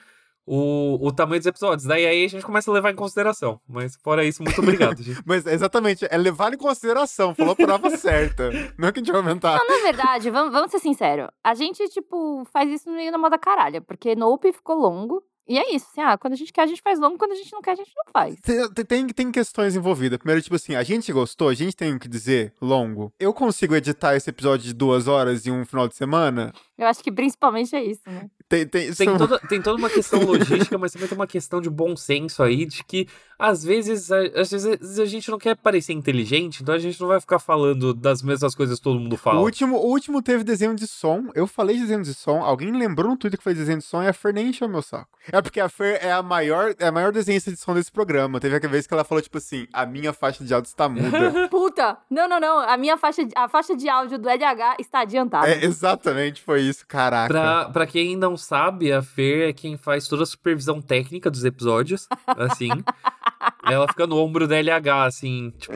o, 0.54 0.98
o 1.00 1.14
tamanho 1.14 1.40
dos 1.40 1.48
episódios. 1.48 1.88
Daí 1.88 2.06
aí 2.06 2.26
a 2.26 2.28
gente 2.28 2.46
começa 2.46 2.70
a 2.70 2.74
levar 2.74 2.92
em 2.92 2.96
consideração. 2.96 3.62
Mas 3.66 3.96
fora 4.04 4.26
isso, 4.26 4.44
muito 4.44 4.60
obrigado, 4.60 5.00
gente. 5.02 5.22
Mas 5.26 5.46
exatamente, 5.46 6.06
é 6.10 6.18
levar 6.18 6.54
em 6.54 6.58
consideração. 6.58 7.34
Falou 7.34 7.54
a 7.54 7.56
palavra 7.56 7.90
certa. 7.96 8.52
Não 8.78 8.90
é 8.90 8.92
que 8.92 9.00
a 9.00 9.02
gente 9.02 9.14
vai 9.14 9.22
aumentar. 9.22 9.58
Não, 9.58 9.78
na 9.78 9.82
verdade, 9.82 10.30
vamos, 10.30 10.52
vamos 10.52 10.70
ser 10.70 10.80
sinceros. 10.80 11.30
A 11.42 11.54
gente, 11.54 11.88
tipo, 11.88 12.44
faz 12.52 12.70
isso 12.70 12.92
meio 12.92 13.14
na 13.14 13.18
moda 13.18 13.38
caralha. 13.38 13.80
Porque 13.80 14.14
Nope 14.14 14.52
ficou 14.52 14.76
longo. 14.76 15.24
E 15.48 15.58
é 15.58 15.74
isso, 15.74 15.88
assim, 15.92 16.02
ah, 16.02 16.18
quando 16.18 16.34
a 16.34 16.38
gente 16.38 16.54
quer, 16.54 16.62
a 16.62 16.68
gente 16.68 16.82
faz 16.82 17.00
longo, 17.00 17.18
quando 17.18 17.32
a 17.32 17.36
gente 17.36 17.52
não 17.52 17.62
quer, 17.62 17.72
a 17.72 17.76
gente 17.76 17.92
não 17.96 18.06
faz. 18.14 18.40
Tem, 18.42 18.86
tem, 18.86 19.08
tem 19.08 19.32
questões 19.32 19.76
envolvidas. 19.76 20.18
Primeiro, 20.18 20.42
tipo 20.42 20.56
assim, 20.56 20.76
a 20.76 20.84
gente 20.84 21.12
gostou, 21.12 21.50
a 21.50 21.54
gente 21.54 21.76
tem 21.76 21.94
o 21.94 22.00
que 22.00 22.08
dizer 22.08 22.54
longo. 22.62 23.12
Eu 23.20 23.34
consigo 23.34 23.76
editar 23.76 24.16
esse 24.16 24.30
episódio 24.30 24.68
de 24.68 24.74
duas 24.74 25.08
horas 25.08 25.46
em 25.46 25.52
um 25.52 25.66
final 25.66 25.88
de 25.88 25.96
semana? 25.96 26.54
Eu 26.78 26.88
acho 26.88 27.04
que 27.04 27.12
principalmente 27.12 27.76
é 27.76 27.84
isso, 27.84 28.04
né? 28.06 28.30
Tem, 28.52 28.68
tem, 28.68 28.94
tem, 28.94 29.18
toda, 29.18 29.40
tem 29.40 29.62
toda 29.62 29.78
uma 29.78 29.90
questão 29.90 30.20
logística, 30.28 30.78
mas 30.78 30.92
também 30.92 31.08
tem 31.08 31.18
uma 31.18 31.26
questão 31.26 31.62
de 31.62 31.70
bom 31.70 31.96
senso 31.96 32.44
aí, 32.44 32.66
de 32.66 32.84
que 32.84 33.08
às 33.40 33.64
vezes, 33.64 34.12
às 34.12 34.52
vezes 34.52 35.00
a 35.00 35.06
gente 35.06 35.32
não 35.32 35.40
quer 35.40 35.56
parecer 35.56 35.94
inteligente, 35.94 36.62
então 36.62 36.76
a 36.76 36.78
gente 36.78 37.00
não 37.00 37.08
vai 37.08 37.22
ficar 37.22 37.40
falando 37.40 37.94
das 37.94 38.22
mesmas 38.22 38.54
coisas 38.54 38.78
que 38.78 38.84
todo 38.84 39.00
mundo 39.00 39.16
fala. 39.16 39.40
O 39.40 39.44
último, 39.44 39.78
o 39.78 39.88
último 39.88 40.22
teve 40.22 40.44
desenho 40.44 40.76
de 40.76 40.86
som, 40.86 41.30
eu 41.34 41.48
falei 41.48 41.78
de 41.78 41.84
desenho 41.84 42.04
de 42.04 42.14
som, 42.14 42.42
alguém 42.42 42.74
lembrou 42.74 43.12
no 43.12 43.18
Twitter 43.18 43.38
que 43.38 43.44
foi 43.44 43.54
desenho 43.54 43.78
de 43.78 43.86
som 43.86 44.04
e 44.04 44.08
a 44.08 44.14
Fer 44.14 44.34
nem 44.34 44.50
encheu 44.50 44.68
meu 44.68 44.82
saco. 44.82 45.18
É 45.32 45.42
porque 45.42 45.62
a 45.62 45.70
Fer 45.70 45.98
é 46.06 46.12
a 46.12 46.22
maior, 46.22 46.76
é 46.78 46.88
a 46.88 46.92
maior 46.92 47.14
desenhista 47.14 47.50
de 47.52 47.58
som 47.58 47.74
desse 47.74 47.92
programa. 47.92 48.40
Teve 48.40 48.58
aquela 48.58 48.74
vez 48.74 48.86
que 48.86 48.94
ela 48.94 49.06
falou, 49.06 49.22
tipo 49.22 49.38
assim, 49.38 49.66
a 49.72 49.86
minha 49.86 50.12
faixa 50.12 50.44
de 50.44 50.54
áudio 50.54 50.68
está 50.68 50.90
muda. 50.90 51.48
Puta! 51.50 51.98
Não, 52.10 52.28
não, 52.28 52.40
não, 52.40 52.60
a 52.60 52.76
minha 52.76 52.98
faixa, 52.98 53.22
a 53.36 53.48
faixa 53.48 53.78
de 53.78 53.88
áudio 53.88 54.20
do 54.20 54.28
LH 54.30 54.76
está 54.78 55.00
adiantada. 55.00 55.50
É, 55.50 55.64
exatamente, 55.64 56.42
foi 56.42 56.62
isso, 56.62 56.86
caraca. 56.86 57.34
Pra, 57.34 57.70
pra 57.70 57.88
quem 57.88 58.16
não 58.18 58.38
sabe, 58.42 58.92
a 58.92 59.02
Fer 59.02 59.50
é 59.50 59.54
quem 59.54 59.78
faz 59.78 60.08
toda 60.08 60.24
a 60.24 60.26
supervisão 60.26 60.82
técnica 60.82 61.30
dos 61.30 61.46
episódios, 61.46 62.08
assim. 62.28 62.70
Ela 63.64 63.88
fica 63.88 64.08
no 64.08 64.18
ombro 64.18 64.48
da 64.48 64.56
LH, 64.58 65.06
assim, 65.06 65.52
tipo, 65.52 65.76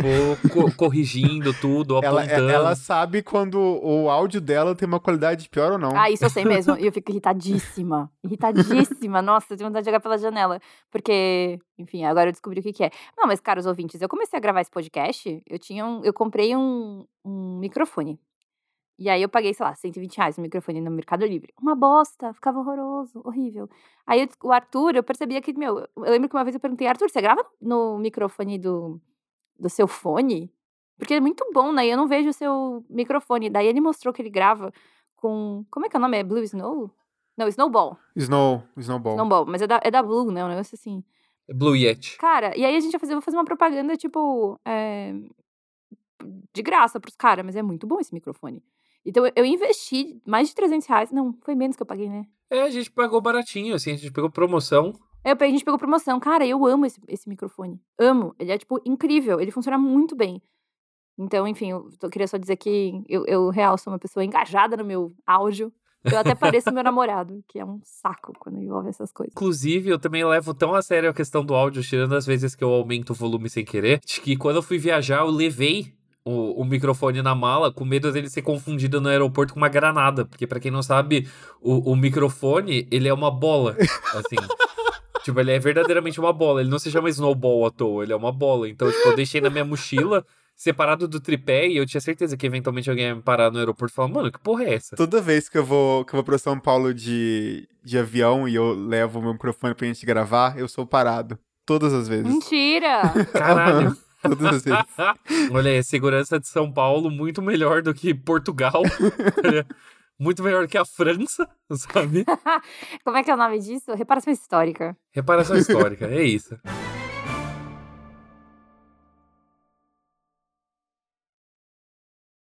co 0.52 0.72
corrigindo 0.76 1.54
tudo, 1.54 2.00
ela, 2.04 2.22
é, 2.22 2.26
apontando. 2.26 2.50
Ela 2.50 2.76
sabe 2.76 3.22
quando 3.22 3.60
o 3.60 4.10
áudio 4.10 4.42
dela 4.42 4.76
tem 4.76 4.88
uma 4.88 5.00
qualidade 5.00 5.48
pior 5.50 5.74
ou 5.74 5.78
não. 5.78 5.96
Ah, 5.96 6.10
isso 6.10 6.26
eu 6.26 6.30
sei 6.30 6.44
mesmo. 6.46 6.76
E 6.86 6.86
eu 6.86 6.92
fico 6.92 7.12
irritadíssima. 7.12 8.12
Irritadíssima. 8.24 9.22
Nossa, 9.22 9.54
eu 9.54 9.58
tenho 9.58 9.70
vontade 9.70 9.84
de 9.84 9.90
jogar 9.90 10.00
pela 10.00 10.18
janela. 10.18 10.60
Porque, 10.92 11.60
enfim, 11.78 12.04
agora 12.04 12.30
eu 12.30 12.32
descobri 12.32 12.60
o 12.60 12.64
que, 12.64 12.74
que 12.74 12.84
é. 12.84 12.92
Não, 13.18 13.28
mas, 13.28 13.40
caros 13.40 13.66
ouvintes, 13.66 14.02
eu 14.02 14.10
comecei 14.10 14.38
a 14.38 14.42
gravar 14.42 14.62
esse 14.62 14.72
podcast, 14.72 15.42
eu 15.48 15.60
tinha 15.60 15.86
um, 15.86 16.04
Eu 16.04 16.14
comprei 16.14 16.56
um, 16.56 17.06
um 17.24 17.60
microfone. 17.60 18.20
E 18.98 19.10
aí 19.10 19.22
eu 19.22 19.28
paguei, 19.28 19.54
sei 19.54 19.66
lá, 19.66 19.76
120 19.76 20.18
reais 20.18 20.38
no 20.38 20.44
microfone 20.44 20.80
no 20.80 20.90
Mercado 20.90 21.26
Livre. 21.26 21.54
Uma 21.62 21.76
bosta, 21.76 22.34
ficava 22.34 22.60
horroroso, 22.60 23.22
horrível. 23.26 23.70
Aí 24.08 24.28
o 24.42 24.52
Arthur, 24.52 24.96
eu 24.96 25.04
percebia 25.04 25.42
que, 25.42 25.54
meu, 25.54 25.80
eu 25.80 26.12
lembro 26.12 26.30
que 26.30 26.36
uma 26.36 26.44
vez 26.44 26.56
eu 26.56 26.62
perguntei, 26.62 26.88
Arthur, 26.88 27.10
você 27.10 27.22
grava 27.22 27.46
no 27.62 27.98
microfone 27.98 28.58
do, 28.58 29.00
do 29.60 29.70
seu 29.70 29.88
fone? 29.88 30.50
Porque 30.98 31.16
é 31.16 31.20
muito 31.20 31.46
bom, 31.54 31.74
né? 31.74 31.86
Eu 31.86 31.98
não 31.98 32.08
vejo 32.08 32.30
o 32.30 32.34
seu 32.34 32.86
microfone. 32.90 33.50
Daí 33.50 33.68
ele 33.68 33.82
mostrou 33.82 34.14
que 34.14 34.22
ele 34.22 34.30
grava 34.30 34.72
com. 35.16 35.66
Como 35.70 35.86
é 35.86 35.90
que 35.90 35.98
é 35.98 36.00
o 36.00 36.02
nome? 36.02 36.18
É 36.18 36.24
Blue 36.24 36.42
Snow? 36.44 36.90
Não, 37.38 37.50
Snowball. 37.50 37.98
Snow, 38.16 38.64
Snowball. 38.78 39.14
Snowball, 39.16 39.46
mas 39.46 39.62
é 39.62 39.68
da, 39.68 39.82
é 39.84 39.92
da 39.92 40.02
Blue, 40.02 40.32
né? 40.32 40.46
Um 40.46 40.48
negócio 40.48 40.76
assim. 40.76 41.04
Blue 41.54 41.76
Yeti. 41.76 42.18
Cara, 42.18 42.58
e 42.58 42.64
aí 42.64 42.76
a 42.76 42.80
gente 42.80 42.92
vai 42.92 43.00
fazer, 43.00 43.14
vou 43.14 43.22
fazer 43.22 43.36
uma 43.36 43.44
propaganda, 43.44 43.98
tipo, 43.98 44.60
é, 44.66 45.14
de 46.54 46.62
graça 46.62 47.00
pros 47.00 47.16
caras, 47.16 47.46
mas 47.46 47.56
é 47.56 47.62
muito 47.62 47.86
bom 47.86 48.00
esse 48.00 48.14
microfone. 48.14 48.64
Então 49.06 49.24
eu 49.36 49.46
investi 49.46 50.20
mais 50.26 50.50
de 50.50 50.56
300 50.56 50.88
reais. 50.88 51.12
Não, 51.12 51.38
foi 51.44 51.56
menos 51.56 51.76
que 51.76 51.82
eu 51.82 51.88
paguei, 51.88 52.10
né? 52.10 52.26
É, 52.50 52.62
a 52.62 52.70
gente 52.70 52.92
pagou 52.92 53.22
baratinho, 53.22 53.76
assim, 53.76 53.92
a 53.92 53.96
gente 53.96 54.12
pegou 54.12 54.30
promoção. 54.30 54.94
É, 55.24 55.32
a 55.32 55.48
gente 55.48 55.66
pegou 55.66 55.80
promoção. 55.80 56.20
Cara, 56.20 56.46
eu 56.46 56.66
amo 56.66 56.86
esse, 56.86 57.02
esse 57.08 57.28
microfone. 57.28 57.82
Amo. 58.00 58.36
Ele 58.38 58.52
é, 58.52 58.58
tipo, 58.58 58.80
incrível. 58.86 59.40
Ele 59.40 59.50
funciona 59.50 59.78
muito 59.78 60.16
bem. 60.16 60.42
Então, 61.18 61.48
enfim, 61.48 61.72
eu, 61.72 61.90
eu 62.02 62.10
queria 62.10 62.28
só 62.28 62.38
dizer 62.38 62.58
que 62.58 63.04
eu, 63.10 63.26
eu, 63.26 63.50
real, 63.50 63.78
sou 63.78 63.92
uma 63.92 63.98
pessoa 63.98 64.24
engajada 64.24 64.78
no 64.78 64.86
meu 64.86 65.16
áudio. 65.26 65.74
Eu 66.04 66.20
até 66.20 66.36
pareço 66.36 66.72
meu 66.72 66.84
namorado, 66.84 67.44
que 67.48 67.58
é 67.58 67.66
um 67.66 67.80
saco 67.84 68.34
quando 68.38 68.60
envolve 68.60 68.90
essas 68.90 69.12
coisas. 69.12 69.34
Inclusive, 69.34 69.90
eu 69.90 69.98
também 69.98 70.24
levo 70.24 70.54
tão 70.54 70.76
a 70.76 70.82
sério 70.84 71.10
a 71.10 71.14
questão 71.14 71.44
do 71.44 71.56
áudio, 71.56 71.82
tirando 71.82 72.14
as 72.14 72.28
vezes 72.28 72.54
que 72.54 72.64
eu 72.64 72.70
aumento 72.70 73.10
o 73.10 73.16
volume 73.16 73.50
sem 73.50 73.66
querer, 73.66 74.00
de 74.06 74.22
que 74.22 74.38
quando 74.38 74.58
eu 74.58 74.62
fui 74.62 74.78
viajar, 74.78 75.22
eu 75.22 75.32
levei 75.32 75.96
o, 76.26 76.62
o, 76.62 76.66
microfone 76.66 77.22
na 77.22 77.36
mala, 77.36 77.72
com 77.72 77.86
medo 77.86 78.12
dele 78.12 78.30
ser 78.30 78.42
confundido 78.42 79.00
no 79.00 79.10
aeroporto 79.10 79.54
com 79.54 79.60
uma 79.60 79.70
granada. 79.70 80.26
Porque, 80.26 80.48
para 80.48 80.60
quem 80.60 80.72
não 80.72 80.82
sabe, 80.82 81.30
o, 81.62 81.92
o 81.92 81.96
microfone, 81.96 82.88
ele 82.92 83.08
é 83.08 83.14
uma 83.14 83.30
bola, 83.30 83.78
assim. 84.14 84.36
tipo, 85.24 85.40
ele 85.40 85.52
é 85.52 85.60
verdadeiramente 85.60 86.20
uma 86.20 86.34
bola. 86.34 86.62
Ele 86.62 86.70
não 86.70 86.80
se 86.80 86.90
chama 86.90 87.10
snowball 87.10 87.68
à 87.68 87.72
toa, 87.72 88.04
ele 88.04 88.12
é 88.12 88.16
uma 88.16 88.32
bola. 88.32 88.68
Então, 88.68 88.92
tipo, 88.92 89.10
eu 89.10 89.16
deixei 89.16 89.40
na 89.40 89.52
minha 89.52 89.64
mochila 89.64 90.26
separado 90.56 91.08
do 91.08 91.20
tripé 91.20 91.68
e 91.68 91.78
eu 91.78 91.86
tinha 91.86 92.02
certeza 92.02 92.38
que 92.38 92.46
eventualmente 92.46 92.90
alguém 92.90 93.08
ia 93.08 93.16
me 93.16 93.22
parar 93.22 93.52
no 93.52 93.60
aeroporto 93.60 93.94
e 93.94 93.96
falar, 93.96 94.08
mano, 94.08 94.32
que 94.32 94.40
porra 94.40 94.64
é 94.64 94.74
essa? 94.76 94.96
Toda 94.96 95.22
vez 95.22 95.50
que 95.50 95.58
eu 95.58 95.66
vou, 95.66 96.06
que 96.06 96.14
eu 96.14 96.18
vou 96.18 96.24
pra 96.24 96.38
São 96.38 96.58
Paulo 96.58 96.94
de, 96.94 97.68
de 97.84 97.98
avião 97.98 98.48
e 98.48 98.56
eu 98.56 98.74
levo 98.74 99.20
o 99.20 99.22
meu 99.22 99.34
microfone 99.34 99.76
pra 99.76 99.86
gente 99.86 100.06
gravar, 100.06 100.58
eu 100.58 100.68
sou 100.68 100.88
parado. 100.88 101.38
Todas 101.66 101.94
as 101.94 102.08
vezes. 102.08 102.26
Mentira! 102.26 103.02
Caralho. 103.34 103.98
Todas 104.30 104.46
as 104.46 104.64
vezes. 104.64 104.86
Olha 105.52 105.72
aí, 105.72 105.84
segurança 105.84 106.40
de 106.40 106.48
São 106.48 106.72
Paulo 106.72 107.10
muito 107.10 107.42
melhor 107.42 107.82
do 107.82 107.94
que 107.94 108.14
Portugal. 108.14 108.84
muito 110.20 110.42
melhor 110.44 110.68
que 110.68 110.78
a 110.78 110.86
França, 110.86 111.48
sabe? 111.72 112.26
Como 113.04 113.18
é 113.18 113.24
que 113.24 113.32
é 113.32 113.34
o 113.34 113.38
nome 113.38 113.60
disso? 113.60 113.94
Reparação 113.94 114.32
histórica. 114.32 114.96
Reparação 115.12 115.58
histórica, 115.58 116.08
é 116.08 116.24
isso. 116.24 116.58